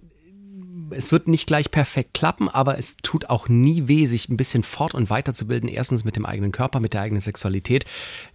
es 0.91 1.11
wird 1.11 1.27
nicht 1.27 1.47
gleich 1.47 1.71
perfekt 1.71 2.13
klappen, 2.13 2.49
aber 2.49 2.77
es 2.77 2.97
tut 2.97 3.29
auch 3.29 3.49
nie 3.49 3.87
weh, 3.87 4.05
sich 4.05 4.29
ein 4.29 4.37
bisschen 4.37 4.63
fort- 4.63 4.93
und 4.93 5.09
weiterzubilden. 5.09 5.69
Erstens 5.69 6.03
mit 6.03 6.15
dem 6.15 6.25
eigenen 6.25 6.51
Körper, 6.51 6.79
mit 6.79 6.93
der 6.93 7.01
eigenen 7.01 7.21
Sexualität, 7.21 7.85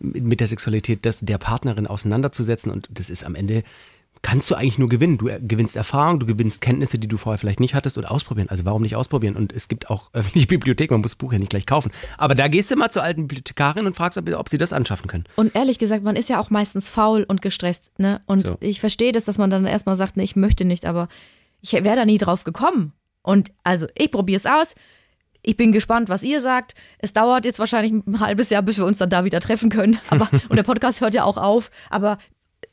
mit 0.00 0.40
der 0.40 0.46
Sexualität 0.46 1.04
des, 1.04 1.20
der 1.20 1.38
Partnerin 1.38 1.86
auseinanderzusetzen. 1.86 2.72
Und 2.72 2.88
das 2.90 3.10
ist 3.10 3.24
am 3.24 3.34
Ende 3.34 3.62
kannst 4.22 4.50
du 4.50 4.54
eigentlich 4.54 4.78
nur 4.78 4.88
gewinnen. 4.88 5.18
Du 5.18 5.26
gewinnst 5.40 5.76
Erfahrung, 5.76 6.18
du 6.20 6.26
gewinnst 6.26 6.61
Kenntnisse, 6.61 6.98
die 6.98 7.09
du 7.09 7.16
vorher 7.16 7.38
vielleicht 7.38 7.61
nicht 7.61 7.74
hattest 7.74 7.98
und 7.98 8.04
ausprobieren. 8.04 8.48
Also 8.48 8.64
warum 8.64 8.83
nicht 8.83 8.96
ausprobieren? 8.96 9.37
Und 9.37 9.52
es 9.52 9.68
gibt 9.68 9.90
auch 9.90 10.11
öffentliche 10.12 10.46
Bibliotheken, 10.46 10.94
man 10.94 11.00
muss 11.02 11.12
das 11.12 11.16
Buch 11.18 11.33
ja 11.33 11.38
nicht 11.38 11.50
gleich 11.50 11.66
kaufen. 11.66 11.92
Aber 12.16 12.35
da 12.35 12.48
gehst 12.48 12.70
du 12.70 12.76
mal 12.76 12.90
zur 12.90 13.02
alten 13.02 13.22
Bibliothekarin 13.28 13.87
und 13.87 13.96
fragst, 13.96 14.18
ob, 14.18 14.28
ob 14.35 14.48
sie 14.48 14.59
das 14.59 14.72
anschaffen 14.72 15.09
können. 15.09 15.24
Und 15.37 15.55
ehrlich 15.55 15.78
gesagt, 15.78 16.03
man 16.05 16.16
ist 16.16 16.28
ja 16.28 16.40
auch 16.40 16.51
meistens 16.51 16.90
faul 16.90 17.24
und 17.26 17.42
gestresst. 17.42 17.99
Ne? 17.99 18.20
Und 18.26 18.47
So. 18.47 18.57
ich 18.61 18.80
verstehe 18.80 19.12
das, 19.12 19.24
dass 19.24 19.38
man 19.38 19.51
dann 19.51 19.66
erstmal 19.66 19.97
sagt, 19.97 20.16
ne, 20.16 20.22
ich 20.24 20.36
möchte 20.36 20.64
nicht, 20.64 20.86
aber 20.86 21.09
ich 21.61 21.72
wäre 21.72 21.97
da 21.97 22.05
nie 22.05 22.18
drauf 22.18 22.45
gekommen. 22.45 22.92
Und 23.22 23.51
also, 23.64 23.86
ich 23.97 24.11
probiere 24.11 24.36
es 24.36 24.47
aus. 24.47 24.74
Ich 25.42 25.57
bin 25.57 25.72
gespannt, 25.72 26.09
was 26.09 26.22
ihr 26.22 26.40
sagt. 26.40 26.74
Es 26.99 27.12
dauert 27.12 27.45
jetzt 27.45 27.59
wahrscheinlich 27.59 27.92
ein 27.92 28.20
halbes 28.20 28.51
Jahr, 28.51 28.62
bis 28.62 28.78
wir 28.78 28.84
uns 28.84 28.99
dann 28.99 29.11
da 29.11 29.24
wieder 29.24 29.40
treffen 29.40 29.70
können. 29.70 29.99
Aber, 30.11 30.28
und 30.49 30.57
der 30.57 30.62
Podcast 30.62 31.01
hört 31.01 31.14
ja 31.14 31.24
auch 31.24 31.36
auf. 31.36 31.70
Aber 31.90 32.18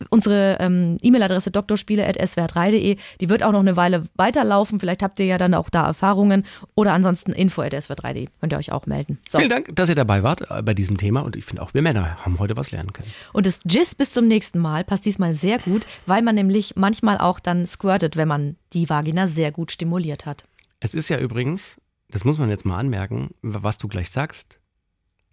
unsere 0.09 0.57
ähm, 0.59 0.97
E-Mail-Adresse 1.01 1.51
doktorspiele.swr3.de, 1.51 2.97
die 3.21 3.29
wird 3.29 3.43
auch 3.43 3.51
noch 3.51 3.59
eine 3.59 3.75
Weile 3.75 4.03
weiterlaufen. 4.15 4.79
Vielleicht 4.79 5.03
habt 5.03 5.19
ihr 5.19 5.25
ja 5.25 5.37
dann 5.37 5.53
auch 5.53 5.69
da 5.69 5.85
Erfahrungen. 5.85 6.45
Oder 6.75 6.93
ansonsten 6.93 7.31
info.swr3.de. 7.31 8.27
Könnt 8.39 8.53
ihr 8.53 8.57
euch 8.57 8.71
auch 8.71 8.85
melden. 8.85 9.19
So. 9.29 9.37
Vielen 9.37 9.49
Dank, 9.49 9.75
dass 9.75 9.89
ihr 9.89 9.95
dabei 9.95 10.23
wart 10.23 10.49
äh, 10.49 10.61
bei 10.61 10.73
diesem 10.73 10.97
Thema. 10.97 11.21
Und 11.21 11.35
ich 11.35 11.45
finde 11.45 11.61
auch 11.61 11.73
wir 11.73 11.81
Männer 11.81 12.17
haben 12.25 12.39
heute 12.39 12.57
was 12.57 12.71
lernen 12.71 12.93
können. 12.93 13.09
Und 13.33 13.45
das 13.45 13.59
Jizz 13.65 13.95
bis 13.95 14.11
zum 14.11 14.27
nächsten 14.27 14.59
Mal 14.59 14.83
passt 14.83 15.05
diesmal 15.05 15.33
sehr 15.33 15.59
gut, 15.59 15.85
weil 16.05 16.21
man 16.21 16.35
nämlich 16.35 16.75
manchmal 16.75 17.17
auch 17.17 17.39
dann 17.39 17.65
squirtet, 17.65 18.17
wenn 18.17 18.27
man 18.27 18.55
die 18.73 18.89
Vagina 18.89 19.27
sehr 19.27 19.51
gut 19.51 19.71
stimuliert 19.71 20.25
hat. 20.25 20.45
Es 20.79 20.93
ist 20.93 21.09
ja 21.09 21.17
übrigens, 21.19 21.77
das 22.09 22.23
muss 22.23 22.37
man 22.37 22.49
jetzt 22.49 22.65
mal 22.65 22.77
anmerken, 22.77 23.31
was 23.41 23.77
du 23.77 23.87
gleich 23.87 24.09
sagst, 24.11 24.59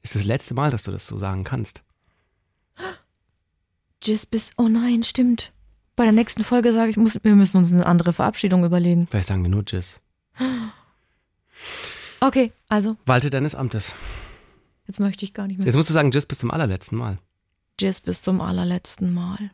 ist 0.02 0.14
das 0.14 0.24
letzte 0.24 0.54
Mal, 0.54 0.70
dass 0.70 0.82
du 0.82 0.90
das 0.90 1.06
so 1.06 1.18
sagen 1.18 1.44
kannst. 1.44 1.82
Jizz 4.03 4.26
bis, 4.26 4.50
oh 4.57 4.68
nein, 4.68 5.03
stimmt. 5.05 5.53
Bei 5.94 6.05
der 6.05 6.12
nächsten 6.12 6.42
Folge 6.42 6.72
sage 6.72 6.90
ich, 6.90 6.96
muss, 6.96 7.18
wir 7.22 7.34
müssen 7.34 7.59
uns 7.59 7.70
eine 7.72 7.86
andere 7.86 8.12
Verabschiedung 8.12 8.64
überlegen. 8.64 9.07
Vielleicht 9.09 9.28
sagen 9.28 9.42
wir 9.42 9.50
nur 9.50 9.64
Tschüss. 9.64 10.00
Okay, 12.20 12.53
also, 12.68 12.96
Walte 13.05 13.30
deines 13.30 13.57
Amtes. 13.57 13.92
jetzt 14.86 15.00
möchte 15.00 15.24
ich 15.24 15.34
gar 15.34 15.48
nicht 15.48 15.59
mehr. 15.59 15.66
Jetzt 15.66 15.74
musst 15.74 15.90
du 15.90 15.92
sagen 15.92 16.12
Tschüss 16.12 16.24
bis 16.24 16.38
zum 16.38 16.53
allerletzten 16.53 16.96
Mal. 16.96 17.18
Jizz 17.80 18.00
bis 18.00 18.22
zum 18.22 18.40
allerletzten 18.40 19.12
Mal. 19.12 19.50